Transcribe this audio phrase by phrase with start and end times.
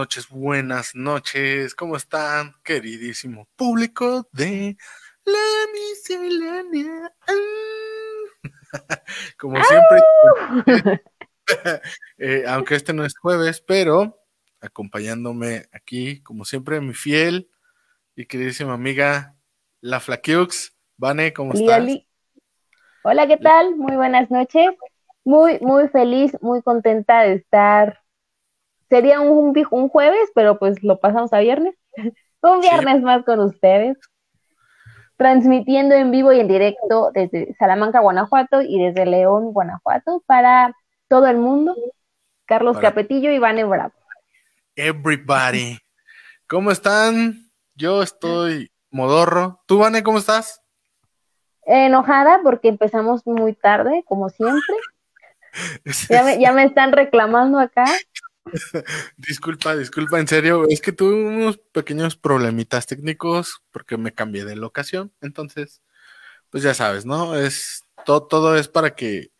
[0.00, 1.74] Buenas noches, buenas noches.
[1.74, 4.78] ¿Cómo están, queridísimo público de
[5.26, 7.12] la miscelánea?
[9.38, 11.02] Como siempre,
[12.18, 14.24] eh, aunque este no es jueves, pero
[14.62, 17.50] acompañándome aquí, como siempre, mi fiel
[18.16, 19.36] y queridísima amiga,
[19.82, 20.74] la Flaquiux.
[20.96, 21.84] Vane, ¿cómo estás?
[23.02, 23.76] Hola, ¿qué tal?
[23.76, 24.70] Muy buenas noches.
[25.24, 28.00] Muy, muy feliz, muy contenta de estar
[28.90, 31.74] sería un, un jueves, pero pues lo pasamos a viernes.
[32.42, 33.96] un viernes más con ustedes.
[35.16, 40.74] Transmitiendo en vivo y en directo desde Salamanca, Guanajuato y desde León, Guanajuato para
[41.08, 41.74] todo el mundo.
[42.46, 43.92] Carlos Capetillo y Vane Bravo.
[44.74, 45.78] Everybody.
[46.48, 47.50] ¿Cómo están?
[47.74, 49.60] Yo estoy modorro.
[49.66, 50.60] ¿Tú, Vane, cómo estás?
[51.64, 54.74] Enojada porque empezamos muy tarde, como siempre.
[56.08, 57.84] ya, me, ya me están reclamando acá.
[59.16, 64.56] disculpa, disculpa, en serio, es que tuve unos pequeños problemitas técnicos porque me cambié de
[64.56, 65.82] locación, entonces,
[66.50, 67.36] pues ya sabes, ¿no?
[67.36, 69.30] Es todo, todo es para que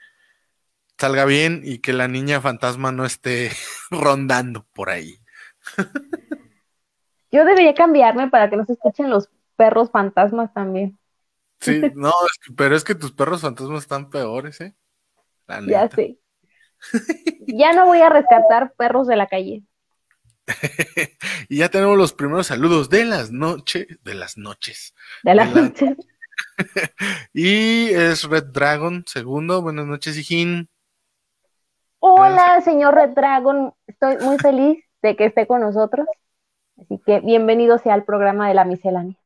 [0.99, 3.51] salga bien y que la niña fantasma no esté
[3.91, 5.19] rondando por ahí.
[7.33, 10.99] Yo debería cambiarme para que no se escuchen los perros fantasmas también.
[11.61, 12.13] Sí, no,
[12.57, 14.75] pero es que tus perros fantasmas están peores, ¿eh?
[15.67, 16.19] ya sé.
[17.47, 19.63] Ya no voy a rescatar perros de la calle.
[21.49, 24.95] y ya tenemos los primeros saludos de las noches, de las noches.
[25.23, 25.97] De las noches.
[27.33, 29.63] y es Red Dragon, segundo.
[29.63, 30.69] Buenas noches, Hijín.
[31.99, 33.75] Hola, señor Red Dragon.
[33.87, 36.07] Estoy muy feliz de que esté con nosotros.
[36.81, 39.17] Así que bienvenido sea al programa de la miscelánea.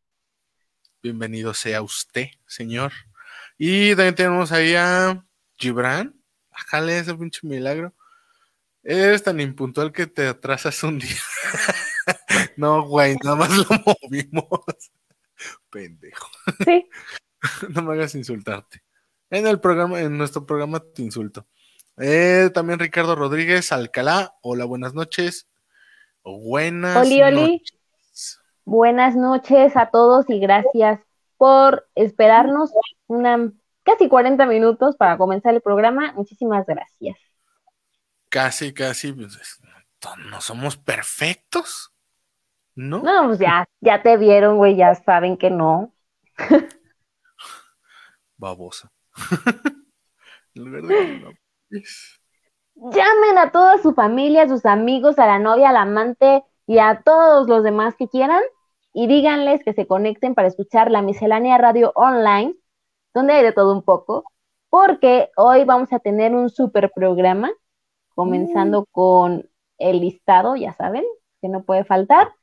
[1.02, 2.92] Bienvenido sea usted, señor.
[3.56, 5.24] Y también tenemos ahí a
[5.56, 6.14] Gibran.
[6.54, 7.92] Bájale ese pinche milagro.
[8.82, 11.16] Eres tan impuntual que te atrasas un día.
[12.56, 14.92] no, güey, nada más lo movimos.
[15.70, 16.28] Pendejo.
[16.64, 16.88] Sí.
[17.74, 18.82] no me hagas insultarte.
[19.30, 21.46] En el programa, en nuestro programa te insulto.
[21.96, 24.34] Eh, también Ricardo Rodríguez Alcalá.
[24.42, 25.48] Hola, buenas noches.
[26.22, 27.62] Buenas oli, oli.
[28.64, 31.00] Buenas noches a todos y gracias
[31.36, 32.70] por esperarnos
[33.06, 33.52] una
[33.84, 36.12] casi 40 minutos para comenzar el programa.
[36.12, 37.16] Muchísimas gracias.
[38.28, 39.60] Casi, casi, pues,
[40.28, 41.94] no somos perfectos,
[42.74, 43.02] ¿no?
[43.02, 45.94] No, pues ya, ya te vieron, güey, ya saben que no.
[48.36, 48.90] Babosa.
[52.74, 57.02] Llamen a toda su familia, a sus amigos, a la novia, al amante y a
[57.04, 58.42] todos los demás que quieran
[58.92, 62.54] y díganles que se conecten para escuchar la miscelánea radio online
[63.14, 64.24] donde hay de todo un poco,
[64.68, 67.50] porque hoy vamos a tener un super programa,
[68.14, 68.84] comenzando mm.
[68.90, 71.04] con el listado, ya saben,
[71.40, 72.34] que no puede faltar.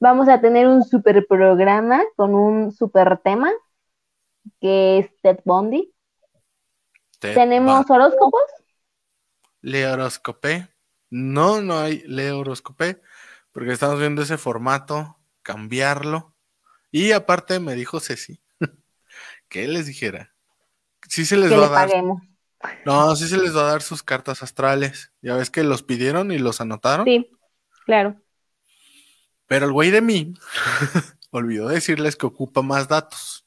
[0.00, 3.50] Vamos a tener un super programa con un super tema,
[4.60, 5.92] que es Ted Bundy.
[7.18, 8.42] ¿Tenemos horóscopos?
[9.62, 10.68] Le horoscopé.
[11.10, 13.00] No, no hay le horoscopé,
[13.52, 16.34] porque estamos viendo ese formato, cambiarlo.
[16.90, 18.43] Y aparte me dijo Ceci
[19.48, 20.34] ¿qué les dijera?
[21.08, 21.90] Sí se les va a dar.
[22.86, 25.12] No, sí se les va a dar sus cartas astrales.
[25.20, 27.04] Ya ves que los pidieron y los anotaron.
[27.04, 27.30] Sí,
[27.84, 28.20] claro.
[29.46, 30.34] Pero el güey de mí
[31.30, 33.46] olvidó decirles que ocupa más datos.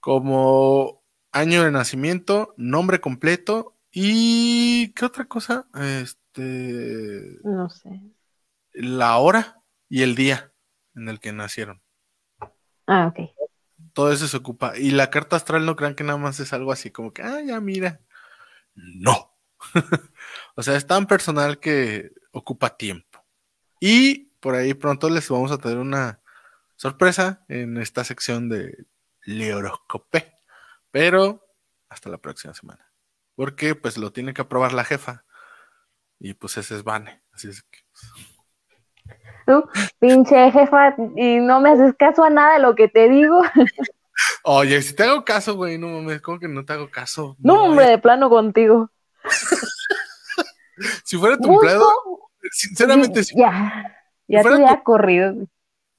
[0.00, 5.66] Como año de nacimiento, nombre completo y ¿qué otra cosa?
[5.74, 8.00] Este no sé.
[8.72, 10.52] La hora y el día
[10.94, 11.82] en el que nacieron.
[12.86, 13.37] Ah, ok
[13.98, 14.78] todo eso se ocupa.
[14.78, 17.40] Y la carta astral no crean que nada más es algo así como que, ah,
[17.44, 18.00] ya mira.
[18.76, 19.36] No.
[20.54, 23.26] o sea, es tan personal que ocupa tiempo.
[23.80, 26.20] Y por ahí pronto les vamos a tener una
[26.76, 28.86] sorpresa en esta sección de
[29.24, 30.32] Leoroscope.
[30.92, 31.44] Pero
[31.88, 32.92] hasta la próxima semana.
[33.34, 35.24] Porque pues lo tiene que aprobar la jefa.
[36.20, 37.24] Y pues ese es Vane.
[37.32, 37.80] Así es que.
[39.48, 39.66] Tú,
[39.98, 43.40] pinche jefa, y no me haces caso a nada de lo que te digo.
[44.42, 47.34] Oye, si te hago caso, güey, no mames, ¿cómo que no te hago caso?
[47.38, 48.90] No, hombre, de plano contigo.
[51.02, 51.88] si fuera tu empleado,
[52.50, 53.96] sinceramente, si Ya,
[54.26, 55.34] ya te había corrido.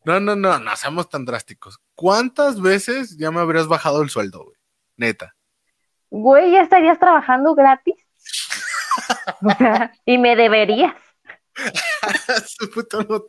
[0.05, 1.79] No, no, no, no seamos tan drásticos.
[1.95, 4.57] ¿Cuántas veces ya me habrías bajado el sueldo, güey?
[4.95, 5.33] Neta.
[6.11, 7.95] Güey, ya estarías trabajando gratis.
[10.05, 10.93] y me deberías.
[12.47, 13.25] Su puta no,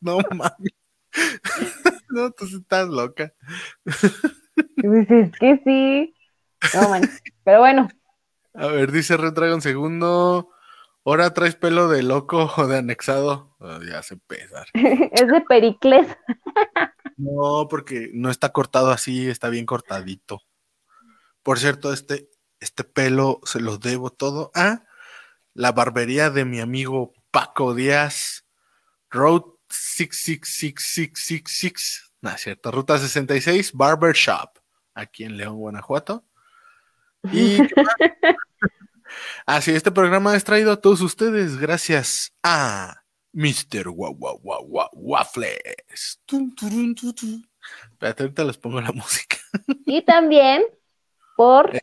[0.00, 0.72] no mames.
[2.10, 3.32] no, tú estás loca.
[3.84, 6.14] Pues es que sí.
[6.74, 7.10] No, man.
[7.44, 7.88] Pero bueno.
[8.54, 10.50] A ver, dice Red Dragon segundo.
[11.04, 13.54] Ahora traes pelo de loco o de anexado.
[13.58, 14.66] Oh, ya se pesar.
[14.74, 16.06] es de Pericles.
[17.16, 20.40] no, porque no está cortado así, está bien cortadito.
[21.42, 22.30] Por cierto, este,
[22.60, 24.84] este pelo se lo debo todo a
[25.52, 28.46] la barbería de mi amigo Paco Díaz,
[29.10, 34.56] Road 66666, no es cierto, Ruta 66, Barber Shop,
[34.94, 36.24] aquí en León, Guanajuato.
[37.32, 37.58] Y
[39.46, 43.02] así, este programa es traído a todos ustedes gracias a
[43.32, 43.88] Mr.
[43.88, 45.58] Waffles.
[47.90, 49.38] Espérate, ahorita les pongo la música.
[49.86, 50.62] Y también
[51.36, 51.74] por...
[51.74, 51.80] Eh.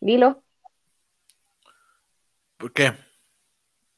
[0.00, 0.42] Dilo.
[2.56, 3.09] ¿Por qué?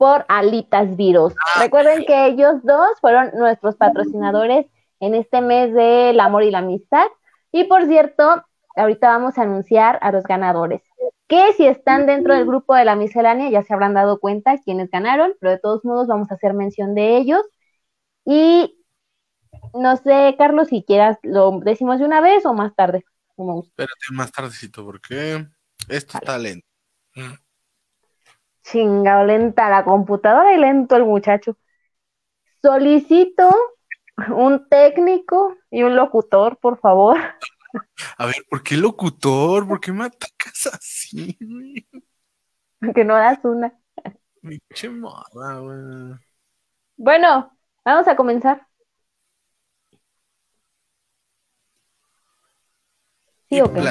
[0.02, 1.32] Por Alitas Virus.
[1.38, 4.66] Ah, Recuerden que ellos dos fueron nuestros patrocinadores
[4.98, 7.06] en este mes del amor y la amistad.
[7.52, 8.44] Y por cierto,
[8.74, 10.82] ahorita vamos a anunciar a los ganadores.
[11.28, 14.90] Que si están dentro del grupo de la miscelánea, ya se habrán dado cuenta quienes
[14.90, 17.42] ganaron, pero de todos modos vamos a hacer mención de ellos.
[18.24, 18.76] Y
[19.72, 23.04] no sé, Carlos, si quieras, lo decimos de una vez o más tarde.
[23.38, 25.46] Espérate más tardecito, porque
[25.88, 26.66] esto está lento.
[28.62, 31.56] Chingado, lenta la computadora y lento el muchacho.
[32.62, 33.50] Solicito
[34.28, 37.18] un técnico y un locutor, por favor.
[38.18, 39.66] A ver, ¿por qué locutor?
[39.66, 41.36] ¿Por qué me atacas así?
[42.94, 43.72] Que no das una.
[44.40, 46.14] Mi güey.
[46.96, 48.66] Bueno, vamos a comenzar.
[53.48, 53.82] ¿Sí o qué?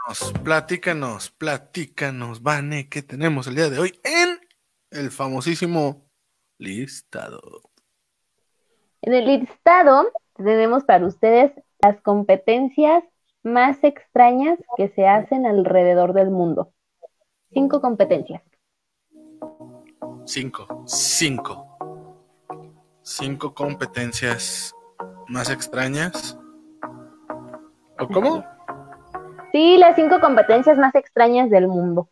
[0.00, 4.40] Platícanos, platícanos, platícanos, Vane, ¿qué tenemos el día de hoy en
[4.90, 6.06] el famosísimo
[6.58, 7.40] listado?
[9.02, 13.04] En el listado tenemos para ustedes las competencias
[13.42, 16.72] más extrañas que se hacen alrededor del mundo.
[17.52, 18.42] Cinco competencias.
[20.24, 21.78] Cinco, cinco.
[23.02, 24.74] Cinco competencias
[25.28, 26.38] más extrañas.
[27.98, 28.44] ¿O cómo?
[29.52, 32.08] Sí, las cinco competencias más extrañas del mundo.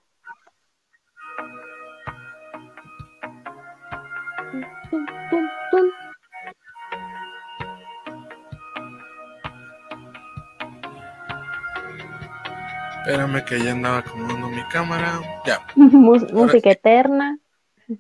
[13.08, 15.20] Espérame que ya andaba acomodando mi cámara.
[15.46, 15.61] Ya.
[15.76, 17.38] música eterna.
[17.88, 17.96] no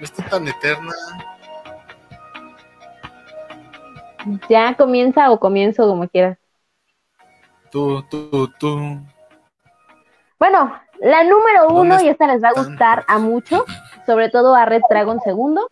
[0.00, 0.92] está tan eterna.
[4.48, 6.38] Ya comienza o comienzo como quieras.
[7.70, 9.00] Tú, tú, tú.
[10.38, 13.64] Bueno, la número uno, y esta les va a gustar a mucho,
[14.06, 15.70] sobre todo a Red Dragon segundo.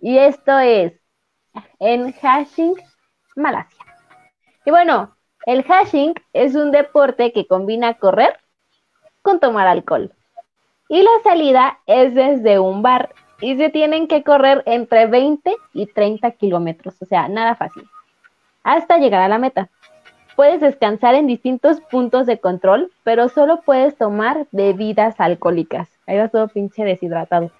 [0.00, 0.92] Y esto es
[1.78, 2.74] en Hashing,
[3.36, 3.84] Malasia.
[4.64, 5.16] Y bueno,
[5.46, 8.38] el hashing es un deporte que combina correr
[9.22, 10.12] con tomar alcohol.
[10.90, 15.86] Y la salida es desde un bar y se tienen que correr entre 20 y
[15.86, 17.84] 30 kilómetros, o sea, nada fácil,
[18.64, 19.68] hasta llegar a la meta.
[20.36, 25.88] Puedes descansar en distintos puntos de control, pero solo puedes tomar bebidas alcohólicas.
[26.06, 27.50] Ahí vas todo pinche deshidratado.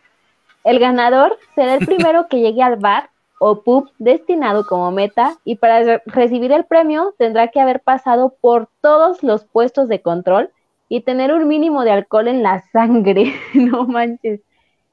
[0.62, 5.56] El ganador será el primero que llegue al bar o pub destinado como meta y
[5.56, 10.50] para recibir el premio tendrá que haber pasado por todos los puestos de control
[10.88, 13.34] y tener un mínimo de alcohol en la sangre.
[13.54, 14.40] no manches.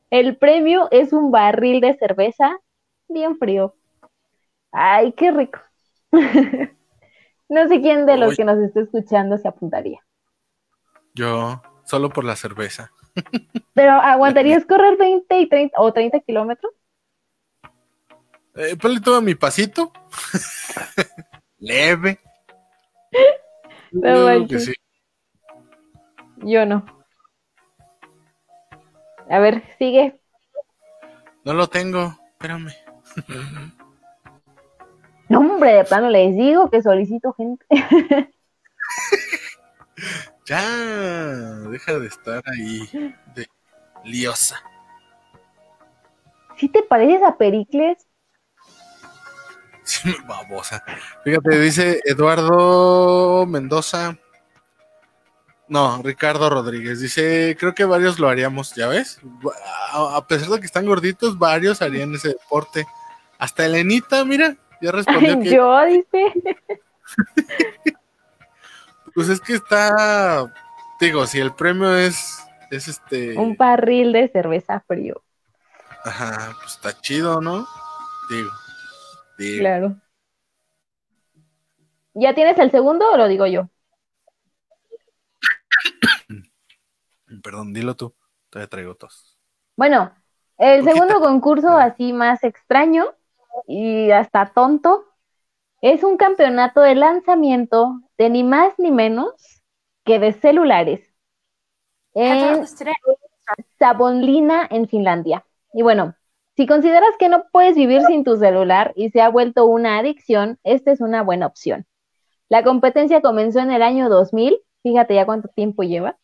[0.09, 2.59] El premio es un barril de cerveza
[3.07, 3.75] bien frío.
[4.71, 5.59] Ay, qué rico.
[7.49, 9.99] no sé quién de los que nos esté escuchando se apuntaría.
[11.13, 12.91] Yo, solo por la cerveza.
[13.73, 16.71] Pero ¿aguantarías correr 20 y 30 o 30 kilómetros?
[18.55, 19.91] Eh, ponle todo mi pasito.
[21.59, 22.19] Leve.
[26.37, 26.85] Yo no.
[29.29, 30.19] A ver, sigue.
[31.43, 32.71] No lo tengo, espérame.
[35.29, 37.65] No, hombre, de plano les digo que solicito gente.
[40.45, 40.61] ya,
[41.69, 43.47] deja de estar ahí de
[44.03, 44.61] liosa.
[46.57, 48.07] ¿Sí te pareces a Pericles?
[49.87, 50.83] Sí, babosa.
[51.23, 54.17] Fíjate, dice Eduardo Mendoza.
[55.67, 56.99] No, Ricardo Rodríguez.
[56.99, 59.19] Dice, creo que varios lo haríamos, ¿ya ves?
[59.91, 62.85] A pesar de que están gorditos, varios harían ese deporte.
[63.39, 65.49] Hasta Elenita, mira, ya respondió que...
[65.49, 66.33] Yo, dice.
[69.15, 70.53] pues es que está,
[70.99, 72.37] digo, si el premio es,
[72.69, 73.37] es este...
[73.37, 75.21] Un barril de cerveza frío.
[76.03, 77.67] Ajá, pues está chido, ¿no?
[78.29, 78.51] Digo.
[79.39, 79.59] digo.
[79.59, 79.95] Claro.
[82.13, 83.69] ¿Ya tienes el segundo o lo digo yo?
[87.43, 88.15] Perdón, dilo tú.
[88.49, 89.37] Todavía traigo tos.
[89.75, 90.11] Bueno,
[90.57, 90.93] el Poquita.
[90.93, 93.05] segundo concurso así más extraño
[93.67, 95.05] y hasta tonto
[95.81, 99.61] es un campeonato de lanzamiento de ni más ni menos
[100.03, 101.01] que de celulares
[102.13, 102.65] en
[103.77, 105.45] Savonlinna, en Finlandia.
[105.73, 106.15] Y bueno,
[106.55, 110.57] si consideras que no puedes vivir sin tu celular y se ha vuelto una adicción,
[110.63, 111.85] esta es una buena opción.
[112.47, 116.17] La competencia comenzó en el año 2000, fíjate ya cuánto tiempo lleva,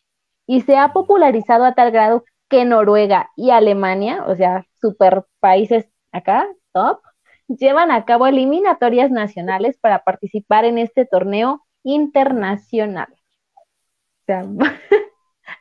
[0.52, 5.88] y se ha popularizado a tal grado que Noruega y Alemania, o sea, super países
[6.12, 7.00] acá, top,
[7.48, 13.08] llevan a cabo eliminatorias nacionales para participar en este torneo internacional.
[13.10, 14.44] O sea,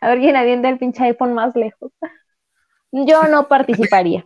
[0.01, 1.93] a ver quién avienta el pinche iPhone más lejos.
[2.91, 4.25] Yo no participaría.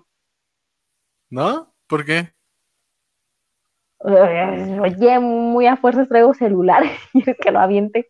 [1.30, 1.76] ¿No?
[1.86, 2.34] ¿Por qué?
[4.00, 6.82] Oye, muy a fuerzas traigo celular.
[7.12, 8.10] ¿Quieres que lo aviente?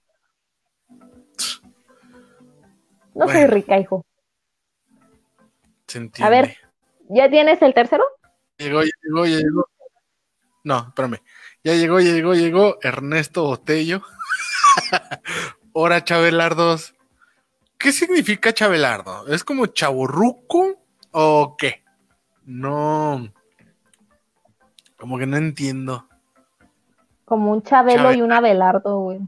[3.15, 4.05] No soy rica, hijo.
[5.87, 6.27] Se entiende.
[6.27, 6.57] A ver.
[7.09, 8.03] ¿Ya tienes el tercero?
[8.57, 9.67] Llegó, ya llegó, ya llegó.
[10.63, 11.21] No, espérame.
[11.63, 14.01] Ya llegó, ya llegó, llegó Ernesto Botello.
[15.73, 16.95] Hora Chabelardos.
[17.77, 19.27] ¿Qué significa Chabelardo?
[19.27, 21.83] ¿Es como chaborruco o qué?
[22.45, 23.31] No.
[24.97, 26.07] Como que no entiendo.
[27.25, 28.17] Como un Chabelo Chabelo.
[28.17, 29.19] y un Abelardo, güey.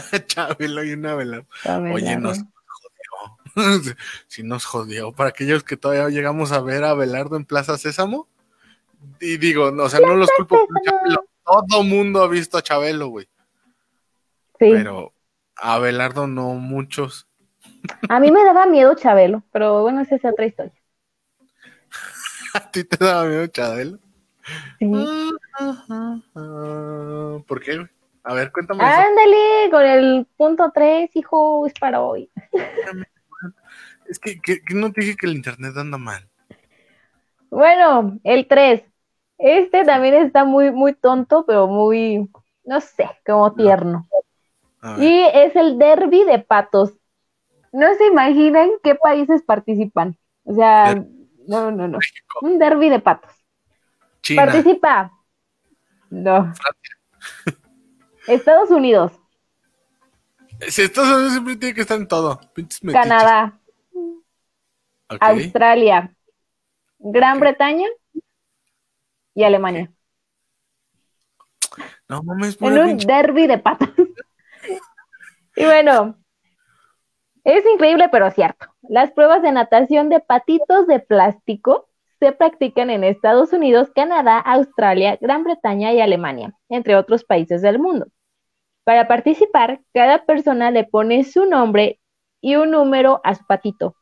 [0.26, 1.44] Chabelo y una velada.
[1.64, 2.20] Oye, Abelardo.
[2.20, 3.96] nos jodió.
[4.28, 5.12] sí nos jodió.
[5.12, 8.28] Para aquellos que todavía llegamos a ver a Belardo en Plaza Sésamo.
[9.20, 11.24] Y digo, no, o sea, no los culpo por Chabelo.
[11.44, 13.26] Todo mundo ha visto a Chabelo, güey.
[14.58, 14.70] Sí.
[14.72, 15.12] Pero
[15.56, 17.26] a Belardo no muchos.
[18.08, 20.72] A mí me daba miedo Chabelo, pero bueno, esa es otra historia.
[22.54, 23.98] ¿A ti te daba miedo Chabelo?
[24.78, 24.90] Sí.
[26.34, 27.88] Ah, ¿Por qué, güey?
[28.24, 28.92] A ver, cuéntame eso.
[29.00, 32.30] Ándale, con el punto 3, hijo, es para hoy.
[34.08, 36.28] Es que, que- que no te dije que el internet anda mal.
[37.50, 38.82] Bueno, el 3.
[39.38, 42.28] Este también está muy, muy tonto, pero muy,
[42.64, 44.08] no sé, como tierno.
[44.98, 46.92] Y es el derby de patos.
[47.72, 50.16] No se imaginan qué países participan.
[50.44, 51.06] O sea, Der-
[51.46, 51.98] no, no, no.
[52.42, 53.32] Un derby de patos.
[54.22, 54.46] China.
[54.46, 55.12] Participa.
[56.10, 56.52] No.
[58.28, 59.12] Estados Unidos,
[60.68, 62.40] Si Estados Unidos siempre tiene que estar en todo.
[62.92, 63.58] Canadá.
[65.08, 66.14] Australia,
[66.98, 67.40] Gran.
[67.40, 67.86] Bretaña
[69.34, 69.90] y Alemania.
[72.08, 73.88] No mames, En un derby de patos.
[75.56, 76.18] y bueno,
[77.44, 78.66] es increíble pero cierto.
[78.82, 85.16] Las pruebas de natación de patitos de plástico se practican en Estados Unidos, Canadá, Australia,
[85.20, 88.08] Gran Bretaña y Alemania, entre otros países del mundo.
[88.88, 92.00] Para participar, cada persona le pone su nombre
[92.40, 93.96] y un número a su patito,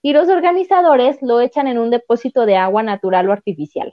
[0.00, 3.92] y los organizadores lo echan en un depósito de agua natural o artificial.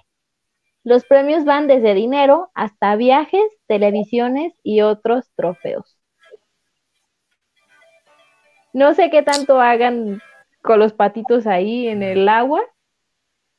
[0.85, 5.97] Los premios van desde dinero hasta viajes, televisiones y otros trofeos.
[8.71, 10.21] No sé qué tanto hagan
[10.61, 12.61] con los patitos ahí en el agua,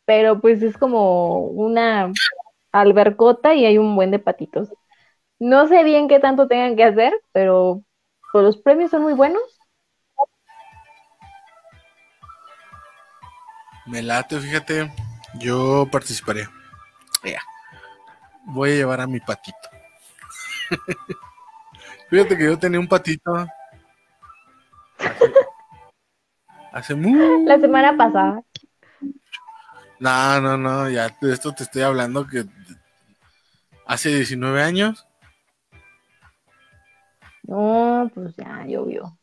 [0.06, 2.10] pero pues es como una
[2.72, 4.72] albercota y hay un buen de patitos.
[5.40, 7.82] No sé bien qué tanto tengan que hacer, pero
[8.32, 9.42] pues, los premios son muy buenos.
[13.86, 14.92] Me late, fíjate.
[15.34, 16.50] Yo participaría.
[17.24, 17.40] Ya.
[18.44, 19.56] Voy a llevar a mi patito.
[22.10, 23.46] fíjate que yo tenía un patito.
[24.98, 25.32] Hace,
[26.72, 28.42] hace mu- La semana pasada.
[30.00, 32.44] No, no, no, ya de esto te estoy hablando que
[33.86, 35.07] hace 19 años.
[37.48, 39.18] No, pues ya llovió.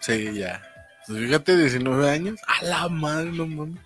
[0.00, 0.62] Sí, ya.
[1.06, 2.40] Pues fíjate, 19 años.
[2.46, 3.80] A la madre, no mames.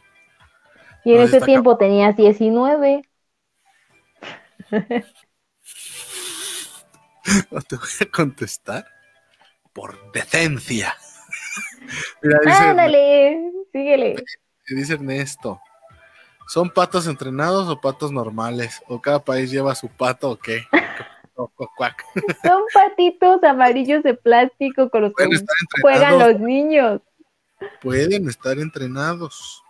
[1.04, 3.02] Y en No, ese tiempo tenías 19.
[7.50, 8.86] No te voy a contestar
[9.72, 10.94] por decencia.
[12.22, 14.14] Mira, dice, Ándale, síguele.
[14.68, 15.60] dice Ernesto.
[16.48, 18.80] ¿Son patos entrenados o patos normales?
[18.88, 20.62] ¿O cada país lleva su pato o qué?
[21.76, 22.04] Cuac.
[22.42, 25.28] Son patitos amarillos de plástico con los que
[25.80, 27.00] juegan los niños.
[27.80, 29.62] Pueden estar entrenados.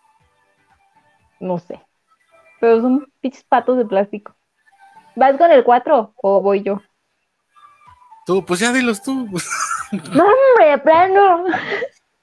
[1.41, 1.81] No sé.
[2.61, 4.35] Pero son pinches patos de plástico.
[5.15, 6.81] ¿Vas con el 4 o voy yo?
[8.25, 9.29] Tú, pues ya dilos tú.
[9.93, 11.45] No, hombre, plano.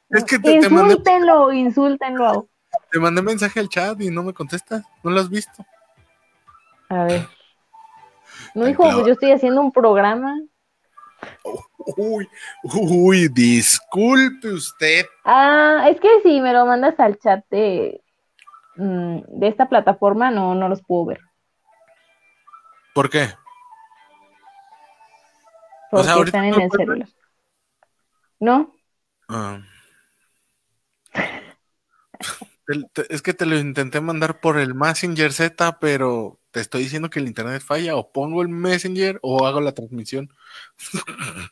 [0.09, 2.47] Es que te, te mandé, Insúltenlo, insúltenlo.
[2.91, 4.83] te mandé mensaje al chat y no me contestas.
[5.01, 5.65] ¿No lo has visto?
[6.89, 7.27] A ver.
[8.53, 10.39] No, hijo, pues yo estoy haciendo un programa.
[11.97, 12.29] Uy,
[12.63, 15.05] uy, disculpe usted.
[15.25, 18.01] Ah, es que si me lo mandas al chat de,
[18.75, 21.21] mm, de esta plataforma, no, no los puedo ver.
[22.93, 23.29] ¿Por qué?
[25.89, 27.09] Porque están en el celular.
[28.39, 28.73] ¿No?
[33.09, 37.19] Es que te lo intenté mandar por el Messenger Z, pero te estoy diciendo que
[37.19, 40.29] el internet falla, o pongo el Messenger o hago la transmisión.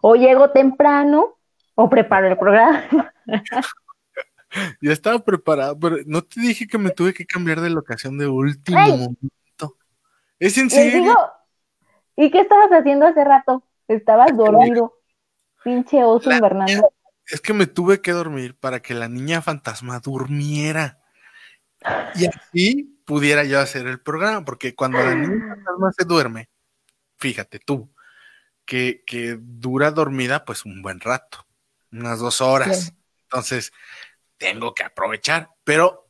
[0.00, 1.38] o llego temprano
[1.74, 3.12] o preparo el programa.
[4.82, 8.26] ya estaba preparado, pero no te dije que me tuve que cambiar de locación de
[8.26, 9.76] último momento.
[10.38, 11.14] Es en serio.
[12.16, 13.62] ¿Y qué estabas haciendo hace rato?
[13.88, 14.94] Estabas dormido.
[15.62, 16.92] Pinche oso invernando.
[17.30, 21.00] Es que me tuve que dormir para que la niña fantasma durmiera.
[22.14, 26.50] Y así pudiera yo hacer el programa, porque cuando la niña fantasma se duerme,
[27.18, 27.92] fíjate tú,
[28.64, 31.46] que, dura dormida pues un buen rato,
[31.90, 32.94] unas dos horas.
[33.24, 33.72] Entonces,
[34.38, 36.08] tengo que aprovechar, pero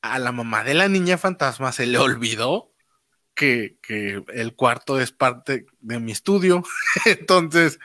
[0.00, 2.72] a la mamá de la niña fantasma se le olvidó
[3.34, 3.78] que,
[4.28, 6.64] el cuarto es parte de mi estudio.
[7.04, 7.78] Entonces,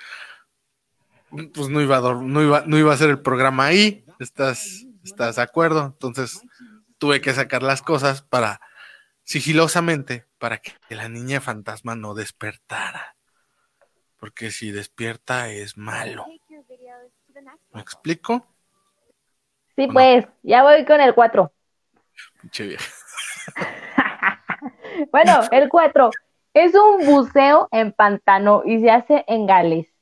[1.29, 4.05] pues no iba, a no, iba, no iba a hacer el programa ahí.
[4.19, 5.85] ¿Estás, ¿Estás de acuerdo?
[5.85, 6.41] Entonces,
[6.97, 8.61] tuve que sacar las cosas para
[9.23, 13.17] sigilosamente para que la niña fantasma no despertara
[14.19, 16.25] porque si despierta es malo.
[17.71, 18.45] ¿Me explico?
[19.75, 21.51] Sí, pues, ya voy con el 4.
[25.11, 26.09] bueno, el 4
[26.53, 29.93] es un buceo en pantano y se hace en Gales.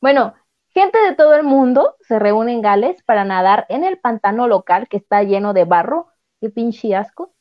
[0.00, 0.34] Bueno,
[0.72, 4.88] gente de todo el mundo se reúne en Gales para nadar en el pantano local
[4.88, 6.08] que está lleno de barro.
[6.40, 7.32] Qué pinche asco.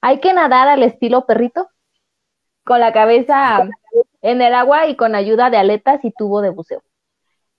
[0.00, 1.68] Hay que nadar al estilo perrito,
[2.64, 3.68] con la cabeza
[4.22, 6.82] en el agua y con ayuda de aletas y tubo de buceo.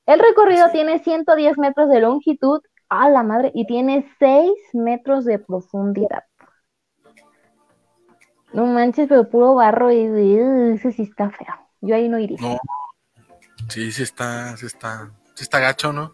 [0.06, 5.40] El recorrido tiene 110 metros de longitud, a la madre, y tiene 6 metros de
[5.40, 6.24] profundidad.
[8.54, 10.38] No manches, pero puro barro y
[10.76, 11.56] ese sí está feo.
[11.80, 12.38] Yo ahí no iría.
[12.42, 12.58] No.
[13.72, 16.14] Sí, sí está, sí está, sí está gacho, ¿no?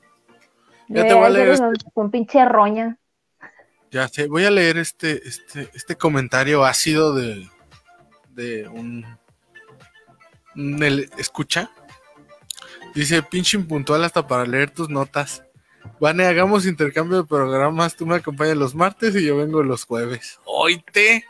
[0.89, 1.65] Ya te voy a leer este...
[1.93, 2.99] con pinche roña.
[3.89, 7.49] Ya sé, voy a leer este, este, este comentario ácido de,
[8.29, 9.05] de un
[11.17, 11.71] escucha.
[12.93, 15.43] Dice, pinche impuntual hasta para leer tus notas.
[15.99, 17.95] Vane, hagamos intercambio de programas.
[17.95, 20.39] Tú me acompañas los martes y yo vengo los jueves.
[20.45, 21.25] Oite.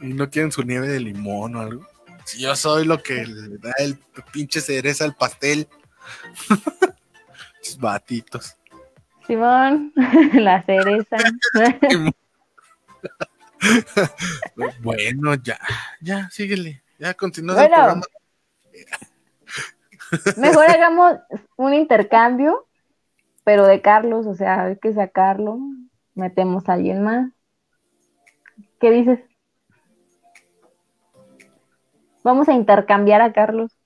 [0.00, 1.89] Y no quieren su nieve de limón o algo.
[2.30, 3.98] Si yo soy lo que le da el
[4.32, 5.66] pinche cereza al pastel.
[7.80, 8.56] Batitos.
[9.26, 9.92] Simón,
[10.34, 11.16] la cereza.
[14.80, 15.58] bueno, ya,
[16.00, 16.84] ya, síguele.
[17.00, 18.02] Ya continúa el programa.
[20.36, 21.16] Mejor hagamos
[21.56, 22.68] un intercambio,
[23.42, 25.58] pero de Carlos, o sea, hay que sacarlo.
[26.14, 27.32] Metemos a alguien más.
[28.78, 29.18] ¿Qué dices?
[32.22, 33.76] Vamos a intercambiar a Carlos.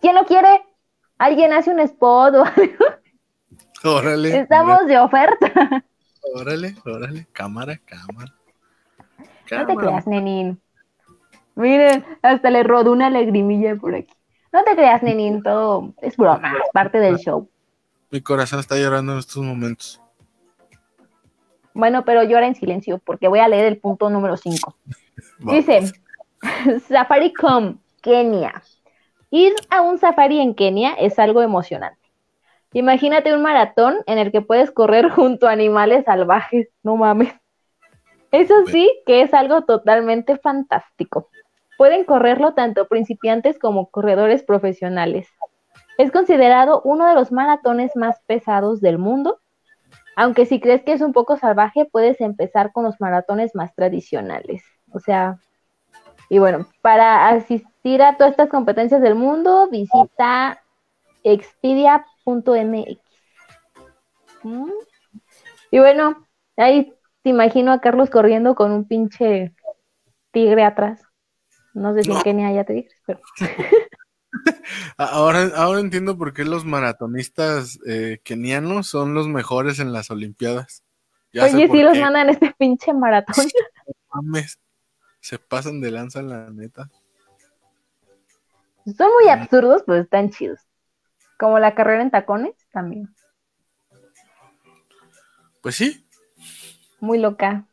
[0.00, 0.62] ¿Quién lo quiere?
[1.18, 2.84] ¿Alguien hace un spot o algo?
[3.84, 4.40] Órale.
[4.40, 5.84] Estamos de oferta.
[6.34, 7.26] Órale, órale.
[7.32, 8.32] Cámara, cámara.
[9.50, 10.60] No te creas, Nenín.
[11.54, 14.14] Miren, hasta le rodó una lagrimilla por aquí.
[14.52, 17.48] No te creas, Nenín, todo es broma, es parte del show.
[18.10, 20.00] Mi corazón está llorando en estos momentos.
[21.74, 24.76] Bueno, pero llora en silencio porque voy a leer el punto número 5.
[25.40, 25.92] Dice,
[26.88, 28.62] Safaricom, Kenia.
[29.30, 31.98] Ir a un safari en Kenia es algo emocionante.
[32.72, 37.34] Imagínate un maratón en el que puedes correr junto a animales salvajes, no mames.
[38.30, 41.28] Eso sí que es algo totalmente fantástico.
[41.76, 45.28] Pueden correrlo tanto principiantes como corredores profesionales.
[45.98, 49.38] Es considerado uno de los maratones más pesados del mundo,
[50.16, 54.62] aunque si crees que es un poco salvaje, puedes empezar con los maratones más tradicionales.
[54.92, 55.38] O sea,
[56.32, 60.64] y bueno, para asistir a todas estas competencias del mundo, visita
[61.22, 62.98] expedia.mx.
[64.42, 64.70] ¿Mm?
[65.72, 69.54] Y bueno, ahí te imagino a Carlos corriendo con un pinche
[70.30, 71.02] tigre atrás.
[71.74, 73.20] No sé si en Kenia haya tigres, pero.
[74.96, 80.82] ahora, ahora entiendo por qué los maratonistas eh, kenianos son los mejores en las Olimpiadas.
[81.34, 83.44] Oye, sí los mandan este pinche maratón.
[84.14, 84.58] Mames,
[85.22, 86.90] se pasan de lanza, la neta.
[88.84, 90.60] Son muy absurdos, pero están chidos.
[91.38, 93.14] Como la carrera en tacones, también.
[95.62, 96.04] Pues sí.
[96.98, 97.68] Muy loca.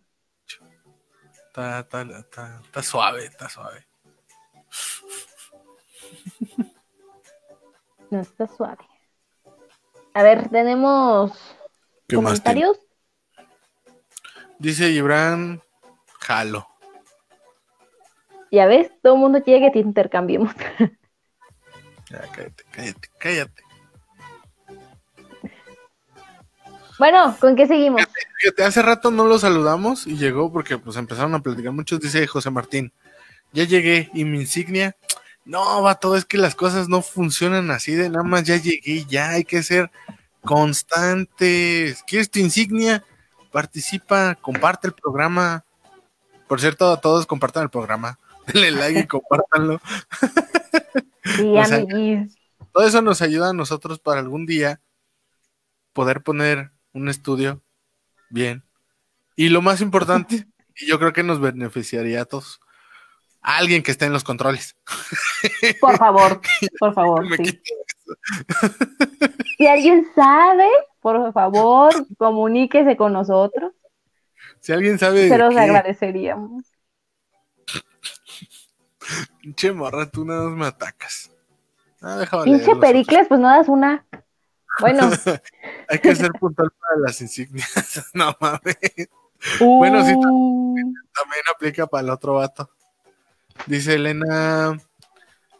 [1.47, 3.87] está, está, está suave, está suave.
[8.11, 8.85] No está suave.
[10.13, 11.31] A ver, tenemos
[12.07, 12.79] ¿Qué más comentarios.
[14.59, 15.61] Dice Gibran,
[16.19, 16.78] jalo.
[18.51, 20.53] Ya ves, todo el mundo quiere que te intercambiemos.
[22.11, 23.63] Ya, cállate, cállate, cállate.
[26.97, 28.01] bueno, ¿con qué seguimos?
[28.39, 32.25] Fíjate, hace rato no lo saludamos y llegó porque pues empezaron a platicar muchos, dice
[32.25, 32.91] José Martín.
[33.51, 34.95] Ya llegué y mi insignia,
[35.45, 39.05] no, va todo es que las cosas no funcionan así de nada más ya llegué,
[39.05, 39.89] ya hay que ser
[40.41, 42.03] constantes.
[42.03, 43.03] ¿Quieres tu insignia?
[43.51, 45.63] Participa, comparte el programa.
[46.47, 48.17] Por cierto, todos compartan el programa.
[48.53, 49.79] Denle like y compártanlo.
[51.23, 51.85] Sí, O sea.
[52.71, 54.81] Todo eso nos ayuda a nosotros para algún día
[55.93, 57.61] poder poner un estudio
[58.29, 58.63] bien.
[59.35, 62.59] Y lo más importante, y yo creo que nos beneficiaría a todos,
[63.41, 64.75] a alguien que esté en los controles.
[65.81, 66.41] Por favor,
[66.79, 67.25] por favor.
[67.37, 67.61] Sí.
[69.57, 70.67] Si alguien sabe,
[70.99, 73.73] por favor, comuníquese con nosotros.
[74.59, 76.63] Si alguien sabe Se los qué, agradeceríamos.
[79.41, 81.31] Pinche morra, tú nada más me atacas.
[82.01, 82.75] Ah, Pinche.
[82.75, 84.05] Pericles, pues no das una.
[84.79, 85.09] Bueno,
[85.89, 88.09] Hay que ser puntual para las insignias.
[88.13, 88.77] no mames.
[89.59, 90.75] Bueno, sí, uh,
[91.13, 92.69] También aplica para el otro vato.
[93.65, 94.77] Dice Elena.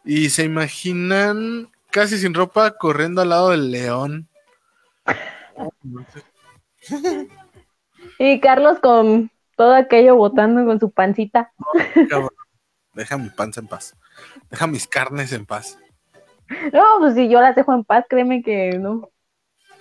[0.05, 4.29] Y se imaginan casi sin ropa corriendo al lado del león.
[5.55, 6.23] Oh, no sé,
[8.17, 11.51] y Carlos con todo aquello botando con su pancita.
[12.93, 13.95] Deja mi panza en paz.
[14.49, 15.77] Deja mis carnes en paz.
[16.73, 19.09] No, pues si yo las dejo en paz, créeme que no.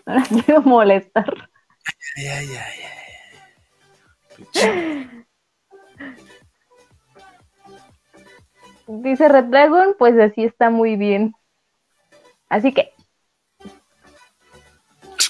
[0.06, 1.48] No las quiero molestar.
[2.16, 2.98] Ay, ay, ay, ay.
[8.86, 11.34] Dice Red Dragon, pues así está muy bien.
[12.48, 12.92] Así que.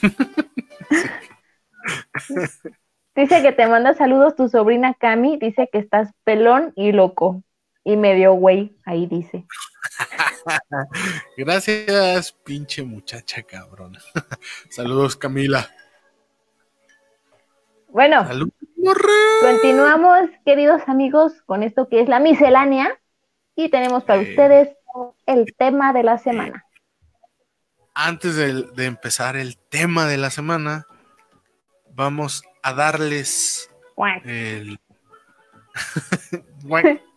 [3.16, 5.38] dice que te manda saludos tu sobrina Cami.
[5.38, 7.42] Dice que estás pelón y loco.
[7.88, 9.46] Y medio güey, ahí dice.
[11.38, 13.98] Gracias, pinche muchacha cabrona.
[14.68, 15.66] Saludos, Camila.
[17.88, 18.28] Bueno,
[19.40, 23.00] continuamos, queridos amigos, con esto que es la miscelánea.
[23.56, 24.28] Y tenemos para Eh.
[24.32, 24.68] ustedes
[25.24, 26.66] el tema de la semana.
[27.94, 30.86] Antes de, de empezar el tema de la semana,
[31.94, 33.70] vamos a darles
[34.24, 34.78] el.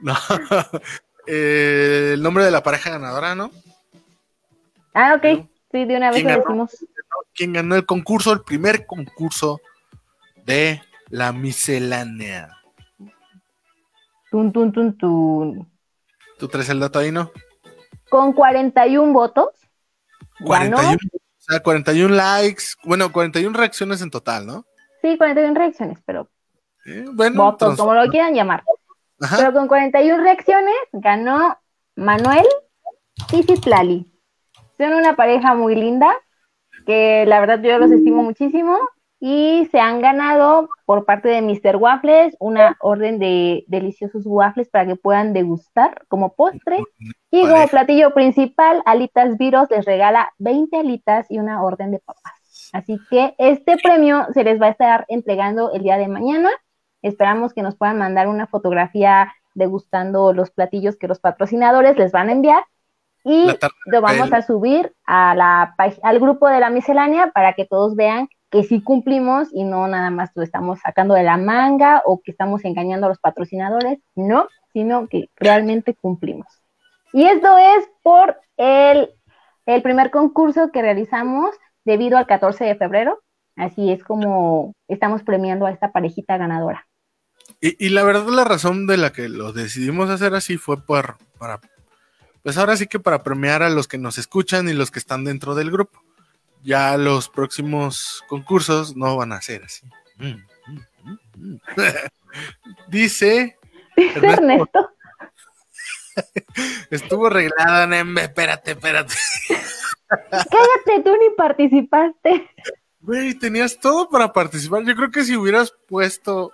[0.00, 0.14] No.
[1.26, 3.50] el nombre de la pareja ganadora, ¿no?
[4.94, 5.46] Ah, ok.
[5.72, 6.64] Sí, de una vez ¿Quién lo ganó?
[6.66, 6.86] decimos.
[7.34, 9.60] Quien ganó el concurso, el primer concurso
[10.44, 12.56] de la miscelánea.
[14.30, 15.70] Tun, tun, tun, tun.
[16.38, 17.30] ¿Tú traes el dato ahí, no?
[18.08, 19.48] Con 41 votos.
[20.44, 20.96] 41, Ganó.
[20.96, 20.98] o
[21.38, 24.66] sea, 41 likes, bueno, 41 reacciones en total, ¿no?
[25.02, 26.28] Sí, 41 reacciones, pero
[26.84, 28.62] Eh, bueno, votos, como lo quieran llamar.
[29.20, 29.36] Ajá.
[29.38, 31.56] Pero con 41 reacciones ganó
[31.94, 32.46] Manuel
[33.32, 34.12] y Citlali.
[34.76, 36.12] Son una pareja muy linda,
[36.84, 38.78] que la verdad yo los estimo muchísimo.
[39.18, 41.76] Y se han ganado por parte de Mr.
[41.76, 46.78] Waffles una orden de deliciosos waffles para que puedan degustar como postre.
[47.30, 52.34] Y como platillo principal, Alitas Viros les regala 20 alitas y una orden de papas.
[52.74, 56.50] Así que este premio se les va a estar entregando el día de mañana.
[57.02, 62.28] Esperamos que nos puedan mandar una fotografía degustando los platillos que los patrocinadores les van
[62.28, 62.64] a enviar.
[63.24, 63.46] Y
[63.86, 67.96] lo vamos a subir a la, pag- al grupo de la miscelánea para que todos
[67.96, 72.20] vean que sí cumplimos y no nada más lo estamos sacando de la manga o
[72.22, 76.46] que estamos engañando a los patrocinadores, no, sino que realmente cumplimos.
[77.12, 79.10] Y esto es por el,
[79.66, 81.50] el primer concurso que realizamos
[81.84, 83.20] debido al 14 de febrero.
[83.56, 86.86] Así es como estamos premiando a esta parejita ganadora.
[87.60, 91.16] Y, y la verdad, la razón de la que lo decidimos hacer así fue por,
[91.38, 91.60] para,
[92.42, 95.24] pues ahora sí que para premiar a los que nos escuchan y los que están
[95.24, 96.02] dentro del grupo.
[96.62, 99.86] Ya los próximos concursos no van a ser así.
[102.88, 103.56] Dice,
[103.96, 104.36] Dice Ernesto.
[104.36, 104.90] Ernesto,
[106.90, 109.14] estuvo arreglada, Nembe, espérate, espérate.
[110.08, 112.50] cállate, tú ni participaste.
[113.06, 114.82] Güey, tenías todo para participar.
[114.84, 116.50] Yo creo que si hubieras puesto,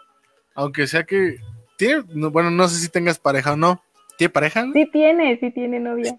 [0.54, 1.38] aunque sea que,
[1.78, 3.82] tiene, no, bueno, no sé si tengas pareja o no.
[4.18, 4.66] ¿Tiene pareja?
[4.74, 6.14] Sí tiene, sí tiene novia.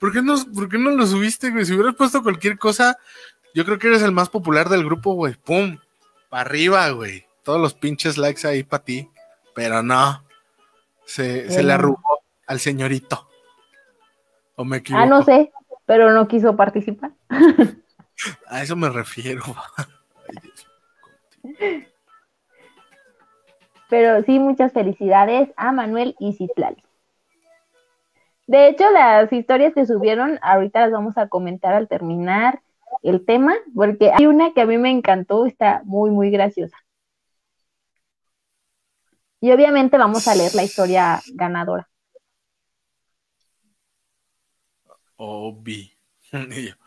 [0.00, 1.66] ¿Por qué, no, ¿Por qué no lo subiste, güey?
[1.66, 2.96] Si hubieras puesto cualquier cosa,
[3.54, 5.34] yo creo que eres el más popular del grupo, güey.
[5.34, 5.76] ¡Pum!
[6.30, 7.26] Para arriba, güey.
[7.42, 9.10] Todos los pinches likes ahí para ti.
[9.54, 10.24] Pero no.
[11.04, 13.28] Se, se le arrugó al señorito.
[14.56, 15.04] ¿O me equivoco?
[15.04, 15.52] Ah, no sé.
[15.84, 17.12] pero no quiso participar.
[18.48, 19.42] A eso me refiero.
[23.90, 26.82] Pero sí, muchas felicidades a Manuel y Citlali.
[28.46, 32.60] De hecho, las historias que subieron, ahorita las vamos a comentar al terminar
[33.02, 36.76] el tema, porque hay una que a mí me encantó, está muy, muy graciosa.
[39.40, 41.88] Y obviamente vamos a leer la historia ganadora.
[45.16, 45.92] Obi.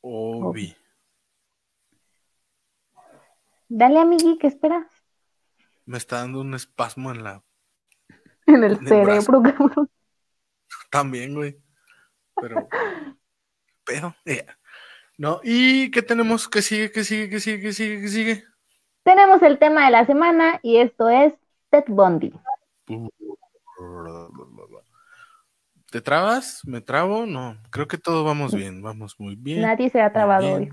[0.00, 0.76] Obi.
[3.68, 4.86] Dale, amigui, ¿qué esperas?
[5.84, 7.42] Me está dando un espasmo en la.
[8.46, 9.90] En el cerebro, cabrón.
[10.90, 11.60] También, güey.
[12.40, 12.68] Pero.
[13.84, 14.14] Pero.
[15.18, 16.48] No, ¿y qué tenemos?
[16.48, 16.90] ¿Qué sigue?
[16.90, 17.28] ¿Qué sigue?
[17.28, 17.60] ¿Qué sigue?
[17.60, 18.00] ¿Qué sigue?
[18.00, 18.44] ¿Qué sigue?
[19.02, 21.34] Tenemos el tema de la semana y esto es
[21.70, 22.32] Ted Bundy.
[25.90, 26.60] ¿Te trabas?
[26.66, 27.24] ¿Me trabo?
[27.24, 29.62] No, creo que todo vamos bien, vamos muy bien.
[29.62, 30.70] Nadie se ha trabado hoy.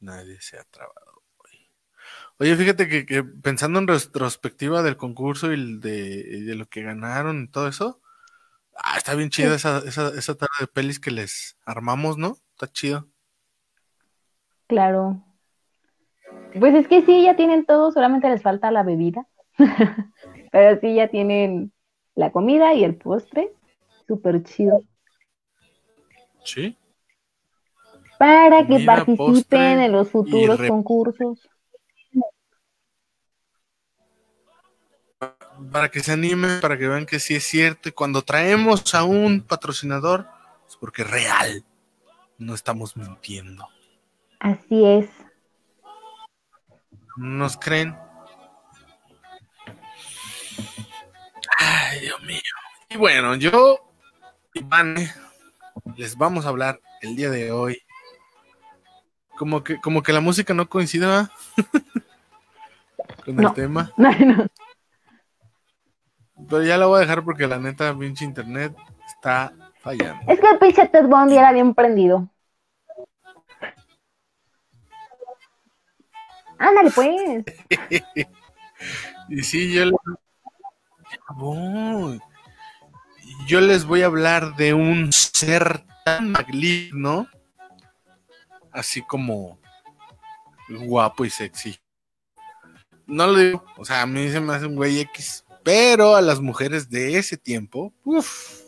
[0.00, 1.70] Nadie se ha trabado hoy.
[2.38, 7.68] Oye, fíjate que, pensando en retrospectiva del concurso y de, lo que ganaron y todo
[7.68, 8.02] eso,
[8.76, 12.36] ah, está bien chida esa, esa, esa tarde de pelis que les armamos, ¿no?
[12.52, 13.08] Está chido.
[14.66, 15.24] Claro.
[16.58, 19.26] Pues es que sí, ya tienen todo, solamente les falta la bebida.
[20.52, 21.72] Pero sí, ya tienen
[22.16, 23.52] la comida y el postre,
[24.08, 24.82] súper chido.
[26.42, 26.76] Sí.
[28.18, 31.48] Para que participen en los futuros concursos.
[35.70, 37.88] Para que se animen, para que vean que sí es cierto.
[37.88, 40.26] Y cuando traemos a un patrocinador,
[40.66, 41.64] es porque es real.
[42.38, 43.68] No estamos mintiendo.
[44.40, 45.10] Así es.
[47.16, 47.96] ¿Nos creen?
[52.06, 52.38] Dios mío.
[52.88, 53.80] Y bueno, yo,
[54.54, 54.94] Iván,
[55.96, 57.82] les vamos a hablar el día de hoy.
[59.36, 61.26] Como que, como que la música no coincide
[63.24, 63.92] con el tema.
[66.48, 68.72] Pero ya la voy a dejar porque la neta, pinche internet
[69.08, 70.30] está fallando.
[70.30, 72.28] Es que el pinche Ted Bundy era bien prendido.
[76.56, 77.44] Ándale, pues.
[79.28, 79.90] y sí, yo
[83.46, 87.28] yo les voy a hablar de un ser tan maligno,
[88.72, 89.58] así como
[90.68, 91.78] guapo y sexy.
[93.06, 96.22] No lo digo, o sea, a mí se me hace un güey X, pero a
[96.22, 98.62] las mujeres de ese tiempo, uff.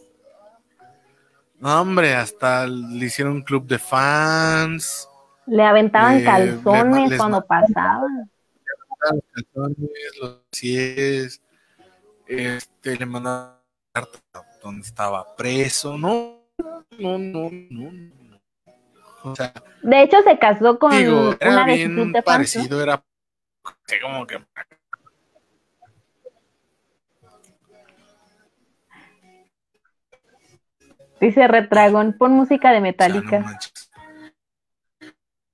[1.61, 5.09] Hombre, hasta le hicieron un club de fans.
[5.47, 8.31] Le aventaban calzones cuando pasaban.
[8.55, 11.43] Le aventaban calzones, los pies
[12.29, 13.59] este, le mandaron
[13.93, 14.19] carta
[14.63, 16.43] donde estaba preso, no,
[16.99, 18.41] no, no, no,
[19.23, 23.03] O sea, de hecho se casó con digo, era bien parecido, era
[24.03, 24.39] como que
[31.21, 33.59] Dice Retragón, pon música de Metallica.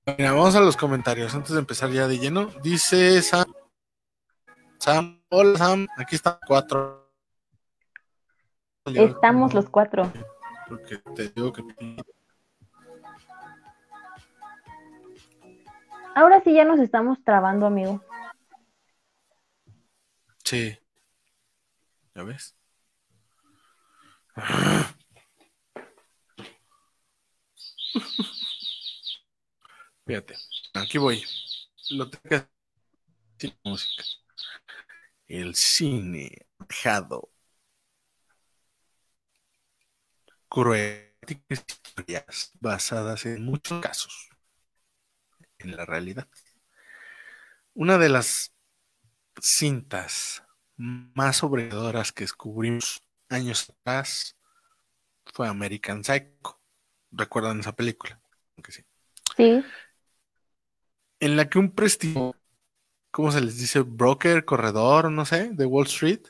[0.06, 2.46] Mira, vamos a los comentarios antes de empezar ya de lleno.
[2.62, 3.46] Dice Sam,
[4.84, 7.10] Sam Hola Sam, aquí están cuatro.
[8.84, 10.12] Estamos los cuatro.
[10.68, 11.62] Porque te digo que.
[16.14, 18.04] Ahora sí ya nos estamos trabando, amigo.
[20.44, 20.78] Sí.
[22.14, 22.54] ¿Ya ves?
[30.06, 30.34] Fíjate,
[30.74, 31.24] aquí voy.
[31.88, 34.04] Lo tengo que hacer música
[35.28, 37.30] el cine dejado
[40.48, 41.12] crueles
[41.48, 44.28] historias basadas en muchos casos
[45.58, 46.28] en la realidad.
[47.74, 48.54] Una de las
[49.40, 50.42] cintas
[50.76, 54.36] más sobredoras que descubrimos años atrás
[55.26, 56.60] fue American Psycho.
[57.10, 58.20] ¿Recuerdan esa película?
[58.68, 58.82] sí.
[59.36, 59.64] Sí.
[61.20, 62.33] En la que un prestigio
[63.14, 63.82] ¿cómo se les dice?
[63.82, 66.22] Broker, corredor, no sé, de Wall Street.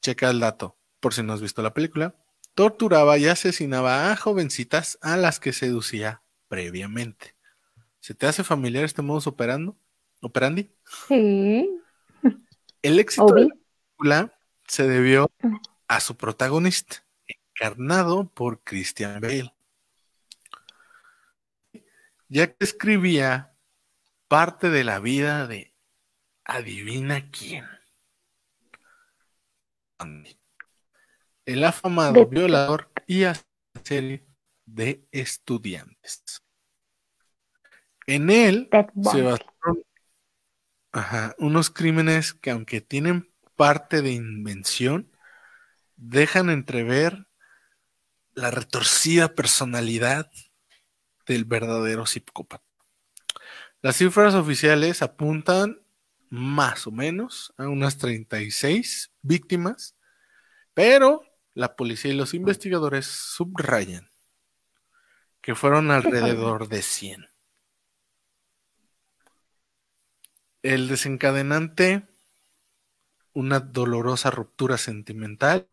[0.00, 2.16] Checa el dato, por si no has visto la película.
[2.56, 7.36] Torturaba y asesinaba a jovencitas a las que seducía previamente.
[8.00, 9.78] ¿Se te hace familiar este modus operando?
[10.20, 10.72] ¿Operandi?
[11.06, 11.70] Sí.
[12.82, 15.30] El éxito de la película se debió
[15.86, 19.54] a su protagonista, encarnado por Christian Bale.
[22.28, 23.54] Ya que escribía
[24.26, 25.71] parte de la vida de
[26.44, 27.64] Adivina quién.
[31.44, 33.24] El afamado violador y
[33.84, 34.26] serie
[34.64, 36.42] de estudiantes.
[38.06, 38.68] En él
[39.02, 39.84] se basaron
[41.38, 45.10] unos crímenes que aunque tienen parte de invención,
[45.96, 47.26] dejan entrever
[48.34, 50.30] la retorcida personalidad
[51.26, 52.64] del verdadero psicópata.
[53.80, 55.80] Las cifras oficiales apuntan
[56.32, 59.98] más o menos a unas 36 víctimas,
[60.72, 61.20] pero
[61.52, 64.08] la policía y los investigadores subrayan
[65.42, 67.26] que fueron alrededor de 100.
[70.62, 72.08] El desencadenante,
[73.34, 75.68] una dolorosa ruptura sentimental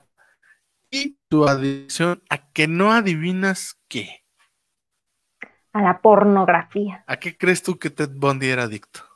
[0.92, 4.26] y tu adicción a que no adivinas qué.
[5.72, 7.06] A la pornografía.
[7.08, 9.09] ¿A qué crees tú que Ted Bundy era adicto?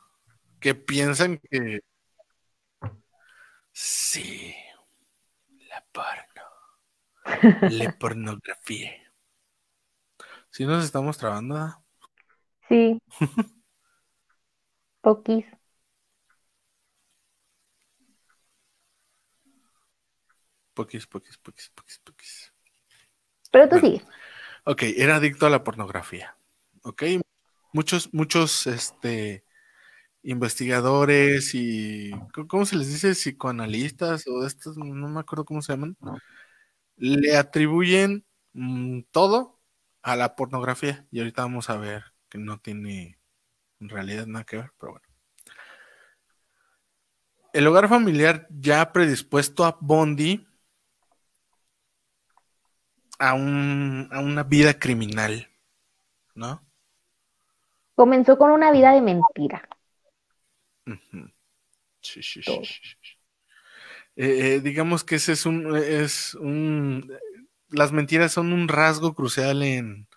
[0.64, 1.82] Que piensan que...
[3.70, 4.54] Sí,
[5.68, 6.42] la porno.
[7.70, 9.12] la pornografía.
[10.50, 11.84] Si nos estamos trabando.
[12.66, 12.98] Sí.
[15.02, 15.44] Poquis.
[20.72, 22.54] Poquis, poquis, poquis, poquis, poquis.
[23.50, 24.00] Pero tú sí.
[24.64, 26.38] Ok, era adicto a la pornografía.
[26.84, 27.02] Ok,
[27.74, 29.44] muchos, muchos, este,
[30.24, 32.10] investigadores y,
[32.48, 33.12] ¿cómo se les dice?
[33.12, 35.96] Psicoanalistas o estos, no me acuerdo cómo se llaman,
[36.96, 39.60] le atribuyen mm, todo
[40.02, 41.06] a la pornografía.
[41.10, 43.18] Y ahorita vamos a ver que no tiene
[43.80, 45.06] en realidad nada que ver, pero bueno.
[47.52, 50.44] El hogar familiar ya predispuesto a Bondi
[53.18, 55.48] a, un, a una vida criminal,
[56.34, 56.64] ¿no?
[57.94, 59.68] Comenzó con una vida de mentira.
[62.00, 62.52] Sí, sí, sí,
[64.16, 67.12] eh, eh, digamos que ese es un, es un,
[67.68, 70.08] las mentiras son un rasgo crucial en,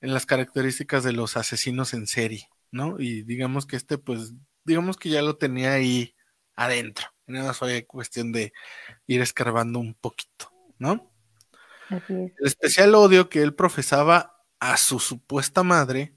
[0.00, 2.96] en las características de los asesinos en serie, ¿no?
[3.00, 6.14] Y digamos que este, pues, digamos que ya lo tenía ahí
[6.54, 7.06] adentro.
[7.26, 8.52] Nada más fue cuestión de
[9.06, 11.12] ir escarbando un poquito, ¿no?
[11.90, 16.14] El especial odio que él profesaba a su supuesta madre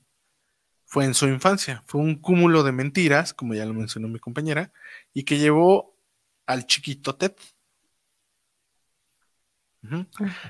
[0.92, 1.84] fue en su infancia.
[1.88, 4.74] Fue un cúmulo de mentiras, como ya lo mencionó mi compañera,
[5.14, 5.98] y que llevó
[6.46, 7.32] al chiquito Ted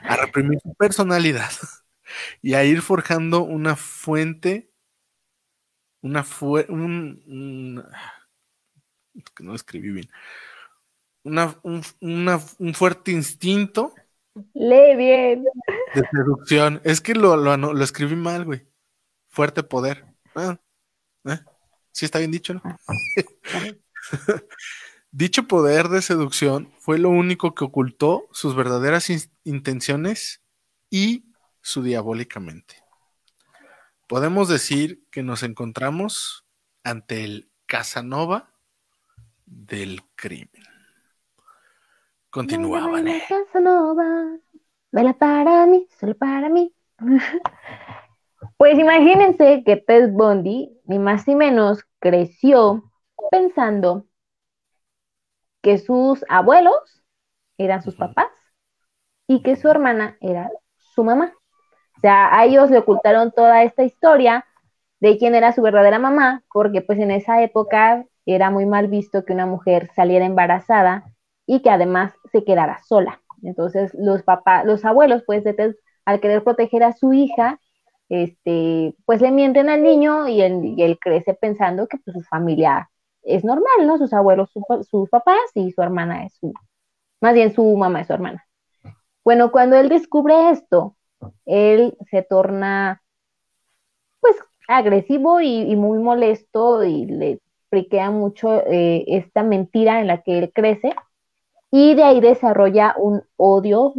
[0.01, 1.51] a reprimir su personalidad
[2.41, 4.71] y a ir forjando una fuente,
[6.01, 7.85] una fuente, un,
[9.35, 10.09] que no escribí bien,
[11.21, 13.93] una, un fuerte instinto
[14.53, 15.43] Lee bien.
[15.93, 16.81] De seducción.
[16.83, 18.65] Es que lo, lo, escribí mal, güey.
[19.27, 20.10] Fuerte poder.
[20.35, 20.57] Ah,
[21.25, 21.39] ¿eh?
[21.91, 22.61] Sí está bien dicho, ¿no?
[25.13, 29.09] Dicho poder de seducción fue lo único que ocultó sus verdaderas
[29.43, 30.41] intenciones
[30.89, 31.25] y
[31.61, 32.81] su diabólicamente.
[34.07, 36.45] Podemos decir que nos encontramos
[36.83, 38.53] ante el Casanova
[39.45, 40.63] del crimen.
[42.29, 43.05] Continuaban.
[44.93, 46.73] Vela para mí, solo para mí.
[48.61, 52.91] Pues imagínense que Ted Bundy, ni más ni menos, creció
[53.31, 54.05] pensando
[55.63, 57.03] que sus abuelos
[57.57, 58.27] eran sus papás
[59.25, 61.33] y que su hermana era su mamá.
[61.97, 64.45] O sea, a ellos le ocultaron toda esta historia
[64.99, 69.25] de quién era su verdadera mamá, porque pues en esa época era muy mal visto
[69.25, 71.03] que una mujer saliera embarazada
[71.47, 73.23] y que además se quedara sola.
[73.41, 75.43] Entonces, los papás, los abuelos, pues,
[76.05, 77.59] al querer proteger a su hija,
[78.11, 82.89] este, pues le mienten al niño y él, crece pensando que pues, su familia
[83.23, 83.97] es normal, ¿no?
[83.97, 84.51] Sus abuelos,
[84.89, 86.51] sus papás y su hermana es su,
[87.21, 88.45] más bien su mamá es su hermana.
[89.23, 90.97] Bueno, cuando él descubre esto,
[91.45, 93.01] él se torna,
[94.19, 94.35] pues,
[94.67, 97.39] agresivo y, muy molesto y le
[97.69, 100.93] friquea mucho eh, esta mentira en la que él crece
[101.71, 103.93] y de ahí desarrolla un odio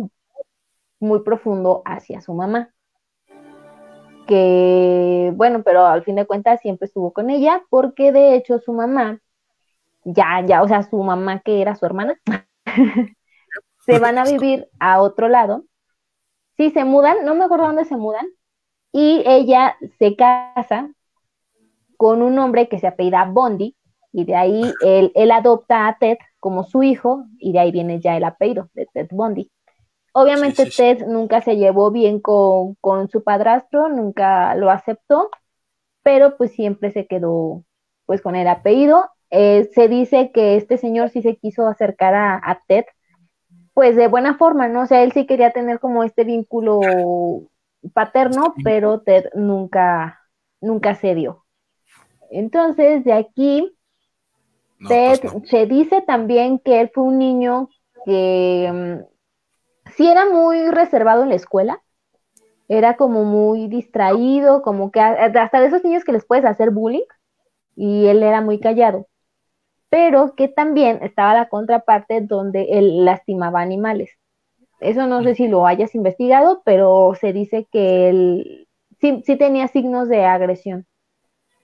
[1.01, 2.75] muy profundo hacia su mamá.
[4.27, 8.73] Que, bueno, pero al fin de cuentas siempre estuvo con ella porque de hecho su
[8.73, 9.21] mamá,
[10.05, 12.21] ya, ya, o sea, su mamá que era su hermana,
[13.87, 15.65] se van a vivir a otro lado.
[16.57, 18.27] Sí, se mudan, no me acuerdo dónde se mudan,
[18.93, 20.91] y ella se casa
[21.97, 23.77] con un hombre que se apellida Bondi,
[24.13, 28.01] y de ahí él, él adopta a Ted como su hijo y de ahí viene
[28.01, 29.52] ya el apellido de Ted Bundy.
[30.13, 32.77] Obviamente Ted nunca se llevó bien con,
[33.11, 35.31] su padrastro, nunca lo aceptó,
[36.03, 37.65] pero pues siempre se quedó
[38.05, 39.11] pues con el apellido.
[39.31, 42.85] Eh, se dice que este señor sí se quiso acercar a, Ted
[43.73, 44.83] pues de buena forma, ¿no?
[44.83, 46.81] O sea, él sí quería tener como este vínculo
[47.95, 50.21] paterno, pero Ted nunca,
[50.61, 51.47] nunca se dio.
[52.31, 53.75] Entonces, de aquí,
[54.87, 57.71] Ted pues se dice también que él fue un niño
[58.05, 59.12] que mm,
[59.97, 61.83] sí era muy reservado en la escuela,
[62.69, 67.07] era como muy distraído, como que hasta de esos niños que les puedes hacer bullying,
[67.77, 69.07] y él era muy callado
[69.93, 74.09] pero que también estaba la contraparte donde él lastimaba animales.
[74.81, 78.69] Eso no sé si lo hayas investigado, pero se dice que él
[79.03, 80.87] sí, tenía signos de agresión.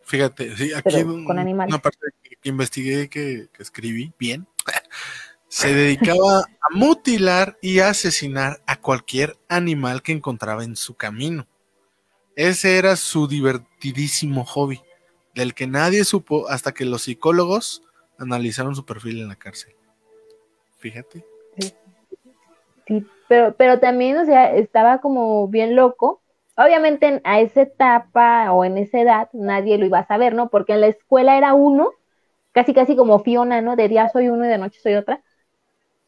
[0.03, 1.73] Fíjate, sí, aquí con animales.
[1.73, 2.01] una parte
[2.43, 4.47] que, investigué, que, que escribí bien,
[5.49, 11.47] se dedicaba a mutilar y asesinar a cualquier animal que encontraba en su camino.
[12.37, 14.81] Ese era su divertidísimo hobby,
[15.35, 17.83] del que nadie supo hasta que los psicólogos
[18.19, 19.75] analizaron su perfil en la cárcel.
[20.79, 21.25] Fíjate.
[21.59, 21.75] Sí.
[23.27, 26.21] pero, pero también, o sea, estaba como bien loco.
[26.57, 30.49] Obviamente a esa etapa o en esa edad nadie lo iba a saber, ¿no?
[30.49, 31.91] Porque en la escuela era uno,
[32.53, 33.77] casi casi como Fiona, ¿no?
[33.77, 35.23] De día soy uno y de noche soy otra.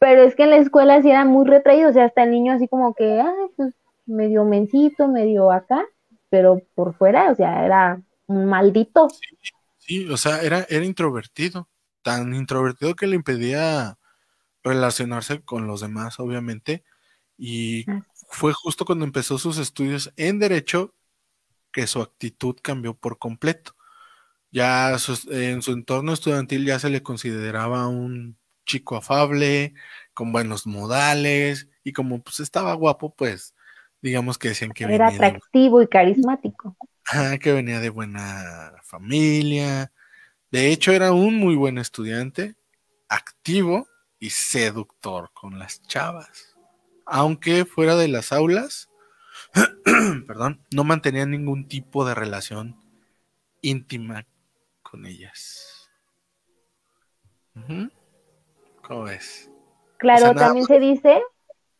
[0.01, 2.53] Pero es que en la escuela sí era muy retraído, o sea, hasta el niño
[2.53, 3.73] así como que, ay, pues
[4.05, 5.85] medio mencito, medio acá,
[6.29, 9.07] pero por fuera, o sea, era un maldito.
[9.09, 9.37] Sí,
[9.77, 11.69] sí o sea, era, era introvertido
[12.01, 13.97] tan introvertido que le impedía
[14.63, 16.83] relacionarse con los demás, obviamente.
[17.37, 18.05] Y ah.
[18.29, 20.93] fue justo cuando empezó sus estudios en derecho
[21.71, 23.75] que su actitud cambió por completo.
[24.51, 24.97] Ya
[25.29, 28.37] en su entorno estudiantil ya se le consideraba un
[28.71, 29.73] chico afable,
[30.13, 33.53] con buenos modales, y como pues estaba guapo, pues
[34.01, 36.77] digamos que decían que era atractivo y carismático.
[37.41, 39.91] que venía de buena familia,
[40.51, 42.57] de hecho, era un muy buen estudiante,
[43.07, 43.87] activo
[44.19, 46.57] y seductor con las chavas.
[47.05, 48.89] Aunque fuera de las aulas,
[50.27, 52.75] perdón, no mantenía ningún tipo de relación
[53.61, 54.27] íntima
[54.81, 55.89] con ellas.
[58.91, 59.49] ¿Cómo ves?
[59.95, 61.21] Claro, también se dice.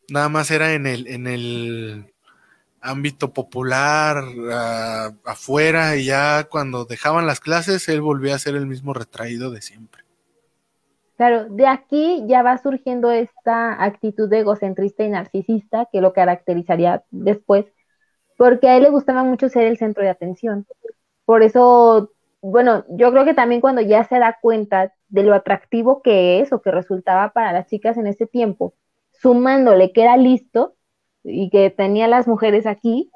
[0.09, 2.14] Nada más era en el, en el
[2.80, 4.24] ámbito popular
[5.26, 9.62] afuera y ya cuando dejaban las clases él volvía a ser el mismo retraído de
[9.62, 10.03] siempre.
[11.18, 17.03] Claro, de aquí ya va surgiendo esta actitud de egocentrista y narcisista que lo caracterizaría
[17.12, 17.66] después,
[18.38, 20.66] porque a él le gustaba mucho ser el centro de atención.
[21.26, 26.01] Por eso, bueno, yo creo que también cuando ya se da cuenta de lo atractivo
[26.01, 28.74] que es o que resultaba para las chicas en ese tiempo,
[29.12, 30.76] sumándole que era listo,
[31.24, 33.12] y que tenía las mujeres aquí,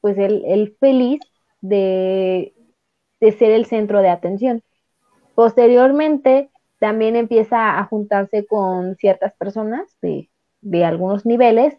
[0.00, 1.20] pues él, feliz
[1.60, 2.54] de,
[3.20, 4.62] ser el centro de atención.
[5.34, 10.28] Posteriormente, también empieza a juntarse con ciertas personas de,
[10.84, 11.76] algunos niveles,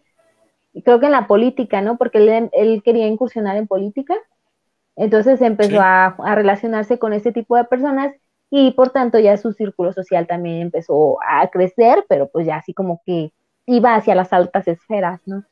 [0.84, 1.96] creo que en la política, ¿no?
[1.96, 4.14] Porque él, quería incursionar en política,
[4.96, 8.14] entonces empezó a, a, relacionarse con ese tipo de personas
[8.50, 12.74] y por tanto ya su círculo social también empezó a crecer, pero pues ya así
[12.74, 13.32] como que
[13.66, 15.44] iba hacia las altas esferas, ¿no?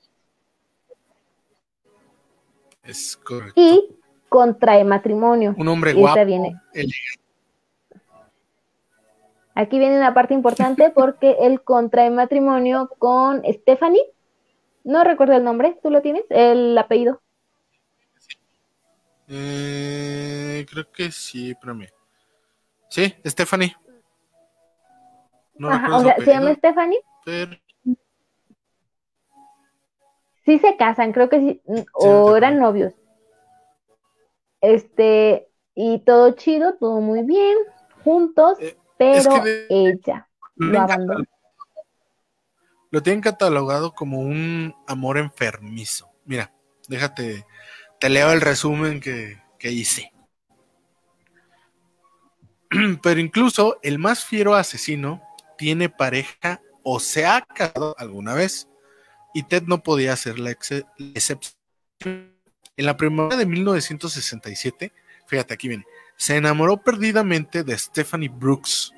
[2.82, 3.60] Es correcto.
[3.60, 3.96] Y
[4.28, 5.54] contrae matrimonio.
[5.56, 6.18] Un hombre guapo.
[9.54, 14.02] Aquí viene una parte importante porque él contrae matrimonio con Stephanie.
[14.84, 16.24] No recuerdo el nombre, ¿tú lo tienes?
[16.30, 17.20] El apellido.
[19.28, 21.88] Eh, creo que sí, espérame.
[22.88, 23.76] Sí, Stephanie.
[25.56, 26.98] No o sea, ¿se llama Stephanie?
[30.44, 31.62] sí se casan, creo que sí,
[31.92, 32.94] o eran novios.
[34.62, 37.56] Este, y todo chido, todo muy bien,
[38.02, 40.26] juntos, eh, pero ella
[40.56, 41.24] lo abandonó.
[42.90, 46.10] Lo tienen catalogado como un amor enfermizo.
[46.24, 46.54] Mira,
[46.88, 47.44] déjate,
[48.00, 50.10] te leo el resumen que, que hice.
[53.02, 55.22] Pero incluso el más fiero asesino
[55.56, 58.68] tiene pareja o se ha casado alguna vez
[59.34, 61.54] y Ted no podía ser la excepción.
[62.00, 64.92] En la primavera de 1967,
[65.26, 65.84] fíjate aquí viene,
[66.16, 68.92] se enamoró perdidamente de Stephanie Brooks,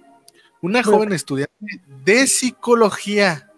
[0.60, 3.50] una joven estudiante de psicología.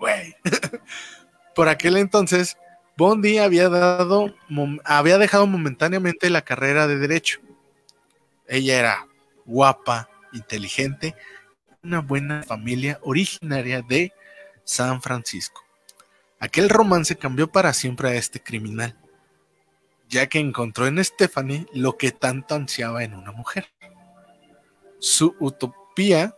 [1.54, 2.56] Por aquel entonces,
[2.96, 4.34] Bondi había, dado,
[4.84, 7.40] había dejado momentáneamente la carrera de derecho.
[8.46, 9.08] Ella era
[9.44, 11.14] guapa, inteligente,
[11.82, 14.12] una buena familia originaria de
[14.64, 15.62] San Francisco.
[16.40, 18.96] Aquel romance cambió para siempre a este criminal,
[20.08, 23.70] ya que encontró en Stephanie lo que tanto ansiaba en una mujer.
[24.98, 26.34] Su utopía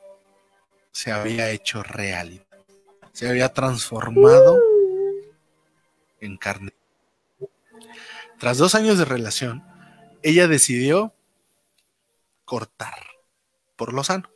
[0.93, 2.45] se había hecho realidad.
[3.13, 4.59] se había transformado
[6.21, 6.73] en carne.
[8.39, 9.65] Tras dos años de relación,
[10.23, 11.16] ella decidió
[12.47, 12.95] cortar
[13.77, 14.31] por lo sano.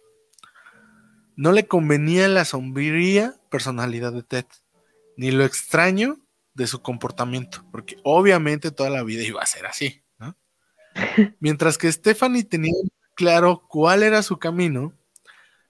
[1.36, 4.44] No le convenía la sombría personalidad de Ted,
[5.16, 6.18] ni lo extraño
[6.52, 10.36] de su comportamiento, porque obviamente toda la vida iba a ser así, ¿no?
[11.40, 12.74] Mientras que Stephanie tenía
[13.14, 14.92] claro cuál era su camino,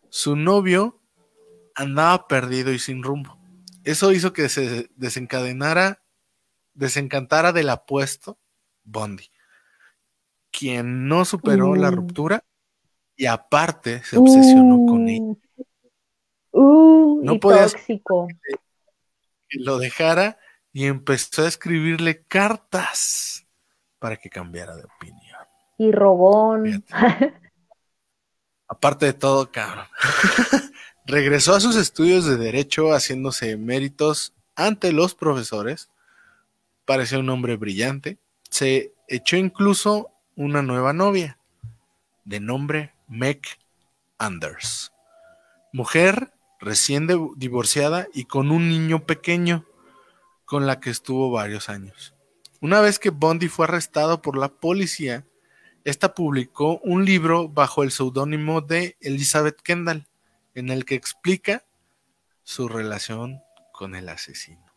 [0.08, 1.00] su novio
[1.76, 3.38] andaba perdido y sin rumbo.
[3.84, 6.02] Eso hizo que se desencadenara,
[6.74, 8.38] desencantara del apuesto
[8.84, 9.30] Bondi,
[10.50, 11.92] quien no superó la uh.
[11.92, 12.44] ruptura
[13.16, 15.34] y aparte se obsesionó con ella.
[16.52, 18.28] Uh, no podía tóxico.
[19.48, 20.38] Que lo dejara
[20.72, 23.46] y empezó a escribirle cartas
[23.98, 25.38] para que cambiara de opinión.
[25.78, 26.84] Y robón.
[28.68, 29.86] Aparte de todo, cabrón.
[31.06, 35.90] Regresó a sus estudios de derecho haciéndose méritos ante los profesores.
[36.84, 38.18] Parecía un hombre brillante.
[38.48, 41.36] Se echó incluso una nueva novia
[42.24, 43.42] de nombre Meg
[44.16, 44.90] Anders.
[45.70, 49.66] Mujer recién divorciada y con un niño pequeño
[50.46, 52.14] con la que estuvo varios años.
[52.62, 55.26] Una vez que Bondi fue arrestado por la policía,
[55.84, 60.08] esta publicó un libro bajo el seudónimo de Elizabeth Kendall,
[60.54, 61.66] en el que explica
[62.44, 63.42] su relación
[63.74, 64.69] con el asesino.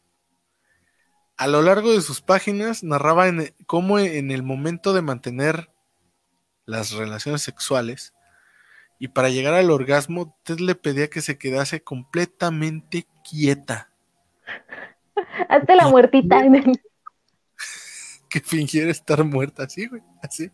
[1.44, 3.26] A lo largo de sus páginas narraba
[3.68, 5.70] cómo en el momento de mantener
[6.66, 8.14] las relaciones sexuales
[8.98, 13.90] y para llegar al orgasmo, Ted le pedía que se quedase completamente quieta.
[15.50, 16.42] Hazte la muertita.
[18.30, 20.50] que fingiera estar muerta, así, güey, así.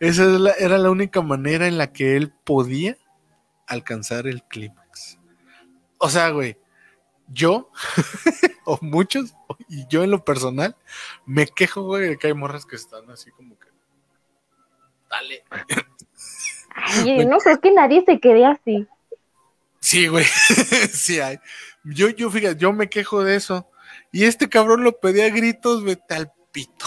[0.00, 0.24] Esa
[0.58, 2.98] era la única manera en la que él podía
[3.66, 5.18] alcanzar el clímax.
[5.96, 6.58] O sea, güey,
[7.28, 7.70] yo,
[8.64, 9.34] o muchos,
[9.68, 10.76] y yo en lo personal,
[11.26, 13.68] me quejo, güey, de que hay morras que están así como que.
[15.10, 15.44] Dale.
[16.74, 18.86] Ay, no creo que nadie se quede así.
[19.80, 20.24] Sí, güey,
[20.92, 21.38] sí hay.
[21.84, 23.70] Yo, yo, fíjate, yo me quejo de eso.
[24.10, 26.86] Y este cabrón lo pedía a gritos, vete al pito.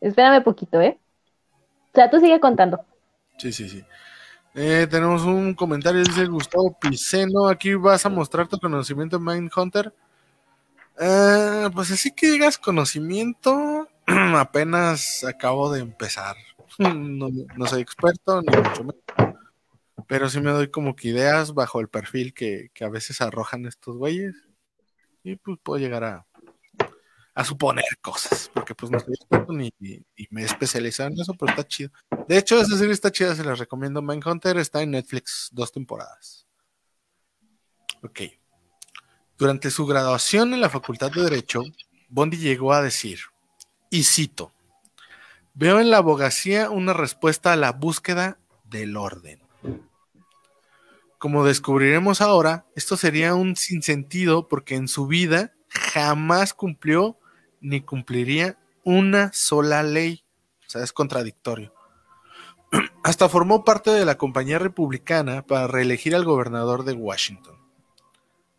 [0.00, 0.98] Espérame poquito, ¿eh?
[1.92, 2.84] O sea, tú sigue contando.
[3.38, 3.84] Sí, sí, sí.
[4.54, 7.48] Eh, tenemos un comentario, dice Gustavo Piceno.
[7.48, 9.94] Aquí vas a mostrar tu conocimiento en Mindhunter.
[10.98, 13.88] Eh, pues así que digas conocimiento,
[14.36, 16.36] apenas acabo de empezar.
[16.78, 19.36] No, soy experto, ni mucho menos.
[20.06, 23.66] Pero sí me doy como que ideas bajo el perfil que, que a veces arrojan
[23.66, 24.34] estos güeyes.
[25.22, 26.26] Y pues puedo llegar a,
[27.40, 29.72] a suponer cosas, porque pues no estoy experto ni,
[30.30, 31.90] me he especializado en eso, pero está chido.
[32.28, 34.02] De hecho, esa serie está chida, se la recomiendo.
[34.02, 36.46] Mindhunter está en Netflix, dos temporadas.
[38.02, 38.20] Ok.
[39.38, 41.62] Durante su graduación en la Facultad de Derecho,
[42.10, 43.20] Bondi llegó a decir,
[43.88, 44.52] y cito,
[45.54, 49.40] veo en la abogacía una respuesta a la búsqueda del orden.
[51.16, 57.19] Como descubriremos ahora, esto sería un sinsentido porque en su vida jamás cumplió
[57.60, 60.24] ni cumpliría una sola ley.
[60.66, 61.74] O sea, es contradictorio.
[63.04, 67.56] Hasta formó parte de la compañía republicana para reelegir al gobernador de Washington.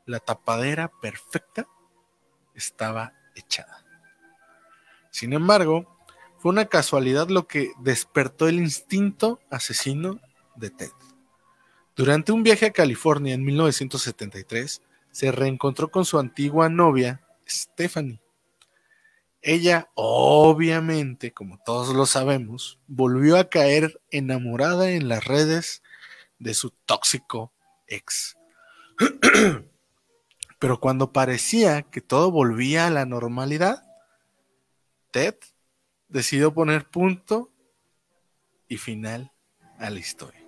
[0.05, 1.67] La tapadera perfecta
[2.53, 3.85] estaba echada.
[5.09, 5.85] Sin embargo,
[6.37, 10.19] fue una casualidad lo que despertó el instinto asesino
[10.55, 10.91] de Ted.
[11.95, 14.81] Durante un viaje a California en 1973,
[15.11, 18.20] se reencontró con su antigua novia, Stephanie,
[19.41, 25.81] ella, obviamente, como todos lo sabemos, volvió a caer enamorada en las redes
[26.37, 27.51] de su tóxico
[27.87, 28.37] ex.
[30.59, 33.83] Pero cuando parecía que todo volvía a la normalidad,
[35.09, 35.35] Ted
[36.07, 37.51] decidió poner punto
[38.67, 39.31] y final
[39.79, 40.39] a la historia.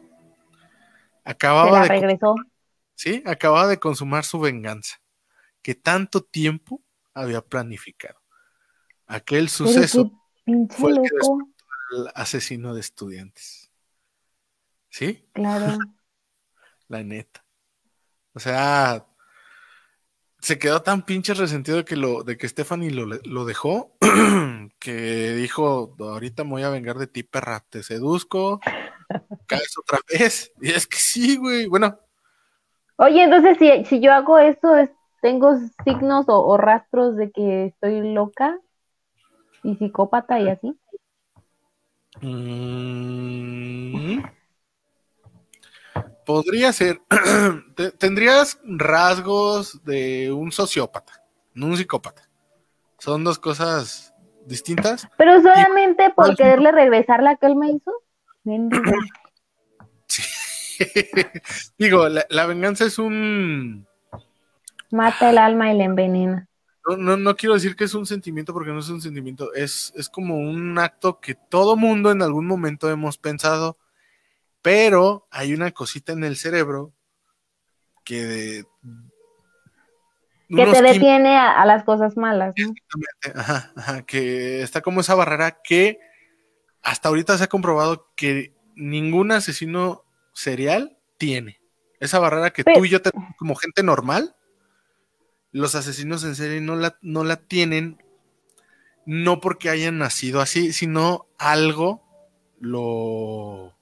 [1.23, 2.35] Acababa de regresó.
[2.93, 5.01] Sí, acababa de consumar su venganza,
[5.63, 6.81] que tanto tiempo
[7.13, 8.22] había planificado.
[9.07, 10.11] Aquel suceso
[10.69, 10.99] fue el,
[12.15, 13.71] asesino de estudiantes.
[14.89, 15.27] ¿Sí?
[15.33, 15.77] Claro.
[16.87, 17.43] La neta.
[18.33, 19.05] O sea,
[20.39, 23.95] se quedó tan pinche resentido de que lo, de que Stephanie lo, lo dejó,
[24.79, 28.59] que dijo, ahorita me voy a vengar de ti, perra, te seduzco,
[29.47, 30.51] caes otra vez.
[30.61, 31.67] Y es que sí, güey.
[31.67, 31.97] Bueno.
[32.97, 34.69] Oye, entonces si, si yo hago esto,
[35.21, 38.59] ¿tengo signos o rastros de que estoy loca?
[39.63, 40.77] Y psicópata y así?
[42.21, 44.23] Mm.
[46.25, 47.01] podría ser.
[47.97, 52.29] Tendrías rasgos de un sociópata, no un psicópata.
[52.99, 54.13] Son dos cosas
[54.45, 55.07] distintas.
[55.17, 57.91] Pero solamente por quererle regresar la que él me hizo.
[60.07, 60.21] Sí.
[61.77, 63.87] Digo, la, venganza es un.
[64.91, 66.47] Mata el alma y la envenena.
[66.87, 69.93] No, no, no, quiero decir que es un sentimiento porque no es un sentimiento, es,
[69.95, 73.77] es como un acto que todo mundo en algún momento hemos pensado,
[74.61, 76.93] pero hay una cosita en el cerebro
[78.03, 78.65] que de,
[80.49, 82.53] que te detiene a, las cosas malas.
[82.57, 82.73] ¿no?
[83.33, 85.99] Ajá, ajá, que está como esa barrera que
[86.81, 90.03] hasta ahorita se ha comprobado que ningún asesino
[90.33, 91.61] serial tiene.
[91.99, 94.35] Esa barrera que tú y yo tenemos como gente normal,
[95.53, 98.03] los asesinos en serie no la, no la tienen,
[99.05, 102.03] no porque hayan nacido así, sino algo
[102.59, 103.73] lo,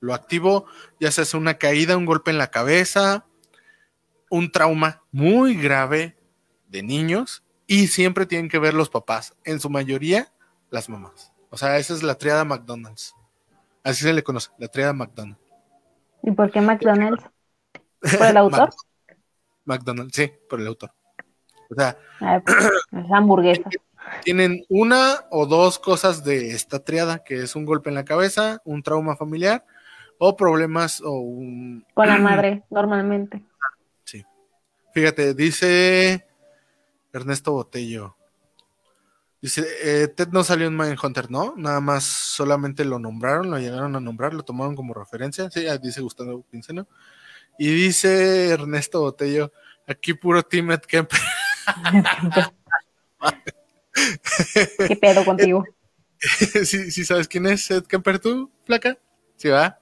[0.00, 0.66] lo activo,
[0.98, 3.26] ya sea una caída, un golpe en la cabeza,
[4.30, 6.16] un trauma muy grave
[6.68, 10.32] de niños y siempre tienen que ver los papás, en su mayoría
[10.70, 11.32] las mamás.
[11.50, 13.14] O sea, esa es la triada McDonald's.
[13.84, 15.42] Así se le conoce, la triada McDonald's.
[16.22, 17.22] ¿Y por qué McDonald's?
[18.00, 18.70] ¿Por el autor?
[19.66, 20.92] McDonald's, sí, por el autor.
[21.72, 22.56] O sea, ah, pues,
[23.12, 23.68] hamburguesa.
[24.24, 28.60] Tienen una o dos cosas de esta triada, que es un golpe en la cabeza,
[28.64, 29.64] un trauma familiar
[30.18, 31.84] o problemas o un...
[31.94, 33.42] Con la madre, normalmente.
[34.92, 36.26] Fíjate, dice
[37.12, 38.14] Ernesto Botello.
[39.40, 41.54] Dice, eh, Ted no salió en Mindhunter, ¿no?
[41.56, 45.50] Nada más solamente lo nombraron, lo llegaron a nombrar, lo tomaron como referencia.
[45.50, 46.86] Sí, dice Gustavo Pinceno.
[47.58, 49.50] Y dice Ernesto Botello,
[49.86, 51.18] aquí puro Team Ed Kemper.
[54.88, 55.64] ¿Qué pedo contigo?
[56.64, 58.96] ¿Sí, ¿Sí sabes quién es Ed Kemper tú, flaca?
[59.36, 59.78] ¿Sí va?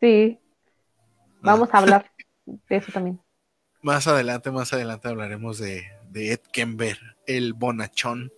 [0.00, 0.38] Sí.
[1.40, 2.10] Vamos a hablar
[2.44, 3.20] de eso también.
[3.82, 8.32] Más adelante, más adelante hablaremos de, Ed Kemper, el bonachón.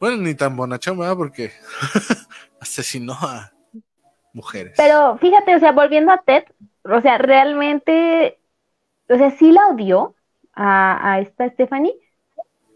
[0.00, 1.16] bueno, ni tan bonachón, ¿verdad?
[1.16, 1.52] Porque
[2.60, 3.52] asesinó a
[4.32, 4.74] mujeres.
[4.76, 6.44] Pero fíjate, o sea, volviendo a Ted,
[6.84, 8.38] o sea, realmente,
[9.08, 10.14] o sea, sí la odió
[10.60, 11.94] a, a esta Stephanie,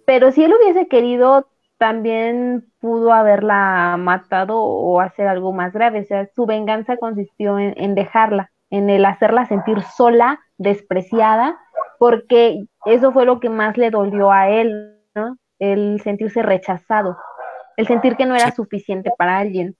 [0.06, 6.00] pero si él hubiese querido, también pudo haberla matado o hacer algo más grave.
[6.00, 11.56] O sea, su venganza consistió en dejarla en el hacerla sentir sola, despreciada,
[11.98, 15.36] porque eso fue lo que más le dolió a él, ¿no?
[15.60, 17.16] El sentirse rechazado,
[17.76, 19.76] el sentir que no era suficiente para alguien.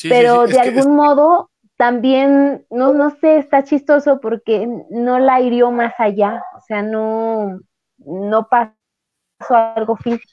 [0.00, 1.50] Pero de algún modo
[1.82, 7.58] también, no, no sé, está chistoso porque no la hirió más allá, o sea, no,
[7.98, 10.32] no pasó algo físico.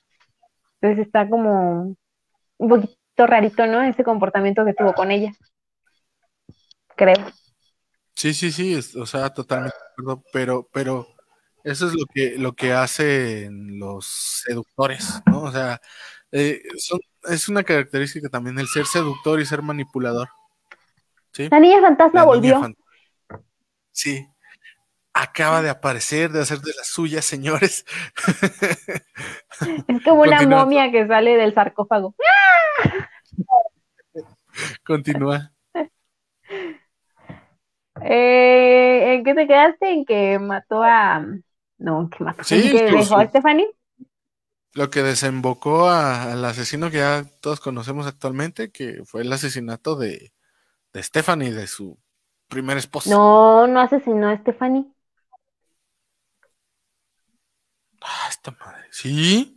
[0.80, 1.96] Entonces está como
[2.58, 3.82] un poquito rarito, ¿no?
[3.82, 5.32] Ese comportamiento que tuvo con ella.
[6.96, 7.16] Creo.
[8.14, 9.76] Sí, sí, sí, o sea, totalmente
[10.32, 11.08] pero, pero
[11.64, 14.06] eso es lo que, lo que hacen los
[14.46, 15.42] seductores, ¿no?
[15.42, 15.82] O sea,
[16.32, 16.62] eh,
[17.24, 20.30] es una característica también el ser seductor y ser manipulador.
[21.34, 21.50] ¿Sí?
[21.50, 22.62] La niña fantasma volvió.
[23.92, 24.28] sí,
[25.14, 27.86] acaba de aparecer, de hacer de las suyas, señores.
[29.88, 32.16] Es como una momia que sale del sarcófago.
[34.86, 35.52] Continúa.
[38.02, 39.92] Eh, ¿En qué te quedaste?
[39.92, 41.22] ¿En que mató a...
[41.80, 43.70] No, que mató ¿En que dejó a Stephanie?
[44.74, 50.32] Lo que desembocó al asesino que ya todos conocemos actualmente, que fue el asesinato de,
[50.94, 51.98] de Stephanie, de su
[52.48, 53.10] primer esposa.
[53.10, 54.86] No, no asesinó a Stephanie.
[58.02, 58.88] Ah, esta madre.
[58.92, 59.56] ¿Sí?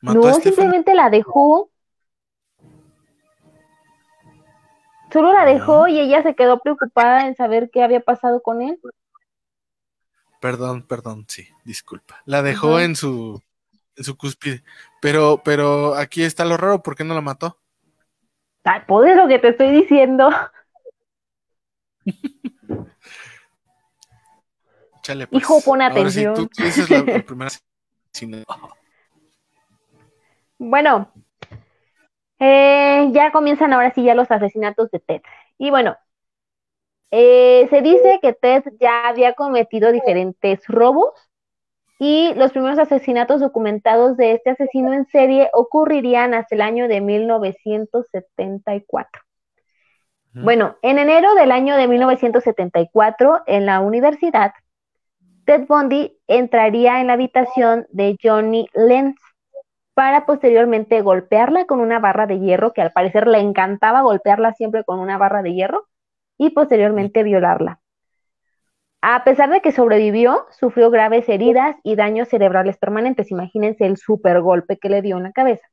[0.00, 1.70] no, simplemente la dejó
[5.12, 8.80] Solo la dejó y ella se quedó preocupada en saber qué había pasado con él.
[10.40, 12.22] Perdón, perdón, sí, disculpa.
[12.24, 13.42] La dejó en su
[13.94, 14.64] en su cúspide.
[15.02, 17.61] Pero, pero aquí está lo raro, ¿por qué no la mató?
[18.86, 20.30] Pues lo que te estoy diciendo.
[25.02, 25.42] Chale, pues.
[25.42, 26.48] Hijo, pon atención.
[30.64, 31.10] Bueno,
[32.38, 35.22] eh, ya comienzan ahora sí ya los asesinatos de Ted.
[35.58, 35.96] Y bueno,
[37.10, 41.14] eh, se dice que Ted ya había cometido diferentes robos
[42.04, 47.00] y los primeros asesinatos documentados de este asesino en serie ocurrirían hasta el año de
[47.00, 49.22] 1974.
[50.34, 54.50] Bueno, en enero del año de 1974, en la universidad,
[55.44, 59.14] Ted Bundy entraría en la habitación de Johnny Lenz
[59.94, 64.82] para posteriormente golpearla con una barra de hierro, que al parecer le encantaba golpearla siempre
[64.82, 65.86] con una barra de hierro,
[66.36, 67.81] y posteriormente violarla.
[69.04, 73.32] A pesar de que sobrevivió, sufrió graves heridas y daños cerebrales permanentes.
[73.32, 75.66] Imagínense el super golpe que le dio en la cabeza.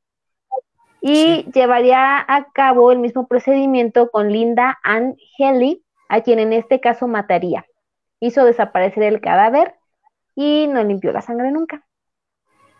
[1.00, 6.80] Y llevaría a cabo el mismo procedimiento con Linda Ann Helly, a quien en este
[6.80, 7.64] caso mataría.
[8.18, 9.76] Hizo desaparecer el cadáver
[10.34, 11.86] y no limpió la sangre nunca.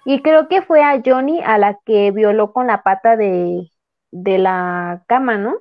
[0.04, 3.70] Y creo que fue a Johnny a la que violó con la pata de,
[4.10, 5.58] la cama, ¿no?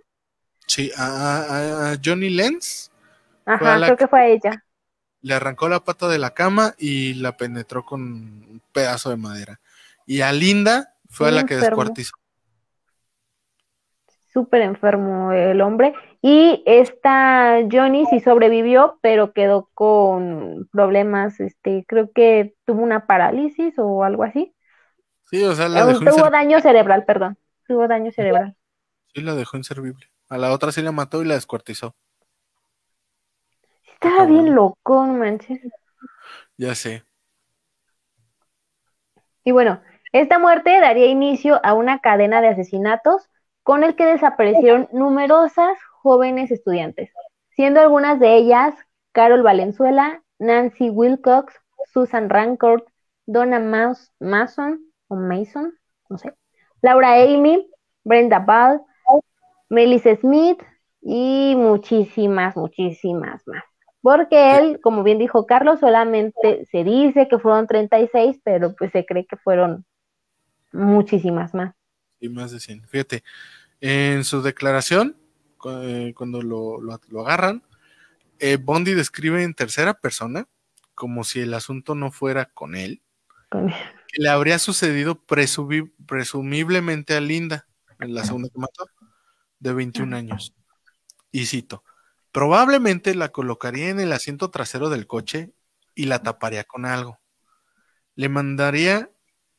[0.66, 2.90] Sí, a, Johnny Lenz.
[3.46, 4.64] Ajá, creo que fue a ella.
[5.22, 9.60] Le arrancó la pata de la cama y la penetró con un pedazo de madera.
[10.06, 12.14] Y a Linda fue a la que descuartizó.
[14.32, 15.94] Súper enfermo el hombre.
[16.22, 23.76] Y esta Johnny sí sobrevivió, pero quedó con problemas, este, creo que tuvo una parálisis
[23.78, 24.54] o algo así.
[25.30, 27.38] Sí, o sea, la dejó Tuvo daño cerebral, perdón.
[27.68, 28.56] Tuvo daño cerebral.
[29.14, 30.08] Sí, la dejó inservible.
[30.28, 31.96] A la otra sí la mató y la descuartizó.
[34.02, 35.60] Estaba bien loco, no manches.
[36.58, 37.04] Ya sé.
[39.44, 39.82] Y bueno,
[40.14, 43.30] esta muerte daría inicio a una cadena de asesinatos
[43.64, 47.12] con el que desaparecieron numerosas jóvenes estudiantes,
[47.50, 48.74] siendo algunas de ellas
[49.12, 51.54] Carol Valenzuela, Nancy Wilcox,
[51.92, 52.88] Susan Rancourt,
[53.26, 53.60] Donna
[54.20, 54.80] Mason
[55.10, 55.74] o Mason,
[56.10, 56.34] no sé,
[56.82, 57.70] Laura Amy,
[58.06, 58.82] Brenda Ball,
[59.70, 60.62] Melissa Smith
[61.02, 63.69] y muchísimas, muchísimas más.
[64.02, 69.06] Porque él, como bien dijo Carlos, solamente se dice que fueron 36, pero pues se
[69.06, 69.86] cree que fueron
[70.72, 71.76] muchísimas más.
[72.20, 72.88] Y más de 100.
[72.88, 73.24] Fíjate,
[73.82, 75.18] en su declaración,
[75.66, 76.80] eh, cuando lo,
[77.22, 77.64] agarran,
[78.40, 80.48] eh, Bondi describe en tercera persona,
[80.96, 83.02] como si el asunto no fuera con él,
[83.52, 85.22] que le habría sucedido
[86.08, 87.68] presumiblemente a Linda,
[88.00, 88.86] en la segunda que mató,
[89.60, 90.54] de 21 años.
[91.32, 91.84] Y cito,
[92.32, 95.52] probablemente la colocaría en el asiento trasero del coche
[95.96, 97.20] y la taparía con algo.
[98.16, 99.12] Le mandaría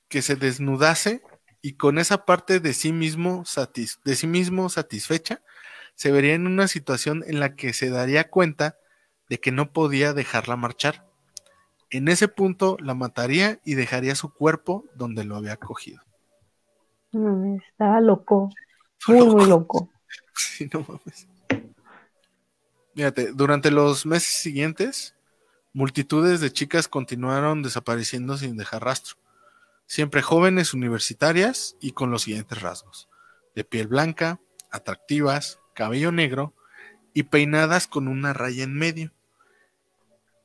[0.08, 1.22] que se desnudase
[1.62, 3.44] y con esa parte de sí mismo,
[4.04, 5.42] de sí mismo satisfecha,
[5.94, 8.76] se vería en una situación en la que se daría cuenta
[9.28, 11.06] de que no podía dejarla marchar.
[11.90, 16.00] En ese punto la mataría y dejaría su cuerpo donde lo había cogido.
[17.12, 18.50] estaba loco.
[19.08, 19.90] Muy, muy loco.
[20.34, 21.28] Sí, no mames.
[23.00, 25.14] Fíjate, durante los meses siguientes,
[25.72, 29.16] multitudes de chicas continuaron desapareciendo sin dejar rastro.
[29.86, 33.08] Siempre jóvenes universitarias y con los siguientes rasgos.
[33.54, 34.38] De piel blanca,
[34.70, 36.52] atractivas, cabello negro
[37.14, 39.12] y peinadas con una raya en medio.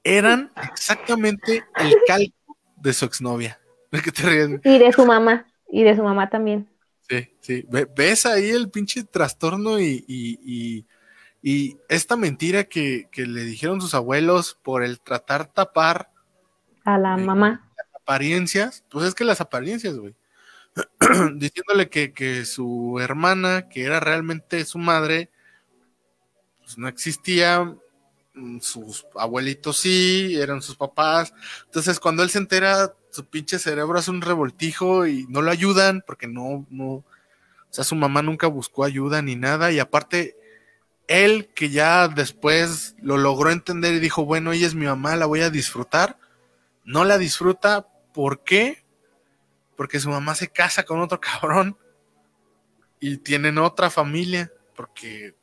[0.06, 3.60] Eran exactamente el calco de su exnovia.
[4.64, 6.70] Y de su mamá, y de su mamá también.
[7.10, 7.66] Sí, sí.
[7.98, 10.86] Ves ahí el pinche trastorno y,
[11.90, 16.10] esta mentira que, le dijeron sus abuelos por el tratar tapar
[16.84, 17.70] a la eh, mamá.
[17.78, 20.16] Las apariencias, pues es que las apariencias, güey.
[21.36, 25.30] diciéndole que, su hermana, que era realmente su madre,
[26.62, 27.76] pues no existía,
[28.34, 31.32] mm, sus abuelitos sí, eran sus papás.
[31.66, 36.04] Entonces, cuando él se entera, su pinche cerebro hace un revoltijo y no lo ayudan
[36.06, 37.06] porque no, no, o
[37.70, 39.72] sea, su mamá nunca buscó ayuda ni nada.
[39.72, 40.36] Y aparte,
[41.08, 45.26] él que ya después lo logró entender y dijo, bueno, ella es mi mamá, la
[45.26, 46.18] voy a disfrutar,
[46.84, 47.88] no la disfruta.
[48.14, 48.86] ¿Por qué?
[49.76, 51.78] porque su mamá se casa con otro cabrón
[53.00, 55.36] y tienen otra familia, porque,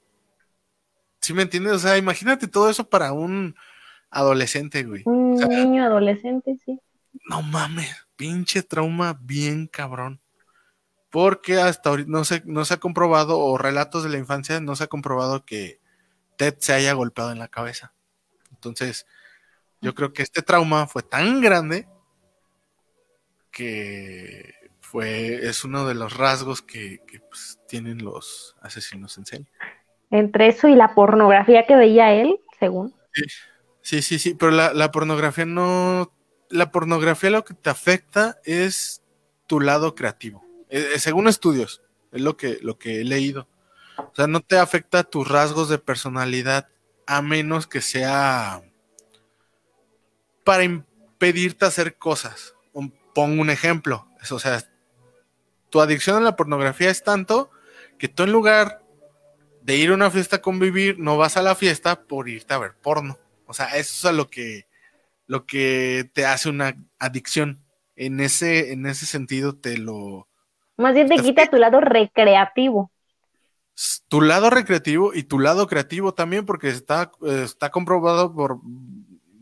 [1.20, 1.74] ¿sí me entiendes?
[1.74, 3.54] O sea, imagínate todo eso para un
[4.10, 5.02] adolescente, güey.
[5.04, 6.80] Un niño adolescente, sí.
[7.28, 10.20] No mames, pinche trauma bien cabrón.
[11.12, 14.74] Porque hasta ahorita no se, no se ha comprobado, o relatos de la infancia, no
[14.74, 15.78] se ha comprobado que
[16.36, 17.92] Ted se haya golpeado en la cabeza.
[18.50, 19.06] Entonces,
[19.80, 21.86] yo creo que este trauma fue tan grande
[23.50, 29.46] que fue, es uno de los rasgos que, pues, tienen los asesinos en serie.
[30.10, 32.94] Entre eso y la pornografía que veía él, según.
[33.80, 36.12] Sí, sí, sí, pero la, pornografía no,
[36.48, 39.02] la pornografía lo que te afecta es
[39.46, 43.48] tu lado creativo, eh, eh, según estudios, es lo que, lo que he leído.
[43.96, 46.68] O sea, no te afecta tus rasgos de personalidad
[47.06, 48.62] a menos que sea
[50.44, 52.54] para impedirte hacer cosas
[53.12, 54.08] pongo un ejemplo.
[54.30, 54.62] o sea,
[55.70, 57.50] tu adicción a la pornografía es tanto
[57.98, 58.82] que tú en lugar
[59.62, 62.58] de ir a una fiesta a convivir, no vas a la fiesta por irte a
[62.58, 63.18] ver porno.
[63.46, 64.66] O sea, eso es lo que,
[65.26, 67.64] lo que te hace una adicción.
[67.94, 70.28] en ese, en ese sentido te lo...
[70.76, 72.90] Más bien te quita tu lado recreativo.
[74.08, 78.58] Tu lado recreativo y tu lado creativo también, porque está, está comprobado por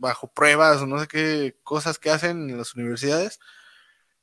[0.01, 3.39] bajo pruebas o no sé qué cosas que hacen en las universidades,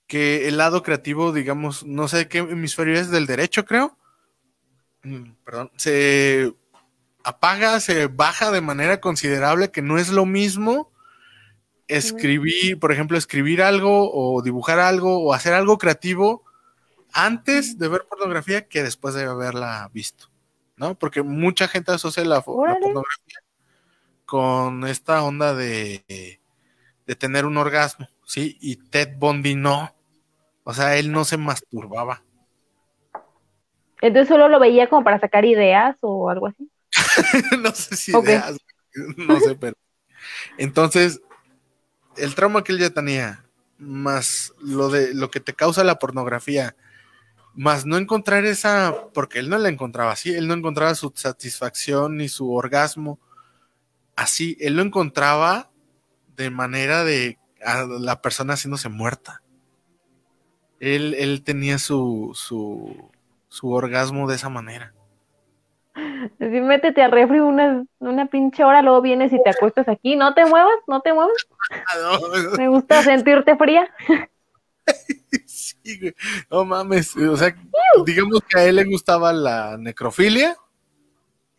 [0.07, 3.97] que el lado creativo, digamos, no sé qué hemisferio es del derecho, creo,
[5.05, 6.53] mm, perdón, se
[7.23, 10.91] apaga, se baja de manera considerable, que no es lo mismo
[11.87, 16.45] escribir, por ejemplo, escribir algo o dibujar algo o hacer algo creativo
[17.13, 20.29] antes de ver pornografía que después de haberla visto,
[20.77, 20.99] ¿no?
[20.99, 23.39] Porque mucha gente asocia la, la pornografía
[24.25, 26.05] con esta onda de,
[27.07, 28.59] de tener un orgasmo, ¿sí?
[28.61, 29.95] Y Ted Bundy no.
[30.65, 32.23] O sea, él no se masturbaba.
[34.01, 36.71] Entonces solo lo veía como para sacar ideas o algo así.
[37.63, 38.59] no sé si ideas,
[39.17, 39.77] no sé, pero.
[40.59, 41.21] Entonces,
[42.17, 43.45] el trauma que él ya tenía,
[43.79, 46.77] más lo de lo que te causa la pornografía,
[47.59, 52.17] más no encontrar esa, porque él no la encontraba así, él no encontraba su satisfacción
[52.17, 53.19] ni su orgasmo
[54.15, 55.69] así, él lo encontraba
[56.37, 57.37] de manera de
[57.99, 59.43] la persona haciéndose muerta.
[60.79, 63.11] Él, él tenía su, su,
[63.49, 64.95] su orgasmo de esa manera.
[66.39, 70.47] Métete a refri una, una pinche hora, luego vienes y te acuestas aquí, no te
[70.47, 71.49] muevas, no te muevas.
[72.57, 73.93] Me gusta sentirte fría.
[75.47, 76.14] Sí,
[76.51, 77.55] No mames, o sea,
[78.05, 80.57] digamos que a él le gustaba la necrofilia.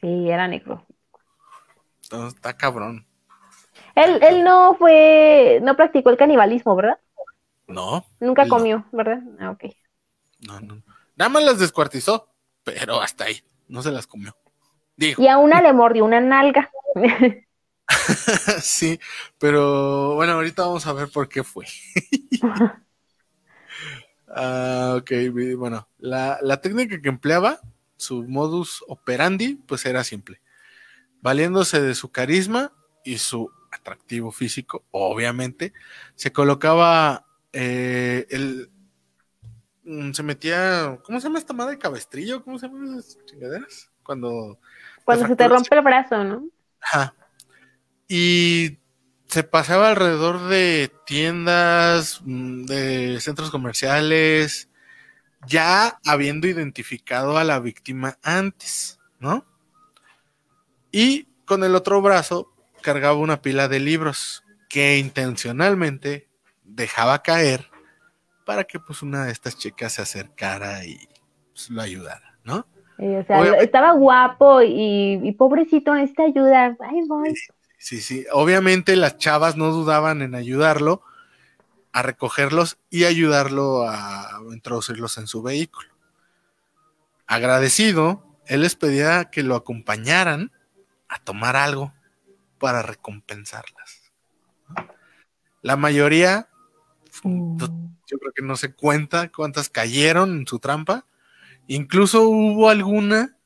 [0.01, 0.85] Sí, era necro.
[2.27, 3.05] está cabrón.
[3.95, 6.99] Él, él no fue, no practicó el canibalismo, ¿verdad?
[7.67, 8.05] No.
[8.19, 9.19] Nunca comió, ¿verdad?
[9.39, 9.73] Ah, ok.
[10.47, 10.81] No, no.
[11.15, 12.29] Nada más las descuartizó,
[12.63, 13.41] pero hasta ahí.
[13.67, 14.35] No se las comió.
[14.97, 16.69] Y a una le mordió una nalga.
[18.61, 18.99] sí,
[19.37, 21.65] pero bueno, ahorita vamos a ver por qué fue.
[24.41, 25.11] Ah, ok,
[25.57, 27.59] bueno, la, la técnica que empleaba,
[27.97, 30.39] su modus operandi, pues era simple.
[31.19, 32.71] Valiéndose de su carisma
[33.03, 35.73] y su atractivo físico, obviamente,
[36.15, 38.71] se colocaba eh, el,
[39.83, 41.77] mm, se metía, ¿cómo se llama esta madre?
[41.77, 42.41] ¿Cabestrillo?
[42.41, 43.91] ¿Cómo se llaman esas chingaderas?
[44.03, 44.57] Cuando...
[45.03, 46.47] Cuando se te rompe el brazo, ¿no?
[46.79, 47.13] Ajá.
[48.07, 48.79] Y
[49.29, 54.69] se paseaba alrededor de tiendas, mm, de centros comerciales,
[55.47, 59.45] ya habiendo identificado a la víctima antes, ¿no?
[60.91, 62.51] Y con el otro brazo
[62.81, 66.27] cargaba una pila de libros que intencionalmente
[66.63, 67.69] dejaba caer
[68.45, 70.97] para que pues una de estas chicas se acercara y
[71.51, 72.65] pues, lo ayudara, ¿no?
[72.97, 76.75] o sea, estaba guapo y, pobrecito, necesita ayuda.
[76.81, 77.33] Ay, voy.
[77.79, 81.01] Sí, sí, obviamente las chavas no dudaban en ayudarlo
[81.91, 85.89] a recogerlos y ayudarlo a introducirlos en su vehículo.
[87.25, 90.51] Agradecido, él les pedía que lo acompañaran
[91.07, 91.91] a tomar algo
[92.59, 94.11] para recompensarlas.
[95.63, 96.49] La mayoría
[97.23, 97.57] Mm.
[98.07, 101.05] Yo creo que no se cuenta cuántas cayeron en su trampa.
[101.67, 103.37] Incluso hubo alguna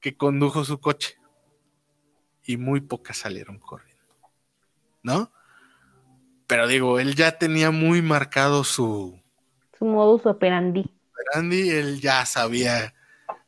[0.00, 1.16] que condujo su coche
[2.44, 4.02] y muy pocas salieron corriendo.
[5.02, 5.32] ¿No?
[6.46, 9.20] Pero digo, él ya tenía muy marcado su...
[9.78, 10.84] Su modus operandi.
[11.12, 12.94] Operandi, él ya sabía,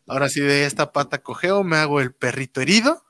[0.06, 3.04] ahora sí de esta pata cogeo, me hago el perrito herido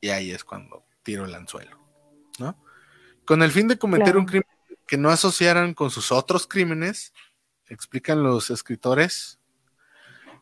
[0.00, 1.78] y ahí es cuando tiro el anzuelo,
[2.38, 2.56] ¿no?
[3.24, 4.46] Con el fin de cometer un crimen
[4.86, 7.12] que no asociaran con sus otros crímenes,
[7.66, 9.38] explican los escritores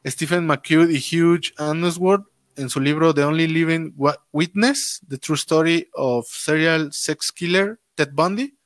[0.05, 2.27] Stephen McHugh y Hugh Andersworth
[2.57, 3.95] en su libro The Only Living
[4.33, 8.59] Witness, The True Story of Serial Sex Killer Ted Bundy,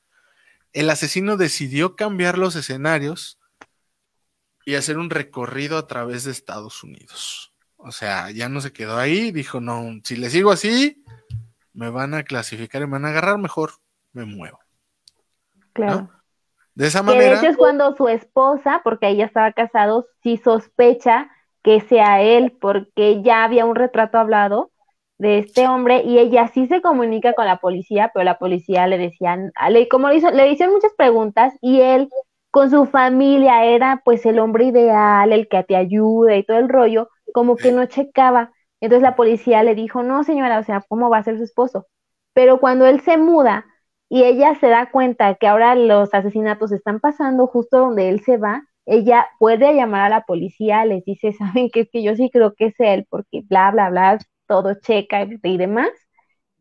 [0.73, 3.39] el asesino decidió cambiar los escenarios
[4.65, 7.53] y hacer un recorrido a través de Estados Unidos.
[7.77, 11.03] O sea, ya no se quedó ahí, dijo, no, si le sigo así,
[11.73, 13.71] me van a clasificar y me van a agarrar, mejor
[14.13, 14.59] me muevo.
[15.73, 16.09] Claro.
[16.75, 17.31] De esa manera.
[17.31, 21.29] de hecho es cuando su esposa, porque ella estaba casado, sí sospecha
[21.63, 24.71] que sea él, porque ya había un retrato hablado
[25.17, 28.97] de este hombre y ella sí se comunica con la policía, pero la policía le
[28.97, 32.09] decían, le, como le, hizo, le hicieron muchas preguntas y él
[32.51, 36.69] con su familia era pues el hombre ideal, el que te ayuda y todo el
[36.69, 38.51] rollo, como que no checaba.
[38.81, 41.87] Entonces la policía le dijo, no señora, o sea, ¿cómo va a ser su esposo?
[42.33, 43.65] Pero cuando él se muda,
[44.11, 48.35] y ella se da cuenta que ahora los asesinatos están pasando justo donde él se
[48.35, 52.29] va, ella puede llamar a la policía, les dice, saben que es que yo sí
[52.31, 55.89] creo que es él, porque bla, bla, bla, todo checa y demás,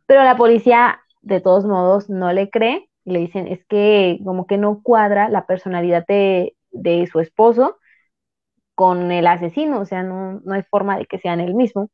[0.07, 4.59] pero la policía de todos modos no le cree, le dicen, es que como que
[4.59, 7.79] no cuadra la personalidad de, de su esposo
[8.75, 11.91] con el asesino, o sea, no, no hay forma de que sean el mismo.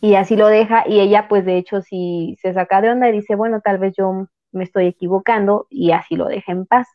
[0.00, 3.12] Y así lo deja y ella pues de hecho sí se saca de onda y
[3.12, 6.88] dice, bueno, tal vez yo me estoy equivocando y así lo deja en paz.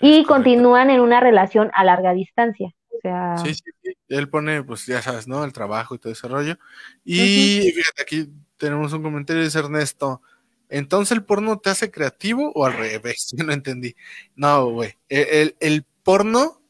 [0.00, 2.74] Y continúan en una relación a larga distancia.
[2.90, 3.36] O sea...
[3.38, 5.44] Sí, sí, sí, él pone, pues ya sabes, ¿no?
[5.44, 6.58] El trabajo y todo ese rollo.
[7.04, 10.22] Y fíjate, aquí tenemos un comentario de Ernesto.
[10.68, 13.94] Entonces el porno te hace creativo o al revés, yo no entendí.
[14.36, 14.94] No, güey.
[15.08, 16.62] El, el, porno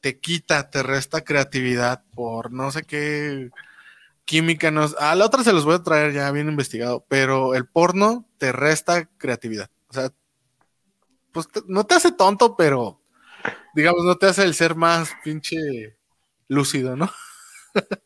[0.00, 3.50] te quita, te resta creatividad por no sé qué
[4.24, 4.70] química.
[4.70, 4.96] Nos...
[4.98, 8.52] A la otra se los voy a traer ya bien investigado, pero el porno te
[8.52, 9.70] resta creatividad.
[9.88, 10.10] O sea,
[11.36, 12.98] pues no te hace tonto, pero
[13.74, 15.98] digamos, no te hace el ser más pinche
[16.48, 17.10] lúcido, ¿no?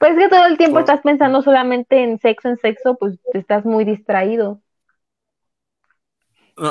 [0.00, 3.64] Pues que todo el tiempo estás pensando solamente en sexo, en sexo, pues te estás
[3.64, 4.62] muy distraído.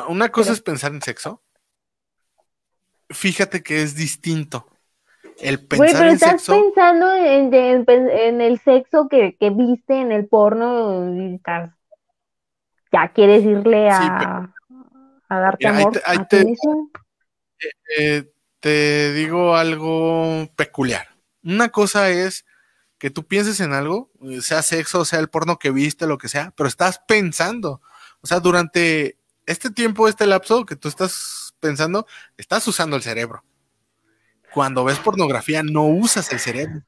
[0.08, 1.44] Una cosa es pensar en sexo.
[3.10, 4.66] Fíjate que es distinto.
[5.42, 7.54] El pensar pero estás pensando en,
[8.40, 11.74] el sexo que, viste en el porno y estás,
[12.94, 14.54] ya quieres irle a,
[15.30, 15.94] darte amor
[16.30, 16.56] te, eh,
[17.98, 21.08] eh, te digo algo peculiar.
[21.44, 22.46] Una cosa es
[22.98, 24.12] que tú pienses en algo,
[24.42, 27.82] sea sexo, sea el porno que viste, lo que sea, pero estás pensando.
[28.22, 32.08] O sea, durante este tiempo, este lapso que tú estás pensando,
[32.38, 33.44] estás usando el cerebro.
[34.54, 36.84] Cuando ves pornografía, no usas el cerebro.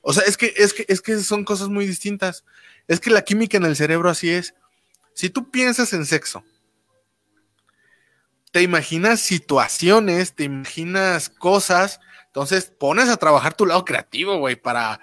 [0.00, 2.44] O sea, es que, es que, es que son cosas muy distintas.
[2.88, 4.54] Es que la química en el cerebro así es.
[5.14, 6.44] Si tú piensas en sexo,
[8.52, 15.00] te imaginas situaciones, te imaginas cosas, entonces pones a trabajar tu lado creativo, güey, para,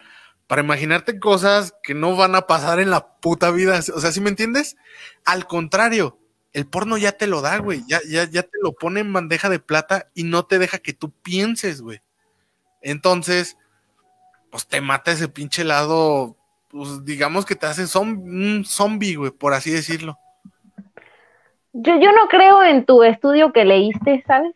[0.48, 3.80] para imaginarte cosas que no van a pasar en la puta vida.
[3.94, 4.78] O sea, ¿sí me entiendes?
[5.26, 6.20] Al contrario,
[6.54, 7.84] el porno ya te lo da, güey.
[7.88, 10.94] Ya, ya, ya te lo pone en bandeja de plata y no te deja que
[10.94, 12.02] tú pienses, güey.
[12.82, 13.58] Entonces,
[14.52, 16.38] pues te mata ese pinche lado,
[16.70, 20.20] pues digamos que te hace un zombie, güey, por así decirlo.
[21.74, 24.56] Yo, yo no creo en tu estudio que leíste, ¿sabes?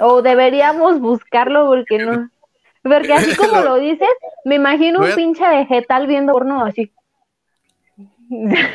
[0.00, 2.30] O deberíamos buscarlo porque no.
[2.82, 4.08] Porque así como lo dices,
[4.44, 6.92] me imagino un pinche vegetal viendo porno así.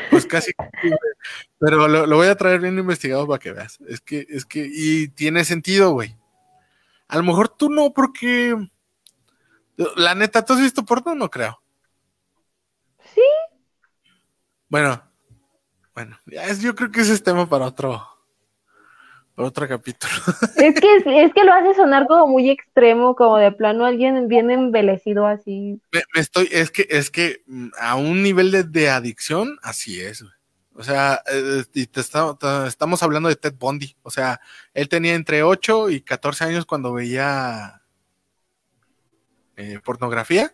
[0.10, 0.52] Pues casi.
[1.60, 3.80] Pero lo, voy a traer bien investigado para que veas.
[3.88, 6.16] Es que, es que, y tiene sentido, güey.
[7.08, 8.56] A lo mejor tú no, porque.
[9.96, 11.16] La neta, ¿tú has visto porno?
[11.16, 11.62] No creo.
[13.14, 13.22] Sí.
[14.68, 15.02] Bueno,
[16.00, 18.02] bueno, ya es, yo creo que ese es tema para otro,
[19.36, 20.14] para otro capítulo.
[20.56, 24.50] Es que, es que lo hace sonar como muy extremo, como de plano alguien bien
[24.50, 25.82] embelecido así.
[25.91, 30.24] Me, estoy, es que, es que mm, a un nivel de, adicción, así es,
[30.74, 33.97] O sea, eh, y te estamos hablando de Ted Bundy.
[34.02, 34.39] O sea,
[34.74, 37.82] él tenía entre 8 y 14 años cuando veía
[39.58, 40.54] eh, pornografía.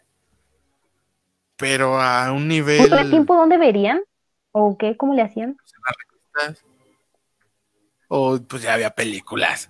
[1.56, 2.90] Pero a un nivel.
[2.90, 4.02] ¿Cuánto tiempo dónde verían?
[4.58, 4.96] ¿O qué?
[4.96, 5.58] ¿Cómo le hacían?
[8.08, 9.70] O pues ya había películas.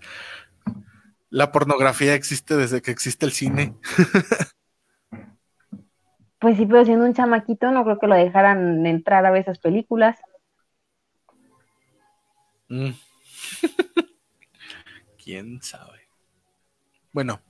[1.31, 3.73] La pornografía existe desde que existe el cine.
[6.37, 9.57] Pues sí, pero siendo un chamaquito no creo que lo dejaran entrar a ver esas
[9.57, 10.19] películas.
[12.67, 12.91] Mm.
[15.23, 16.07] ¿Quién sabe?
[17.13, 17.41] Bueno,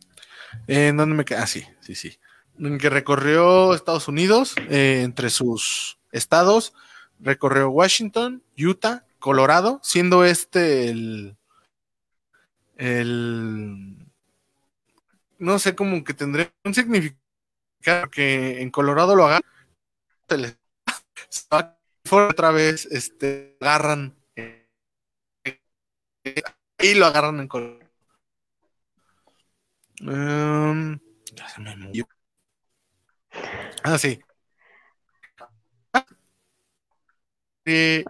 [0.68, 1.44] ¿en dónde me queda?
[1.44, 2.18] Ah, sí, sí, sí.
[2.58, 6.74] En que recorrió Estados Unidos, eh, entre sus estados,
[7.20, 11.36] recorrió Washington, Utah, Colorado, siendo este el,
[12.78, 13.96] el
[15.40, 19.42] no sé, cómo que tendría un significado que en Colorado lo hagan,
[22.12, 24.16] otra vez, este, agarran
[26.80, 27.86] y lo agarran en Colorado.
[30.02, 31.00] Um,
[31.34, 32.08] se movió.
[33.84, 34.20] Ah, sí
[37.66, 38.04] y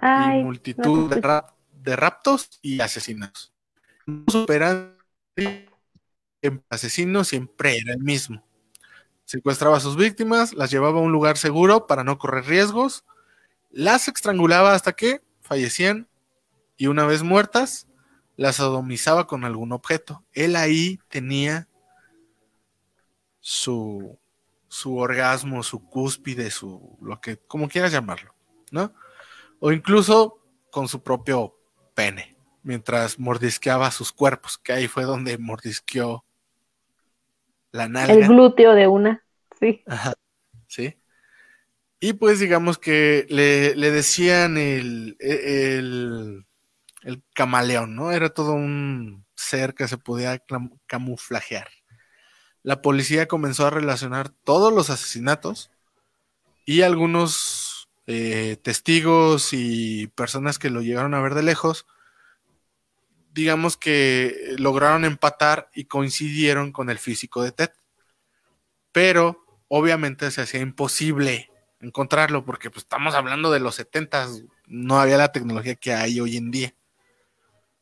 [0.43, 3.53] multitud de, raptos y asesinos.
[4.05, 4.97] No superan
[6.69, 8.43] asesino siempre era el mismo.
[9.23, 13.05] Secuestraba a sus víctimas, las llevaba a un lugar seguro para no correr riesgos,
[13.71, 16.07] las estrangulaba hasta que fallecían
[16.77, 17.87] y una vez muertas,
[18.35, 20.23] las sodomizaba con algún objeto.
[20.33, 21.67] Él ahí tenía
[23.39, 24.19] su,
[24.67, 28.35] su orgasmo, su cúspide, su lo que como quieras llamarlo,
[28.71, 28.93] ¿no?
[29.59, 30.39] O incluso
[30.71, 31.57] con su propio
[31.93, 36.25] pene, mientras mordisqueaba sus cuerpos, que ahí fue donde mordisqueó
[37.71, 38.13] la nalga.
[38.13, 39.23] El glúteo de una,
[39.59, 39.83] sí.
[39.85, 40.13] Ajá,
[40.67, 40.97] sí.
[41.99, 46.45] Y pues digamos que le, decían el, el,
[47.03, 48.11] el, camaleón, ¿no?
[48.11, 50.41] Era todo un ser que se podía
[50.85, 51.67] camuflajear.
[52.61, 55.71] La policía comenzó a relacionar todos los asesinatos
[56.65, 57.64] y algunos
[58.07, 61.85] eh, testigos y personas que lo llegaron a ver de lejos,
[63.33, 67.71] digamos que lograron empatar y coincidieron con el físico de Ted.
[68.91, 71.49] Pero obviamente se hacía imposible
[71.81, 74.27] encontrarlo porque pues, estamos hablando de los 70,
[74.67, 76.75] no había la tecnología que hay hoy en día.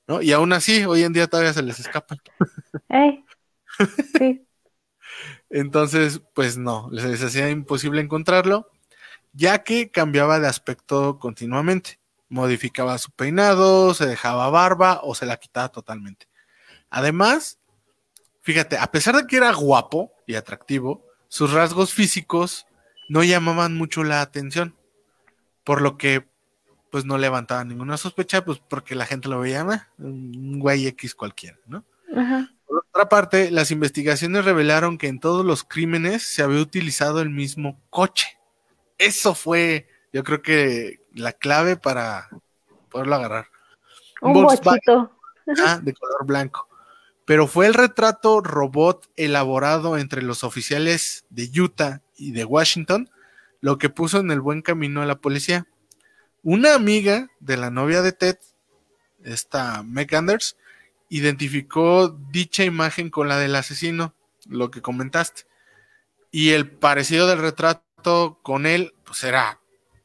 [0.07, 0.21] ¿no?
[0.21, 2.19] Y aún así, hoy en día todavía se les escapan.
[2.89, 3.23] ¿Eh?
[4.17, 4.45] Sí.
[5.49, 8.69] Entonces, pues no, les hacía imposible encontrarlo,
[9.33, 11.99] ya que cambiaba de aspecto continuamente.
[12.29, 16.27] Modificaba su peinado, se dejaba barba o se la quitaba totalmente.
[16.89, 17.59] Además,
[18.41, 22.67] fíjate, a pesar de que era guapo y atractivo, sus rasgos físicos
[23.09, 24.75] no llamaban mucho la atención,
[25.63, 26.27] por lo que
[26.91, 31.15] pues no levantaba ninguna sospecha, pues porque la gente lo veía, ah, un güey X
[31.15, 31.83] cualquiera, ¿no?
[32.67, 37.31] Por otra parte, las investigaciones revelaron que en todos los crímenes se había utilizado el
[37.31, 38.37] mismo coche.
[38.97, 42.29] Eso fue, yo creo que la clave para
[42.89, 43.47] poderlo agarrar.
[44.21, 44.47] Un, un
[45.83, 46.67] de color blanco
[47.25, 53.09] pero fue el retrato robot elaborado entre los oficiales de Utah y de Washington
[53.61, 55.67] lo que puso en el buen camino a la policía.
[56.41, 58.37] Una amiga de la novia de Ted,
[59.23, 60.57] esta Meg Anders,
[61.07, 64.13] identificó dicha imagen con la del asesino,
[64.49, 65.43] lo que comentaste.
[66.29, 67.85] Y el parecido del retrato
[68.41, 69.59] con él, pues era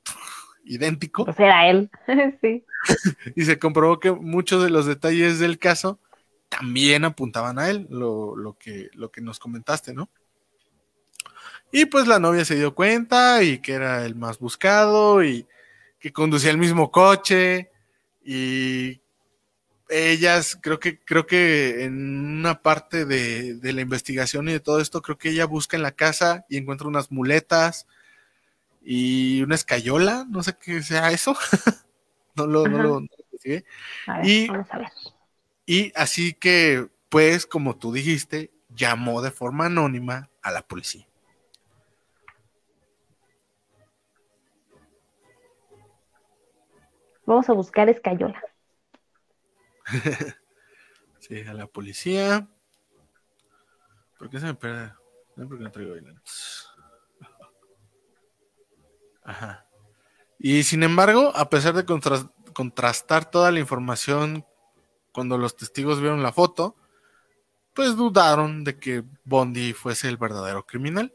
[0.65, 1.25] idéntico.
[1.25, 1.91] Pues era él,
[2.41, 2.65] sí.
[3.37, 5.99] y se comprobó que muchos de los detalles del caso
[6.49, 10.09] también apuntaban a él, lo, que, lo que nos comentaste, ¿no?
[11.71, 15.47] Y pues la novia se dio cuenta y que era el más buscado y
[15.99, 17.71] que conducía el mismo coche
[18.25, 19.03] y
[19.89, 24.81] ellas, creo que, creo que en una parte de, de, la investigación y de todo
[24.81, 27.87] esto, creo que ella busca en la casa y encuentra unas muletas
[28.83, 31.37] y una escayola, no sé qué sea eso.
[32.37, 33.03] no lo, no lo,
[34.23, 34.89] y, vamos a ver.
[35.67, 41.07] Y así que, pues, como tú dijiste, llamó de forma anónima a la policía.
[47.27, 48.43] Vamos a buscar escayola.
[51.21, 52.49] sí, a la policía.
[54.19, 54.93] ¿Por qué se me pierde?
[55.37, 55.95] No, porque no traigo
[59.25, 59.67] Ajá.
[60.39, 61.85] Y sin embargo, a pesar de
[62.53, 64.45] contrastar toda la información
[65.13, 66.77] cuando los testigos vieron la foto,
[67.75, 71.13] pues dudaron de que Bondi fuese el verdadero criminal.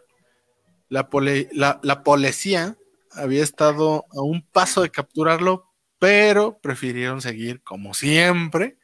[0.90, 2.78] La, policía
[3.12, 5.73] había estado a un paso de capturarlo,
[6.04, 8.78] pero prefirieron seguir, como siempre,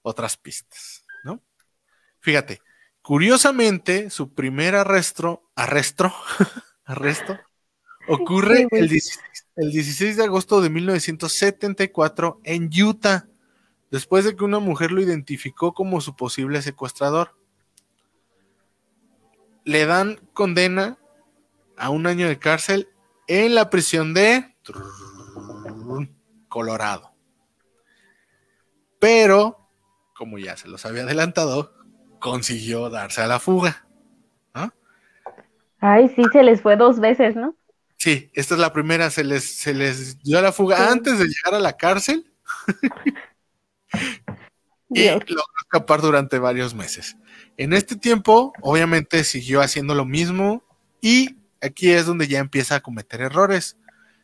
[0.00, 1.42] otras pistas, ¿no?
[2.20, 2.60] Fíjate,
[3.02, 6.14] curiosamente, su primer arresto, arresto,
[6.84, 7.36] arresto,
[8.06, 8.88] ocurre el
[9.72, 13.26] 16 de agosto de 1974 en Utah
[13.90, 17.34] después de que una mujer lo identificó como su posible secuestrador.
[19.64, 20.96] Le dan condena
[21.76, 22.88] a un año de cárcel
[23.26, 24.54] en la prisión de
[26.52, 27.14] Colorado.
[29.00, 29.70] Pero,
[30.14, 31.72] como ya se los había adelantado,
[32.20, 33.86] consiguió darse a la fuga.
[35.80, 37.56] Ay, sí, se les fue dos veces, ¿no?
[37.96, 41.24] Sí, esta es la primera, se les, se les dio a la fuga antes de
[41.24, 42.30] llegar a la cárcel.
[44.90, 47.16] y logró escapar durante varios meses.
[47.56, 50.62] En este tiempo, obviamente, siguió haciendo lo mismo
[51.00, 53.78] y aquí es donde ya empieza a cometer errores.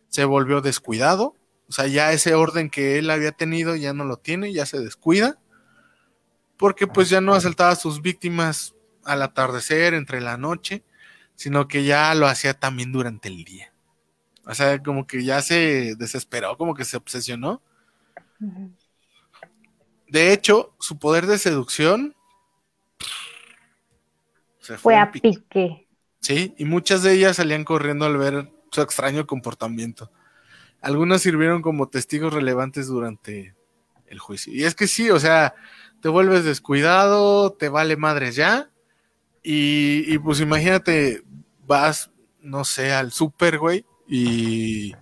[0.08, 1.37] Se volvió descuidado,
[1.68, 4.80] o sea, ya ese orden que él había tenido ya no lo tiene, ya se
[4.80, 5.38] descuida,
[6.56, 8.74] porque pues ya no asaltaba a sus víctimas
[9.04, 10.82] al atardecer, entre la noche,
[11.34, 13.72] sino que ya lo hacía también durante el día.
[14.44, 17.60] O sea, como que ya se desesperó, como que se obsesionó.
[20.08, 22.16] De hecho, su poder de seducción
[24.58, 25.86] se fue, a pique.
[26.20, 30.10] Sí, y muchas de ellas salían corriendo al ver su extraño comportamiento.
[30.80, 33.54] Algunas sirvieron como testigos relevantes durante
[34.06, 34.52] el juicio.
[34.52, 35.54] Y es que sí, o sea,
[36.00, 38.70] te vuelves descuidado, te vale madres ya.
[39.42, 41.22] Y, y pues imagínate,
[41.66, 42.10] vas,
[42.40, 44.92] no sé, al super, güey, y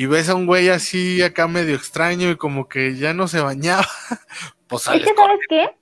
[0.00, 3.38] y ves a un güey así acá medio extraño y como que ya no se
[3.40, 3.84] bañaba,
[4.66, 5.76] pues Es que, ¿sabes qué?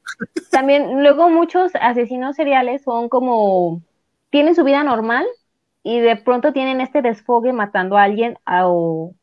[0.51, 3.81] También luego muchos asesinos seriales son como,
[4.31, 5.25] tienen su vida normal
[5.89, 9.15] y de pronto tienen este desfogue matando a alguien o,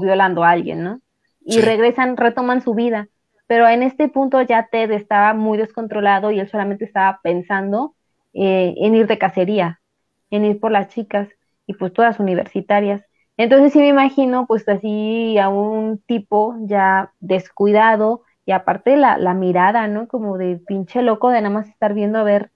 [0.00, 1.02] violando a alguien, ¿no?
[1.44, 3.08] Y regresan, retoman su vida.
[3.46, 7.96] Pero en este punto ya Ted estaba muy descontrolado y él solamente estaba pensando
[8.32, 9.82] eh, en ir de cacería,
[10.30, 11.28] en ir por las chicas
[11.66, 13.04] y pues todas universitarias.
[13.36, 19.34] Entonces sí me imagino pues así a un tipo ya descuidado y aparte la, la
[19.34, 20.08] mirada, ¿no?
[20.08, 22.52] Como de pinche loco de nada más estar viendo a ver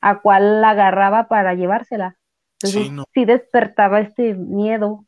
[0.00, 2.16] a cuál la agarraba para llevársela.
[2.64, 5.06] Entonces sí, despertaba este miedo.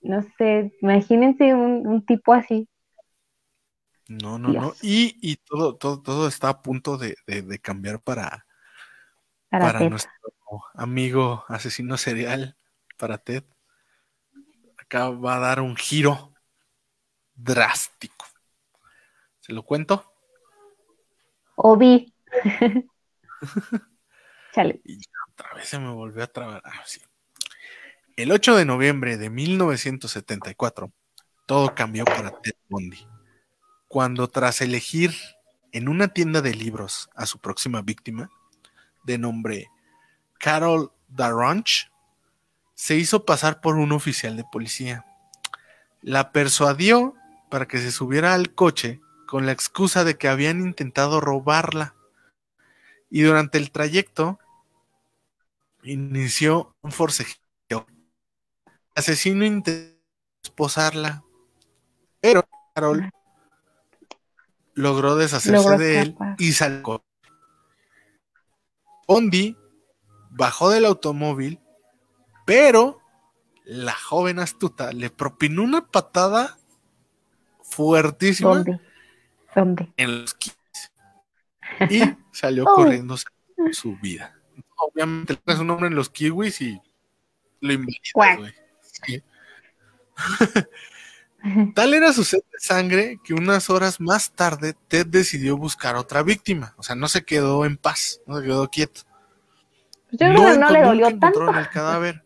[0.00, 2.68] No sé, imagínense un, tipo así.
[4.06, 4.74] No, no, no.
[4.80, 7.16] Y, y todo, todo, todo está a punto de,
[7.60, 8.46] cambiar para,
[9.50, 10.12] para, nuestro
[10.74, 12.56] amigo asesino serial,
[12.96, 13.44] para Ted.
[14.78, 16.32] Acá va a dar un giro
[17.34, 18.26] drástico.
[19.40, 20.12] ¿Se lo cuento?
[21.56, 22.14] O vi.
[24.54, 24.80] Chale.
[24.84, 24.98] Y
[25.38, 26.62] otra vez se me volvió a trabar.
[26.64, 26.82] Ah,
[28.16, 30.92] El 8 de noviembre de 1974,
[31.46, 33.06] todo cambió para Ted Bundy.
[33.86, 35.14] Cuando tras elegir
[35.70, 38.30] en una tienda de libros a su próxima víctima,
[39.04, 39.70] de nombre
[40.40, 41.88] Carol Daronch,
[42.74, 45.06] se hizo pasar por un oficial de policía.
[46.02, 47.14] La persuadió
[47.48, 51.94] para que se subiera al coche con la excusa de que habían intentado robarla.
[53.08, 54.40] Y durante el trayecto
[55.82, 57.36] inició un forcejeo.
[57.68, 57.86] El
[58.94, 59.98] asesino intentó
[60.42, 61.24] esposarla,
[62.20, 62.44] pero
[62.74, 63.10] Carol
[64.74, 67.04] logró deshacerse de él y salió.
[69.06, 69.56] Bondi
[70.30, 71.60] bajó del automóvil,
[72.44, 73.00] pero
[73.64, 76.58] la joven astuta le propinó una patada
[77.62, 78.64] fuertísima
[79.54, 79.92] ¿Dónde?
[79.96, 80.92] en los kiwis
[81.90, 83.16] y salió corriendo
[83.72, 84.37] su vida.
[84.78, 86.80] Obviamente le un nombre en los kiwis y
[87.60, 88.54] lo invalida,
[91.74, 96.22] Tal era su sed de sangre que unas horas más tarde Ted decidió buscar otra
[96.22, 96.74] víctima.
[96.76, 99.02] O sea, no se quedó en paz, no se quedó quieto.
[100.10, 101.48] Yo creo no, que no le dolió tanto.
[101.48, 102.24] En el cadáver.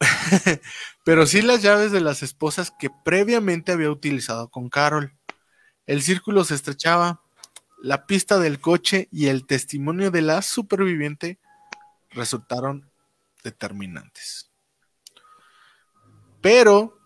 [1.04, 5.12] Pero sí las llaves de las esposas que previamente había utilizado con Carol.
[5.86, 7.22] El círculo se estrechaba,
[7.78, 11.38] la pista del coche y el testimonio de la superviviente
[12.10, 12.90] resultaron
[13.44, 14.50] determinantes.
[16.40, 16.98] Pero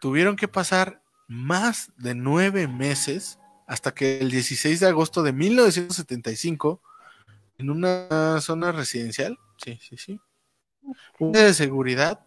[0.00, 6.82] tuvieron que pasar más de nueve meses hasta que el 16 de agosto de 1975,
[7.58, 10.20] en una zona residencial, sí, sí, sí,
[11.18, 12.24] de seguridad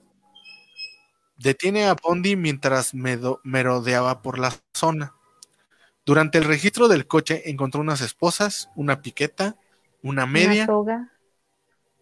[1.38, 5.17] detiene a Bondi mientras merodeaba por la zona.
[6.08, 9.58] Durante el registro del coche encontró unas esposas, una piqueta,
[10.02, 10.66] una media,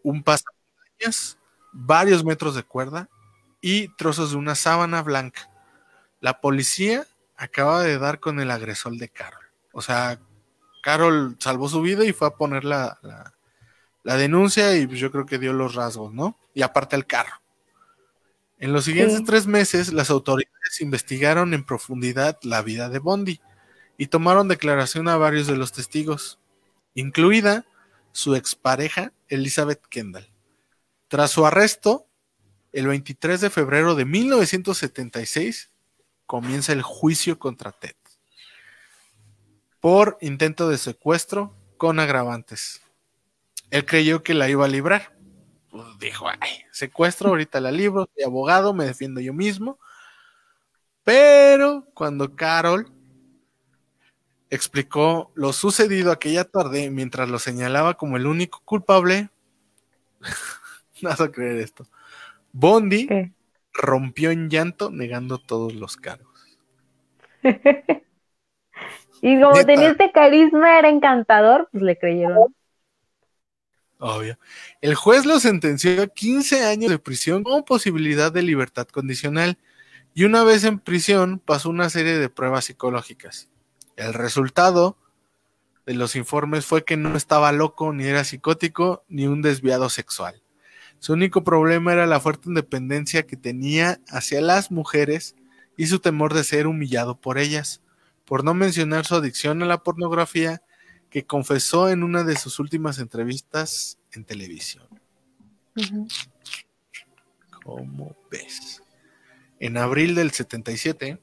[0.04, 1.40] un pasamontañas,
[1.74, 3.10] varios metros de cuerda
[3.62, 5.50] y trozos de una sábana blanca.
[6.22, 9.44] La policía acaba de dar con el agresor de Carol.
[9.74, 10.20] O sea,
[10.84, 13.00] Carol salvó su vida y fue a poner la,
[14.04, 16.38] la, denuncia y pues yo creo que dio los rasgos, ¿no?
[16.54, 17.42] Y aparte el carro.
[18.60, 23.42] En los siguientes tres meses, las autoridades investigaron en profundidad la vida de Bondi
[23.98, 26.40] y tomaron declaración a varios de los testigos,
[26.94, 27.66] incluida
[28.12, 30.32] su expareja Elizabeth Kendall.
[31.08, 32.08] Tras su arresto,
[32.72, 35.72] el 23 de febrero de 1976,
[36.26, 37.96] comienza el juicio contra Ted
[39.86, 42.82] por intento de secuestro con agravantes.
[43.70, 45.16] Él creyó que la iba a librar.
[45.70, 49.78] Pues dijo, ay, secuestro, ahorita la libro, soy abogado, me defiendo yo mismo.
[51.04, 52.92] Pero cuando Carol
[54.50, 59.30] explicó lo sucedido aquella tarde mientras lo señalaba como el único culpable.
[61.02, 61.88] no vas a creer esto.
[62.52, 63.08] Bondi
[63.74, 66.58] rompió en llanto negando todos los cargos.
[69.22, 72.56] y como tenía este carisma, era encantador, pues le creyeron.
[74.00, 74.38] Obvio.
[74.82, 79.58] El juez lo sentenció a 15 años de prisión con posibilidad de libertad condicional
[80.14, 83.50] y una vez en prisión pasó una serie de pruebas psicológicas.
[83.96, 84.98] El resultado
[85.86, 90.42] de los informes fue que no estaba loco, ni era psicótico, ni un desviado sexual.
[91.00, 95.36] Su único problema era la fuerte independencia que tenía hacia las mujeres
[95.78, 97.82] y su temor de ser humillado por ellas,
[98.26, 100.62] por no mencionar su adicción a la pornografía
[101.10, 104.88] que confesó en una de sus últimas entrevistas en televisión.
[107.64, 108.82] ¿Cómo ves?
[109.60, 111.20] En abril del 77,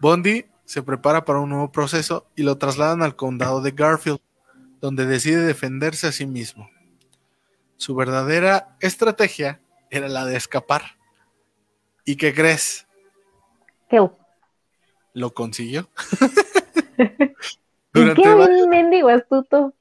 [0.00, 4.20] Bondi se prepara para un nuevo proceso y lo trasladan al condado de Garfield,
[4.80, 6.70] donde decide defenderse a sí mismo.
[7.76, 9.60] Su verdadera estrategia
[9.90, 10.98] era la de escapar.
[12.04, 12.86] ¿Y qué crees?
[13.88, 14.06] ¿Qué?
[15.14, 15.88] Lo consiguió.
[17.92, 18.66] durante ¿Qué varios...
[18.68, 19.74] mendigo astuto?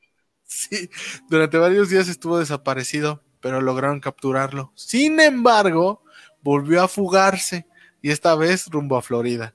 [0.43, 0.89] Sí,
[1.29, 4.71] durante varios días estuvo desaparecido, pero lograron capturarlo.
[4.75, 6.03] Sin embargo,
[6.41, 7.67] volvió a fugarse
[8.01, 9.53] y esta vez rumbo a Florida.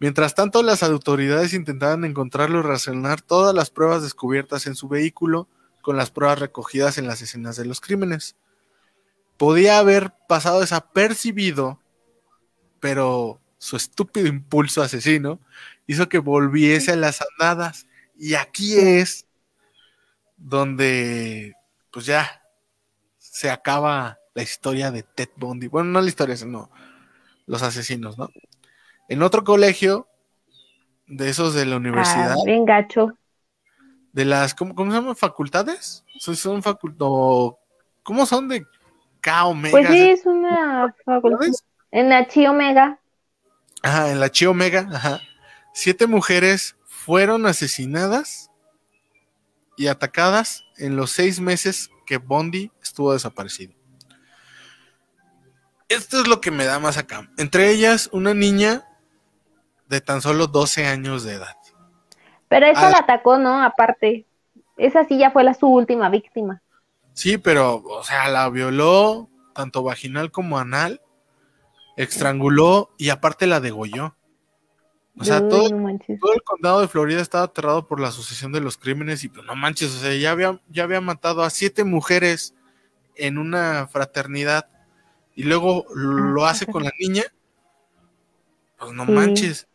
[0.00, 5.48] Mientras tanto, las autoridades intentaban encontrarlo y relacionar todas las pruebas descubiertas en su vehículo
[5.82, 8.36] con las pruebas recogidas en las escenas de los crímenes.
[9.36, 11.80] Podía haber pasado desapercibido,
[12.80, 15.40] pero su estúpido impulso asesino
[15.86, 17.86] hizo que volviese a las andadas.
[18.16, 19.26] Y aquí es
[20.36, 21.54] donde,
[21.90, 22.42] pues ya,
[23.18, 25.66] se acaba la historia de Ted Bundy.
[25.66, 26.70] Bueno, no la historia, sino
[27.46, 28.30] los asesinos, ¿no?
[29.08, 30.06] En otro colegio,
[31.06, 32.32] de esos de la universidad.
[32.32, 33.12] Ah, bien gacho.
[34.12, 35.16] De las, ¿cómo, se llaman?
[35.16, 36.04] ¿Facultades?
[36.18, 36.62] Son, son
[38.02, 38.66] ¿Cómo son de
[39.20, 39.70] K Omega?
[39.70, 41.46] Pues sí, es una facultad.
[41.90, 43.00] En la Chi Omega.
[43.82, 45.20] Ajá, en la Chi Omega, ajá.
[45.72, 48.50] Siete mujeres fueron asesinadas
[49.76, 53.78] y atacadas en los seis meses que Bondi estuvo desaparecido
[55.88, 57.30] esto es lo que me da más acá.
[57.38, 58.87] Entre ellas, una niña
[59.88, 61.56] de tan solo 12 años de edad.
[62.48, 63.62] Pero esa la atacó, ¿no?
[63.62, 64.26] Aparte.
[64.76, 66.62] Esa sí ya fue la su última víctima.
[67.12, 71.00] Sí, pero, o sea, la violó tanto vaginal como anal,
[71.96, 74.14] estranguló y aparte la degolló.
[75.18, 78.78] O sea, todo, todo, el condado de Florida estaba aterrado por la sucesión de los
[78.78, 82.54] crímenes y pues no manches, o sea, ya había, ya había matado a siete mujeres
[83.16, 84.68] en una fraternidad
[85.34, 87.24] y luego lo hace con la niña,
[88.78, 89.67] pues no manches.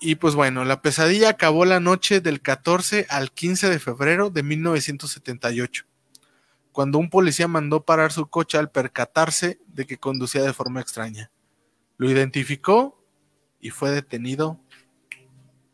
[0.00, 4.42] Y pues bueno, la pesadilla acabó la noche del 14 al 15 de febrero de
[4.42, 5.84] 1978,
[6.72, 11.30] cuando un policía mandó parar su coche al percatarse de que conducía de forma extraña.
[11.98, 13.04] Lo identificó
[13.60, 14.58] y fue detenido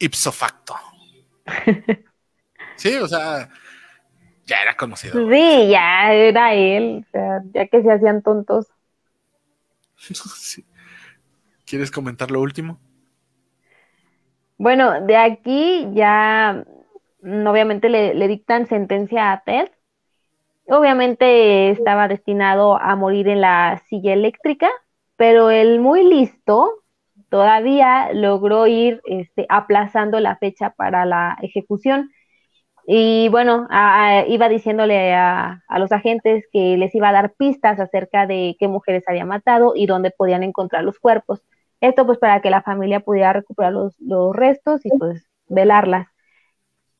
[0.00, 0.74] ipso facto.
[2.76, 3.48] sí, o sea,
[4.44, 5.14] ya era conocido.
[5.30, 8.66] Sí, ya era él, o sea, ya que se hacían tontos.
[11.64, 12.80] ¿Quieres comentar lo último?
[14.58, 16.64] Bueno, de aquí ya
[17.22, 19.70] mm, obviamente le, le, dictan sentencia a Ted.
[20.68, 24.68] Obviamente estaba destinado a morir en la silla eléctrica,
[25.16, 26.82] pero el muy listo
[27.28, 32.10] todavía logró ir este, aplazando la fecha para la ejecución.
[32.86, 33.66] Y bueno,
[34.28, 39.04] iba diciéndole a, los agentes que les iba a dar pistas acerca de qué mujeres
[39.08, 41.42] había matado y dónde podían encontrar los cuerpos.
[41.80, 43.96] Esto pues para que la familia pudiera recuperar los,
[44.34, 46.08] restos y pues velarlas.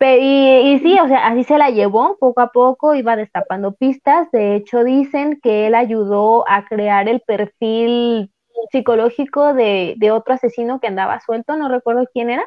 [0.01, 4.31] y, y, sí, o sea, así se la llevó poco a poco, iba destapando pistas.
[4.33, 8.33] De hecho, dicen que él ayudó a crear el perfil
[8.71, 12.45] psicológico de, de otro asesino que andaba suelto, no recuerdo quién era.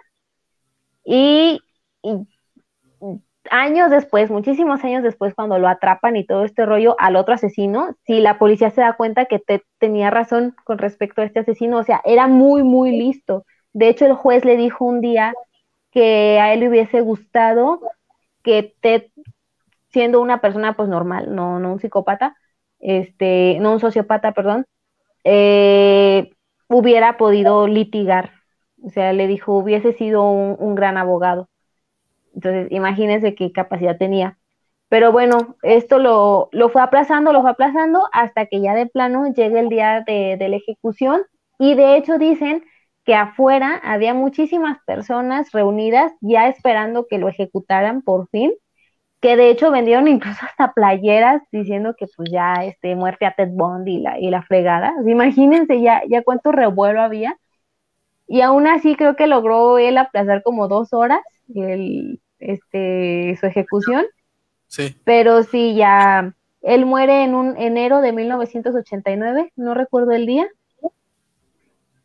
[1.03, 1.61] Y
[3.51, 7.95] años después, muchísimos años después, cuando lo atrapan y todo este rollo al otro asesino,
[8.05, 11.77] si la policía se da cuenta que Ted tenía razón con respecto a este asesino,
[11.79, 13.45] o sea, era muy, muy listo.
[13.73, 15.33] De hecho, el juez le dijo un día
[15.91, 17.81] que a él le hubiese gustado
[18.43, 19.03] que Ted,
[19.89, 22.35] siendo una persona pues normal, no, no un psicópata,
[22.79, 24.65] este, no un sociópata, perdón,
[25.23, 26.31] eh,
[26.67, 28.31] hubiera podido litigar.
[28.83, 31.49] O sea, le dijo, hubiese sido un gran abogado.
[32.35, 34.37] Entonces, imagínense qué capacidad tenía.
[34.89, 39.59] Pero bueno, esto lo, fue aplazando, lo fue aplazando hasta que ya de plano llegue
[39.59, 41.21] el día de, la ejecución.
[41.59, 42.65] Y de hecho dicen
[43.05, 48.53] que afuera había muchísimas personas reunidas ya esperando que lo ejecutaran por fin,
[49.21, 53.49] que de hecho vendieron incluso hasta playeras diciendo que pues ya este, muerte a Ted
[53.51, 54.93] Bundy y la, y la fregada.
[55.05, 57.37] imagínense ya, ya cuánto revuelo había.
[58.27, 61.21] Y aún así creo que logró él aplazar como dos horas
[61.55, 64.05] el, este, su ejecución.
[64.67, 64.95] Sí.
[65.03, 70.47] Pero sí, ya, él muere en un enero de 1989, no recuerdo el día,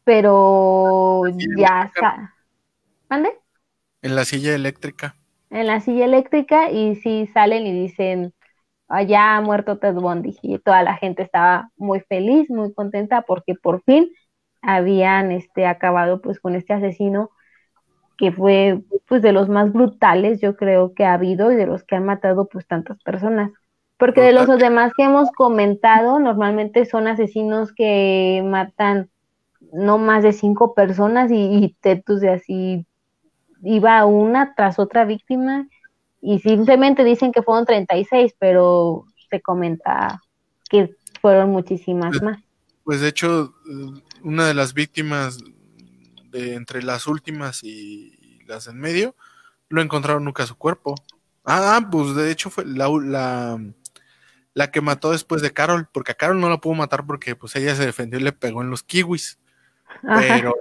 [0.04, 1.22] pero
[1.56, 2.34] ya está.
[3.08, 3.30] ¿Mande?
[4.02, 5.16] En la silla eléctrica.
[5.50, 8.34] En la silla eléctrica y sí salen y dicen,
[8.88, 13.54] allá ha muerto Ted Bundy y toda la gente estaba muy feliz, muy contenta porque
[13.54, 14.10] por fin
[14.62, 17.30] habían este acabado pues con este asesino
[18.16, 21.84] que fue pues de los más brutales yo creo que ha habido y de los
[21.84, 23.50] que han matado pues tantas personas.
[23.96, 29.08] Porque de los demás que hemos comentado, normalmente son asesinos que matan
[29.72, 32.86] no más de cinco personas y, y tetus de así
[33.62, 35.66] iba una tras otra víctima
[36.20, 40.20] y simplemente dicen que fueron 36, pero se comenta
[40.68, 42.38] que fueron muchísimas Pues, más.
[42.84, 45.38] Pues de hecho, eh, una de las víctimas
[46.34, 49.14] de entre las últimas y, las en medio,
[49.70, 50.94] no encontraron nunca su cuerpo.
[51.44, 53.58] Ah, ah, pues de hecho fue la, la,
[54.52, 57.56] la que mató después de Carol, porque a Carol no la pudo matar porque pues
[57.56, 59.38] ella se defendió y le pegó en los kiwis.
[60.02, 60.20] Ajá.
[60.36, 60.54] Pero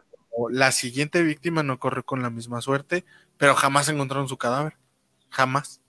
[0.49, 3.03] la siguiente víctima no corrió con la misma suerte,
[3.37, 4.77] pero jamás encontraron su cadáver.
[5.29, 5.81] Jamás.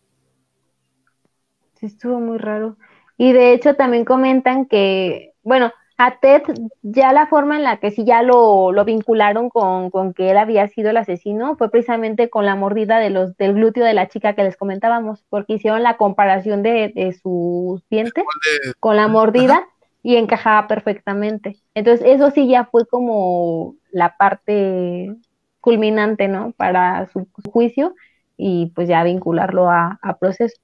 [1.79, 2.77] Sí, estuvo muy raro.
[3.17, 6.43] Y de hecho también comentan que, bueno, a Ted
[6.83, 10.39] ya la forma en la que sí ya lo, lo vincularon con, con que él
[10.39, 14.09] había sido el asesino fue precisamente con la mordida de los, del glúteo de la
[14.09, 19.09] chica que les comentábamos, porque hicieron la comparación de, de sus dientes De- con la
[19.09, 19.67] mordida
[20.03, 21.59] y encajaba perfectamente.
[21.75, 25.15] Entonces eso sí ya fue como la parte
[25.61, 26.53] culminante, ¿no?
[26.53, 27.95] Para su juicio
[28.37, 30.57] y pues ya vincularlo a, a proceso.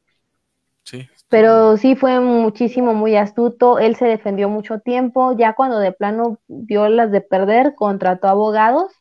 [0.84, 1.08] sí.
[1.30, 3.78] Pero sí fue muchísimo, muy astuto.
[3.80, 5.36] Él se defendió mucho tiempo.
[5.38, 8.92] Ya cuando de plano vio las de perder, contrató abogados,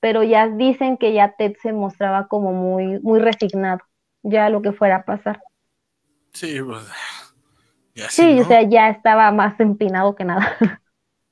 [0.00, 3.80] pero ya dicen que ya Ted se mostraba como muy, muy resignado,
[4.22, 5.42] ya lo que fuera a pasar.
[6.32, 6.86] Sí, pues.
[7.94, 8.42] ya Sí, ¿no?
[8.42, 10.56] o sea, ya estaba más empinado que nada.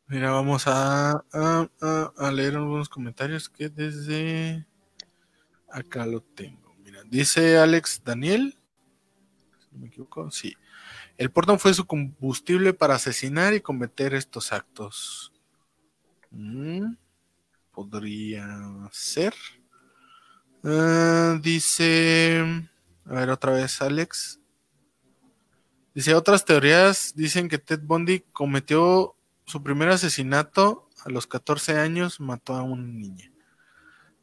[0.08, 4.66] Mira, vamos a, a, a- a leer algunos comentarios que desde
[5.68, 6.74] acá lo tengo.
[6.84, 8.58] Mira, dice Alex Daniel,
[9.70, 10.56] no me equivoco, sí.
[11.16, 15.32] El portón fue su combustible para asesinar y cometer estos actos.
[16.30, 16.94] Mm,
[17.72, 19.34] podría ser.
[20.64, 22.68] Ah, dice,
[23.04, 24.40] a ver otra vez Alex.
[25.94, 32.20] Dice, otras teorías dicen que Ted Bundy cometió su primer asesinato a los 14 años,
[32.20, 33.32] mató a una niña.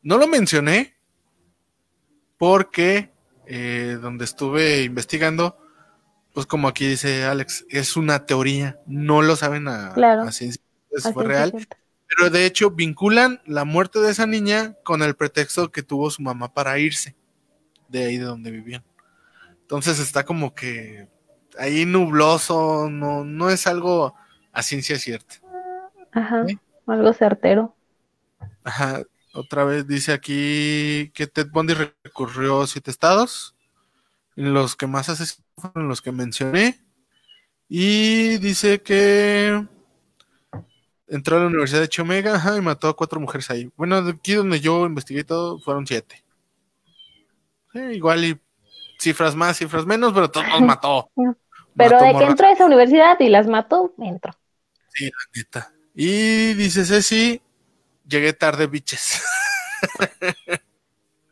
[0.02, 0.95] No lo mencioné
[2.38, 3.11] porque
[3.48, 5.57] eh, donde estuve investigando,
[6.34, 10.24] pues como aquí dice Alex, es una teoría, no lo saben a, Claro.
[10.24, 10.61] a ciencia,
[11.14, 11.53] fue real,
[12.07, 16.22] pero de hecho vinculan la muerte de esa niña con el pretexto que tuvo su
[16.22, 17.15] mamá para irse
[17.88, 18.84] de ahí de donde vivían.
[19.61, 21.07] Entonces está como que
[21.57, 24.15] ahí nubloso, no, no es algo
[24.52, 25.36] a ciencia cierta.
[26.11, 26.57] Ajá, ¿Sí?
[26.88, 27.76] algo certero.
[28.64, 29.03] Ajá,
[29.38, 33.55] otra vez dice aquí que Ted Bundy recurrió a siete estados,
[34.35, 36.80] en los que más asesinos fueron los que mencioné,
[37.69, 39.65] y dice que
[41.07, 43.72] entró a la Universidad de Chomega ajá, y mató a cuatro mujeres ahí.
[43.76, 46.23] Bueno, aquí donde yo investigué todo, fueron siete.
[47.73, 48.39] Sí, igual y
[48.99, 51.11] cifras más, cifras menos, pero todos los mató.
[51.15, 54.34] Pero Mató de que entró a esa universidad y las mató, entró.
[54.93, 55.73] Sí, la neta.
[55.93, 57.41] Y dice Ceci,
[58.07, 59.21] llegué tarde, biches.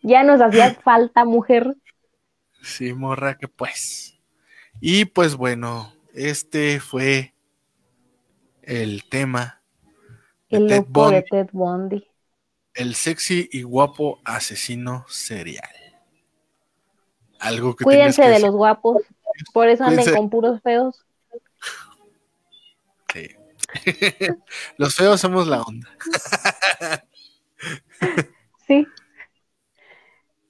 [0.01, 1.75] Ya nos hacía falta mujer.
[2.61, 4.19] Sí, morra, que pues.
[4.79, 7.33] Y pues bueno, este fue
[8.61, 9.61] el tema
[10.49, 12.07] de El Ted de Ted Bundy.
[12.75, 15.69] el sexy y guapo asesino serial.
[17.39, 19.01] Algo que Cuídense de los guapos.
[19.53, 20.13] Por eso anden Cuídense.
[20.13, 21.04] con puros feos.
[24.77, 25.89] Los feos somos la onda.
[28.67, 28.87] Sí.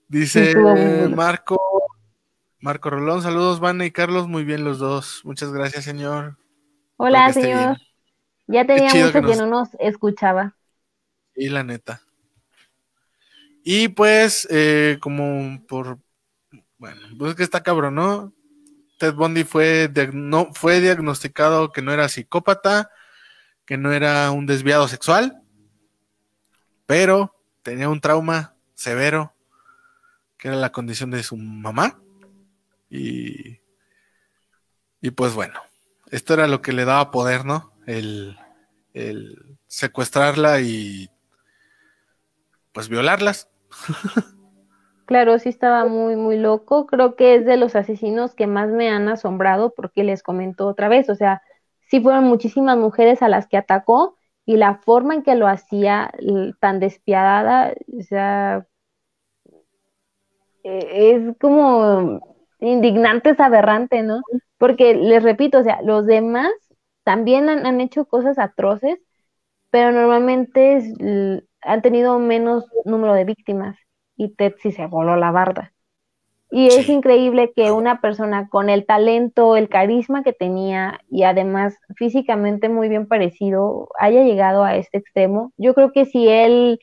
[0.08, 0.56] Dice.
[1.10, 1.60] Marco,
[2.60, 5.22] Marco Rolón, saludos, Vane y Carlos, muy bien los dos.
[5.24, 6.38] Muchas gracias, señor.
[6.98, 7.78] Hola, señor.
[8.48, 10.56] Ya tenía mucho que no nos escuchaba.
[11.36, 12.02] Y la neta.
[13.64, 16.00] Y pues, eh, como por.
[16.78, 18.34] Bueno, pues es que está cabrón, ¿no?
[18.98, 19.92] Ted Bundy fue,
[20.54, 22.92] fue diagnosticado que no era psicópata,
[23.66, 25.42] que no era un desviado sexual,
[26.86, 29.34] pero tenía un trauma severo,
[30.38, 32.00] que era la condición de su mamá.
[32.90, 33.60] Y,
[35.02, 35.60] y pues bueno,
[36.12, 37.74] esto era lo que le daba poder, ¿no?
[37.88, 38.38] El,
[38.94, 41.10] el secuestrarla y
[42.72, 43.50] pues violarlas.
[45.06, 46.88] Claro, sí estaba muy, muy loco.
[46.88, 50.90] Creo que es de los asesinos que más me han asombrado porque les comento otra
[50.90, 51.10] vez.
[51.10, 51.44] O sea,
[51.88, 56.12] sí fueron muchísimas mujeres a las que atacó y la forma en que lo hacía
[56.60, 58.68] tan despiadada, o sea,
[60.64, 62.20] eh, es como
[62.60, 64.22] indignante, es aberrante, ¿no?
[64.58, 66.52] Porque les repito, o sea, los demás
[67.04, 69.00] también han, hecho cosas atroces,
[69.72, 70.94] pero normalmente
[71.62, 73.78] han tenido menos número de víctimas
[74.18, 75.75] y Ted sí se voló la barda.
[76.52, 81.76] Y es increíble que una persona con el talento, el carisma que tenía y además
[81.96, 85.52] físicamente muy bien parecido haya llegado a este extremo.
[85.58, 86.80] Yo creo que si él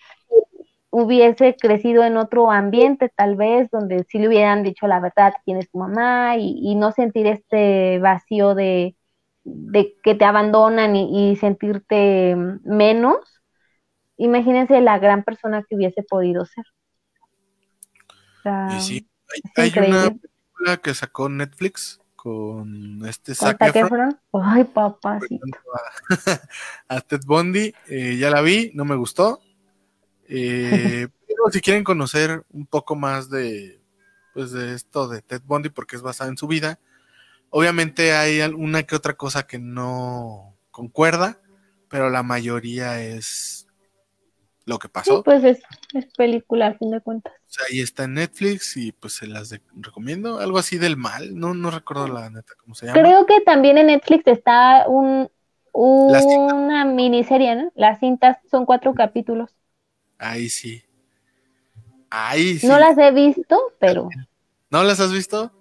[0.90, 5.56] hubiese crecido en otro ambiente, tal vez, donde sí le hubieran dicho la verdad quién
[5.56, 8.94] es tu mamá y, no sentir este vacío de,
[10.02, 13.40] que te abandonan y, sentirte menos.
[14.18, 16.66] Imagínense la gran persona que hubiese podido ser.
[18.76, 19.08] y sí,
[19.56, 23.56] hay, una película que sacó Netflix con este Zac
[24.32, 25.44] Ay, papacito.
[26.88, 29.40] A, Ted Bundy, eh, ya la vi, no me gustó.
[30.28, 33.80] Eh, pero si quieren conocer un poco más de,
[34.34, 36.78] pues de esto de Ted Bundy, porque es basada en su vida,
[37.50, 41.38] obviamente hay alguna que otra cosa que no concuerda,
[41.88, 43.66] pero la mayoría es
[44.64, 45.22] lo que pasó.
[45.22, 45.60] pues es,
[46.16, 47.32] película a fin de cuentas.
[47.52, 50.38] O sea, ahí está en Netflix y pues se las recomiendo.
[50.38, 52.98] Algo así del mal, no, no recuerdo la neta cómo se llama.
[52.98, 55.30] Creo que también en Netflix está un,
[55.74, 57.70] una miniserie, ¿no?
[57.74, 59.54] Las cintas son cuatro capítulos.
[60.16, 60.82] Ahí sí.
[62.08, 62.66] Ahí sí.
[62.66, 64.08] No las he visto, pero.
[64.70, 65.52] ¿No las has visto?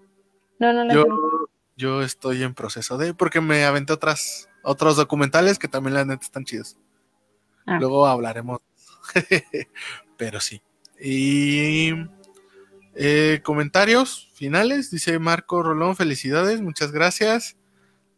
[0.60, 1.50] No, no las yo, he visto.
[1.76, 6.24] Yo estoy en proceso de, porque me aventé otras, otros documentales que también la neta
[6.24, 6.78] están chidos.
[7.66, 7.80] Ah.
[7.82, 8.62] Luego hablaremos.
[10.16, 10.62] pero sí.
[11.04, 11.94] Y
[12.94, 17.58] eh, comentarios finales, dice Marco Rolón, felicidades, muchas gracias.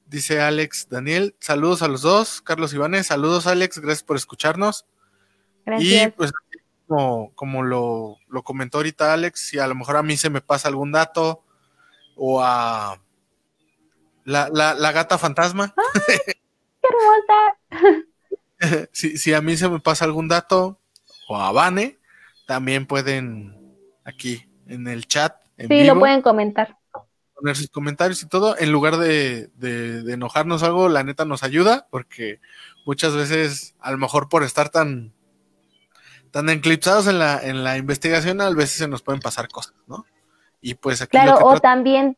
[0.07, 2.41] Dice Alex Daniel, saludos a los dos.
[2.41, 4.85] Carlos Ivanes, saludos Alex, gracias por escucharnos.
[5.79, 6.33] Y pues
[6.87, 10.67] como, como lo, comentó ahorita Alex, si a lo mejor a mí se me pasa
[10.67, 11.41] algún dato
[12.17, 13.01] o a
[14.25, 15.73] la, la, gata fantasma.
[18.91, 20.79] Si, si a mí se me pasa algún dato
[21.29, 21.97] o a Vane,
[22.45, 23.55] también pueden
[24.03, 25.35] aquí en el chat.
[25.57, 26.77] En sí, lo pueden comentar.
[27.35, 28.57] Poner sus comentarios y todo.
[28.57, 32.39] En lugar de, de, enojarnos algo, la neta nos ayuda, porque
[32.85, 35.13] muchas veces, a lo mejor por estar tan,
[36.31, 40.05] tan enclipsados en la, en la investigación, a veces se nos pueden pasar cosas, ¿no?
[40.61, 41.11] Y pues aquí.
[41.11, 42.17] Claro, o también,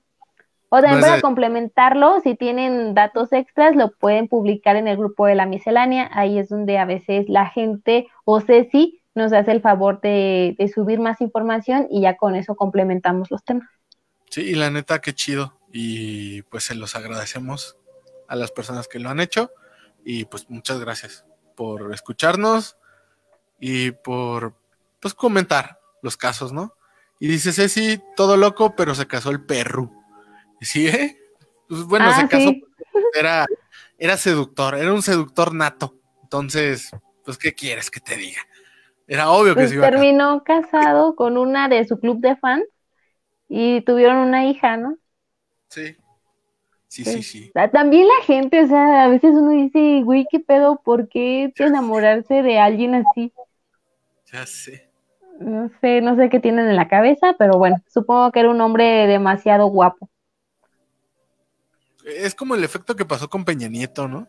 [0.70, 5.36] o también para complementarlo, si tienen datos extras, lo pueden publicar en el grupo de
[5.36, 6.10] la miscelánea.
[6.14, 11.00] Ahí es donde a veces la gente o Ceci nos hace el favor de, subir
[11.00, 13.70] más información y ya con eso complementamos los temas.
[14.30, 15.60] Sí, y la neta, qué chido.
[15.72, 17.78] Y pues se los agradecemos
[18.28, 19.52] a las personas que lo han hecho.
[20.04, 21.26] Y pues muchas gracias
[21.56, 22.78] por escucharnos
[23.60, 24.56] y por
[25.00, 26.76] pues comentar los casos, ¿no?
[27.20, 29.92] Y dice Ceci, todo loco, pero se casó el perro.
[30.62, 31.18] ¿Sí, eh?
[31.70, 32.52] Pues bueno, se ah, casó,
[33.14, 33.46] era,
[33.98, 35.96] era seductor, era un seductor nato.
[36.24, 36.92] Entonces,
[37.24, 38.42] pues, ¿qué quieres que te diga?
[39.08, 42.66] Era obvio que pues se iba Terminó casado con una de su club de fans
[43.48, 44.98] y tuvieron una hija, ¿no?
[45.70, 45.96] Sí.
[46.88, 47.52] Sí, sí, pues, sí.
[47.72, 50.82] También la gente, o sea, a veces uno dice, güey, ¿qué pedo?
[50.84, 53.34] ¿Por qué enamorarse de alguien así?
[54.32, 54.90] Ya sé.
[55.40, 58.62] No sé, no sé qué tienen en la cabeza, pero bueno, supongo que era un
[58.62, 60.10] hombre demasiado guapo.
[62.06, 64.28] Es como el efecto que pasó con Peña Nieto, ¿no?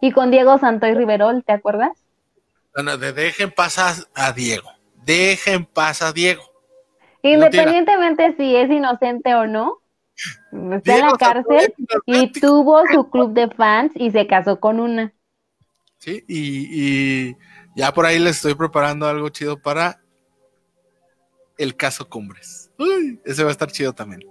[0.00, 2.07] Y con Diego Santoy Riverol, ¿te acuerdas?
[2.78, 4.70] Bueno, de dejen pasar a Diego.
[5.04, 6.44] Dejen pasar a Diego.
[7.22, 9.80] Independientemente si es inocente o no,
[10.76, 11.74] está en la cárcel
[12.06, 15.12] y tuvo su club de fans y se casó con una.
[15.96, 17.34] Sí, y,
[17.74, 20.00] ya por ahí les estoy preparando algo chido para
[21.56, 22.70] el caso Cumbres.
[22.78, 24.22] Uy, ese va a estar chido también.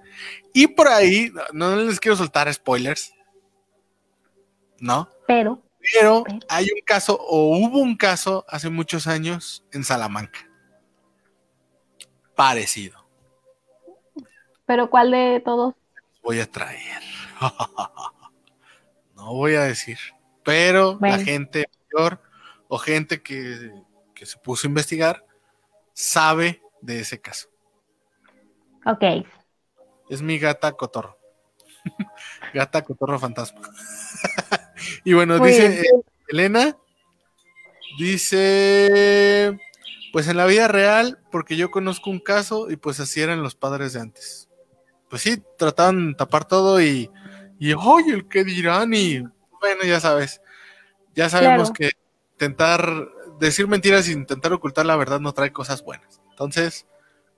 [0.53, 3.11] Y por ahí, no les quiero soltar spoilers.
[4.79, 5.09] ¿No?
[5.27, 5.66] Pero.
[5.93, 10.39] Pero hay un caso, o hubo un caso hace muchos años en Salamanca.
[12.35, 13.07] Parecido.
[14.65, 15.75] ¿Pero cuál de todos?
[16.21, 17.01] Voy a traer.
[19.15, 19.97] no voy a decir.
[20.43, 22.21] Pero la gente mayor
[22.67, 23.71] o gente que,
[24.13, 25.25] que se puso a investigar
[25.93, 27.49] sabe de ese caso.
[28.85, 29.25] Ok.
[30.09, 31.17] Es mi gata cotorro.
[32.53, 33.61] gata cotorro fantasma.
[35.03, 35.83] Y bueno, dice
[36.27, 36.77] Elena,
[37.97, 39.57] dice,
[40.11, 43.55] pues en la vida real, porque yo conozco un caso y pues así eran los
[43.55, 44.49] padres de antes.
[45.09, 47.09] Pues sí, trataban de tapar todo y,
[47.59, 50.41] y oye, el que dirán y bueno, ya sabes,
[51.15, 51.91] ya sabemos que
[52.33, 53.07] intentar
[53.39, 56.21] decir mentiras e intentar ocultar la verdad no trae cosas buenas.
[56.29, 56.85] Entonces,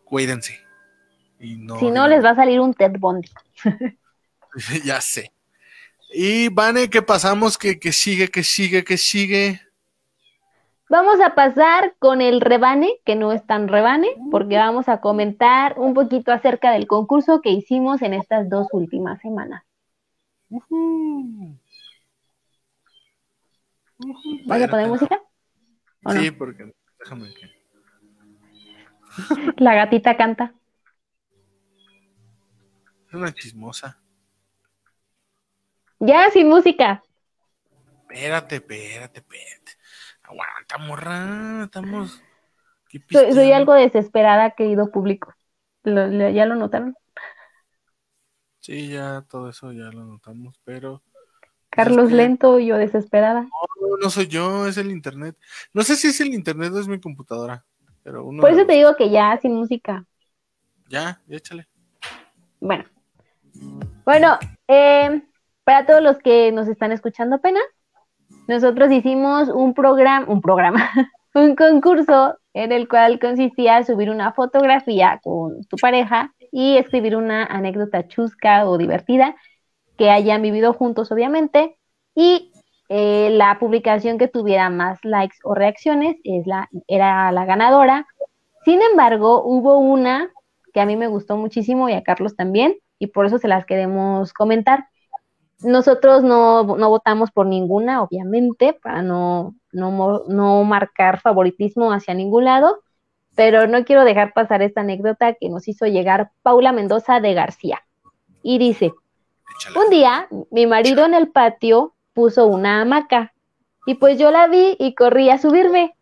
[0.03, 0.59] cuídense.
[1.39, 3.29] Y no, si no, les va a salir un Ted Bundy.
[4.83, 5.31] ya sé.
[6.11, 7.57] Y Vane, ¿qué pasamos?
[7.57, 8.29] ¿Qué, sigue?
[8.29, 8.83] ¿Qué sigue?
[8.83, 9.61] ¿Qué sigue?
[10.89, 15.77] Vamos a pasar con el rebane, que no es tan rebane, porque vamos a comentar
[15.77, 19.63] un poquito acerca del concurso que hicimos en estas dos últimas semanas.
[24.47, 25.21] ¿Vas a poner música?
[26.11, 27.51] Sí, porque déjame que.
[29.57, 30.55] La gatita canta.
[33.09, 34.01] Es una chismosa.
[35.99, 37.03] Ya, sin música.
[38.09, 39.71] Espérate, espérate, espérate.
[40.23, 41.63] Aguanta, morra.
[41.65, 42.21] Estamos.
[42.89, 45.33] ¿Qué Soy, algo desesperada, querido público.
[45.83, 46.95] Lo- lo- ¿Ya lo notaron?
[48.59, 51.03] Sí, ya todo eso ya lo notamos, pero.
[51.69, 53.41] Carlos que- lento y yo desesperada.
[53.41, 55.37] No, no soy yo, es el internet.
[55.73, 57.65] No sé si es el internet o es mi computadora,
[58.03, 58.41] pero uno.
[58.41, 60.05] Por eso te digo que ya, sin música.
[60.89, 61.67] Ya, échale.
[62.59, 62.85] Bueno.
[64.03, 65.21] Bueno, eh,
[65.69, 67.61] para todos los que nos están escuchando apenas,
[68.47, 70.89] nosotros hicimos un programa, un programa,
[71.35, 77.45] un concurso en el cual consistía subir una fotografía con tu pareja y escribir una
[77.45, 79.35] anécdota chusca o divertida
[79.95, 81.77] que hayan vivido juntos, obviamente,
[82.15, 82.51] y
[82.89, 86.15] eh, la publicación que tuviera más likes o reacciones
[86.87, 88.07] era la ganadora.
[88.65, 90.31] Sin embargo, hubo una
[90.73, 93.67] que a mí me gustó muchísimo y a Carlos también, y por eso se las
[93.67, 94.87] queremos comentar.
[95.61, 102.45] Nosotros no, no votamos por ninguna, obviamente, para no, no, no marcar favoritismo hacia ningún
[102.45, 102.81] lado,
[103.35, 107.81] pero no quiero dejar pasar esta anécdota que nos hizo llegar Paula Mendoza de García.
[108.41, 108.93] Y dice,
[109.75, 113.33] un día mi marido en el patio puso una hamaca
[113.85, 115.95] y pues yo la vi y corrí a subirme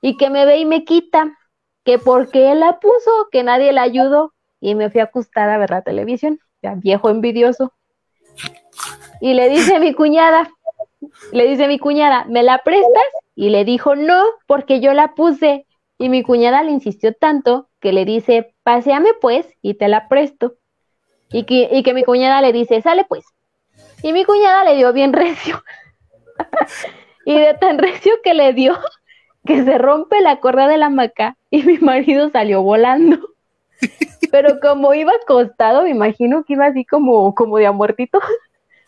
[0.00, 1.36] y que me ve y me quita,
[1.84, 5.58] que porque él la puso, que nadie la ayudó y me fui a acostar a
[5.58, 7.72] ver la televisión, ya viejo envidioso.
[9.20, 10.50] Y le dice a mi cuñada,
[11.32, 13.04] le dice a mi cuñada, ¿me la prestas?
[13.34, 15.66] Y le dijo, no, porque yo la puse.
[15.98, 20.54] Y mi cuñada le insistió tanto que le dice, paseame pues y te la presto.
[21.30, 23.24] Y que, y que mi cuñada le dice, sale pues.
[24.02, 25.62] Y mi cuñada le dio bien recio.
[27.24, 28.78] y de tan recio que le dio,
[29.46, 33.18] que se rompe la correa de la hamaca y mi marido salió volando.
[34.30, 38.20] Pero como iba acostado, me imagino que iba así como, como de a muertito,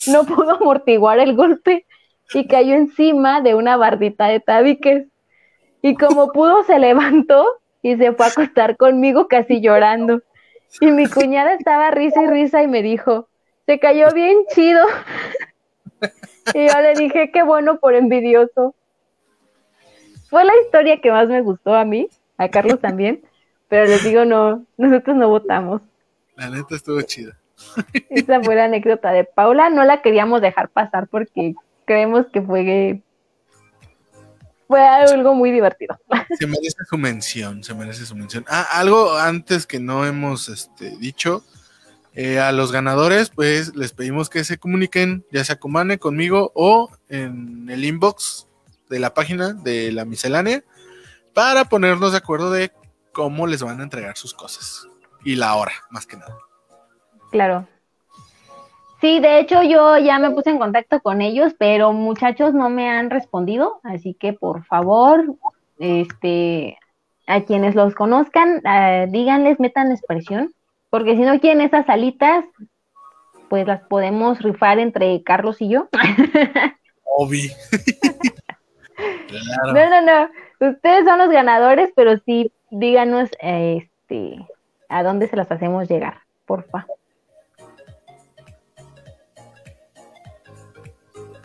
[0.07, 1.87] no pudo amortiguar el golpe
[2.35, 5.07] y cayó encima de una bardita de tabiques.
[5.83, 7.47] Y como pudo, se levantó
[7.83, 10.23] y se fue a acostar conmigo casi llorando.
[10.81, 13.29] Y mi cuñada estaba risa y risa y me dijo,
[13.67, 14.85] se cayó bien chido.
[16.55, 18.75] Y yo le dije, qué bueno por envidioso.
[20.29, 23.23] Fue la historia que más me gustó a mí, a Carlos también,
[23.69, 25.83] pero les digo, no, nosotros no votamos.
[26.37, 27.39] La neta estuvo chida.
[28.11, 31.55] Esa fue la anécdota de Paula, no la queríamos dejar pasar porque
[31.85, 33.03] creemos que fue,
[34.69, 35.99] fue algo muy divertido.
[36.39, 38.45] Se merece su mención, se merece su mención.
[38.49, 41.45] Ah, algo antes que no hemos este, dicho.
[42.17, 46.51] eh, a los ganadores, pues les pedimos que se comuniquen, ya sea con Mane, conmigo
[46.55, 48.49] o en el inbox
[48.89, 50.65] de la página de la miscelánea,
[51.35, 52.73] para ponernos de acuerdo de
[53.13, 54.89] cómo les van a entregar sus cosas.
[55.27, 56.35] Y la hora, más que nada.
[57.31, 57.67] Claro.
[59.01, 62.89] Sí, de hecho yo ya me puse en contacto con ellos, pero muchachos no me
[62.89, 65.37] han respondido, así que por favor,
[65.79, 66.79] este,
[67.27, 70.55] a quienes los conozcan, eh, díganles, metan expresión,
[70.89, 72.45] porque si no quieren esas alitas,
[73.49, 75.89] pues las podemos rifar entre Carlos y yo.
[77.05, 77.51] Obi.
[79.29, 79.73] claro.
[79.75, 84.47] No, no, no, ustedes son los ganadores, pero sí, díganos, eh, este,
[84.89, 86.87] a dónde se las hacemos llegar, porfa.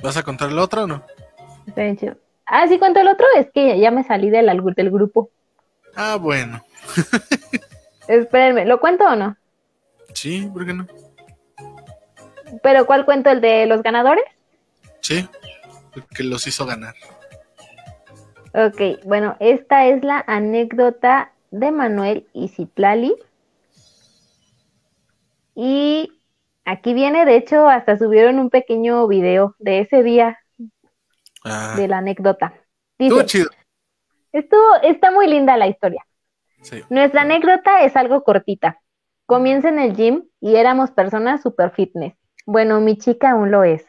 [0.04, 1.04] ¿Vas a contar el otro o no?
[1.68, 2.16] Está bien chido.
[2.46, 5.30] Ah, sí, cuento el otro, es que ya me salí del, del grupo.
[5.96, 6.64] Ah, bueno.
[8.08, 9.38] Espérenme, ¿lo cuento o no?
[10.14, 10.88] Sí, ¿por qué no?
[12.62, 13.30] ¿Pero cuál cuento?
[13.30, 14.24] ¿El de los ganadores?
[15.00, 15.28] Sí,
[16.14, 16.96] que los hizo ganar.
[18.54, 23.16] Ok, bueno, esta es la anécdota de Manuel y Citlali.
[25.56, 26.12] Y
[26.66, 30.38] aquí viene, de hecho, hasta subieron un pequeño video de ese día
[31.44, 32.54] Ah, de la anécdota.
[33.00, 33.50] estuvo Dice, chido.
[34.32, 36.06] estuvo, está muy linda la historia.
[36.62, 36.84] Sí.
[36.90, 38.80] Nuestra anécdota es algo cortita.
[39.26, 42.14] Comienza en el gym y éramos personas super fitness.
[42.46, 43.86] Bueno, mi chica aún lo es.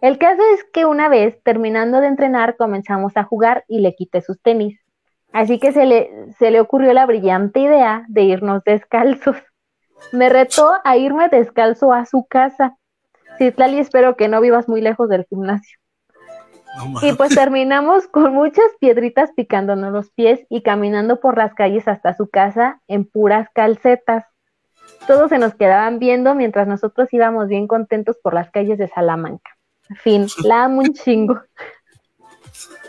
[0.00, 4.20] El caso es que una vez, terminando de entrenar, comenzamos a jugar y le quité
[4.20, 4.78] sus tenis.
[5.32, 9.36] Así que se le, se le ocurrió la brillante idea de irnos descalzos.
[10.10, 12.76] Me retó a irme descalzo a su casa.
[13.38, 15.78] Citlali, espero que no vivas muy lejos del gimnasio.
[16.76, 21.86] No Y pues terminamos con muchas piedritas picándonos los pies y caminando por las calles
[21.86, 24.24] hasta su casa en puras calcetas.
[25.06, 29.50] Todos se nos quedaban viendo mientras nosotros íbamos bien contentos por las calles de Salamanca.
[29.96, 31.40] Fin, la amo un chingo.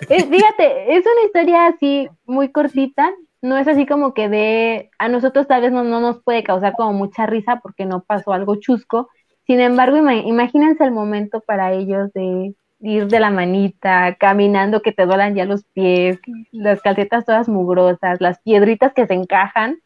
[0.09, 3.11] Eh, fíjate, es una historia así muy cortita,
[3.43, 6.73] no es así como que de, a nosotros tal vez no, no nos puede causar
[6.73, 9.09] como mucha risa porque no pasó algo chusco,
[9.45, 15.05] sin embargo, imagínense el momento para ellos de ir de la manita, caminando que te
[15.05, 16.19] duelan ya los pies,
[16.51, 19.79] las calcetas todas mugrosas, las piedritas que se encajan.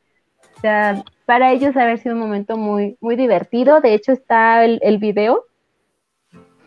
[0.57, 3.81] O sea, para ellos haber sido un momento muy, muy divertido.
[3.81, 5.45] De hecho, está el, el video.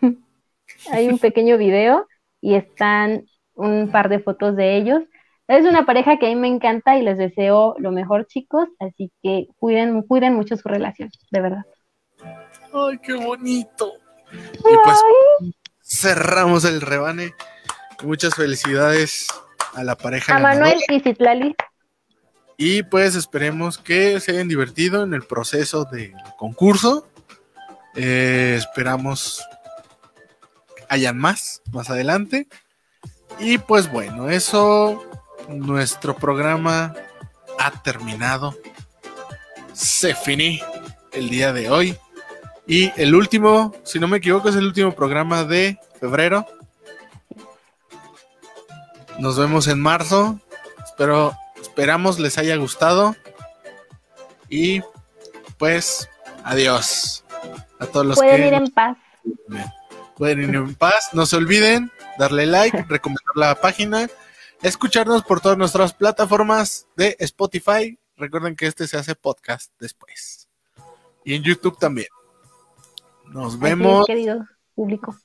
[0.91, 2.07] Hay un pequeño video
[2.41, 5.03] y están un par de fotos de ellos.
[5.51, 8.69] Es una pareja que a mí me encanta y les deseo lo mejor, chicos.
[8.79, 11.65] Así que cuiden, cuiden mucho su relación, de verdad.
[12.73, 13.91] Ay, qué bonito.
[14.31, 14.97] Y pues
[15.81, 17.33] cerramos el rebane.
[18.01, 19.27] Muchas felicidades
[19.73, 20.37] a la pareja.
[20.37, 21.53] A Manuel y Citlali.
[22.55, 27.09] Y pues esperemos que se hayan divertido en el proceso del concurso.
[27.95, 29.43] Eh, esperamos
[30.87, 32.47] hayan más más adelante.
[33.37, 35.10] Y pues bueno, eso,
[35.51, 36.93] nuestro programa
[37.59, 38.55] ha terminado.
[39.73, 40.61] Se finí
[41.13, 41.97] el día de hoy.
[42.67, 46.45] Y el último, si no me equivoco, es el último programa de febrero.
[49.19, 50.39] Nos vemos en marzo.
[50.85, 53.15] Espero, esperamos les haya gustado.
[54.49, 54.81] Y
[55.57, 56.09] pues,
[56.43, 57.23] adiós.
[57.79, 58.97] A todos los Pueden ir en paz.
[60.17, 61.09] Pueden ir en paz.
[61.13, 64.07] No se olviden darle like, recomendar la página,
[64.61, 67.97] escucharnos por todas nuestras plataformas de Spotify.
[68.17, 70.47] Recuerden que este se hace podcast después.
[71.23, 72.07] Y en YouTube también.
[73.25, 74.05] Nos vemos.
[74.75, 75.15] Público.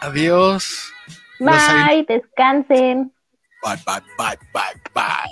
[0.00, 0.92] Adiós.
[1.38, 3.12] Bye, descansen.
[3.62, 5.30] Bye, bye, bye, bye, bye.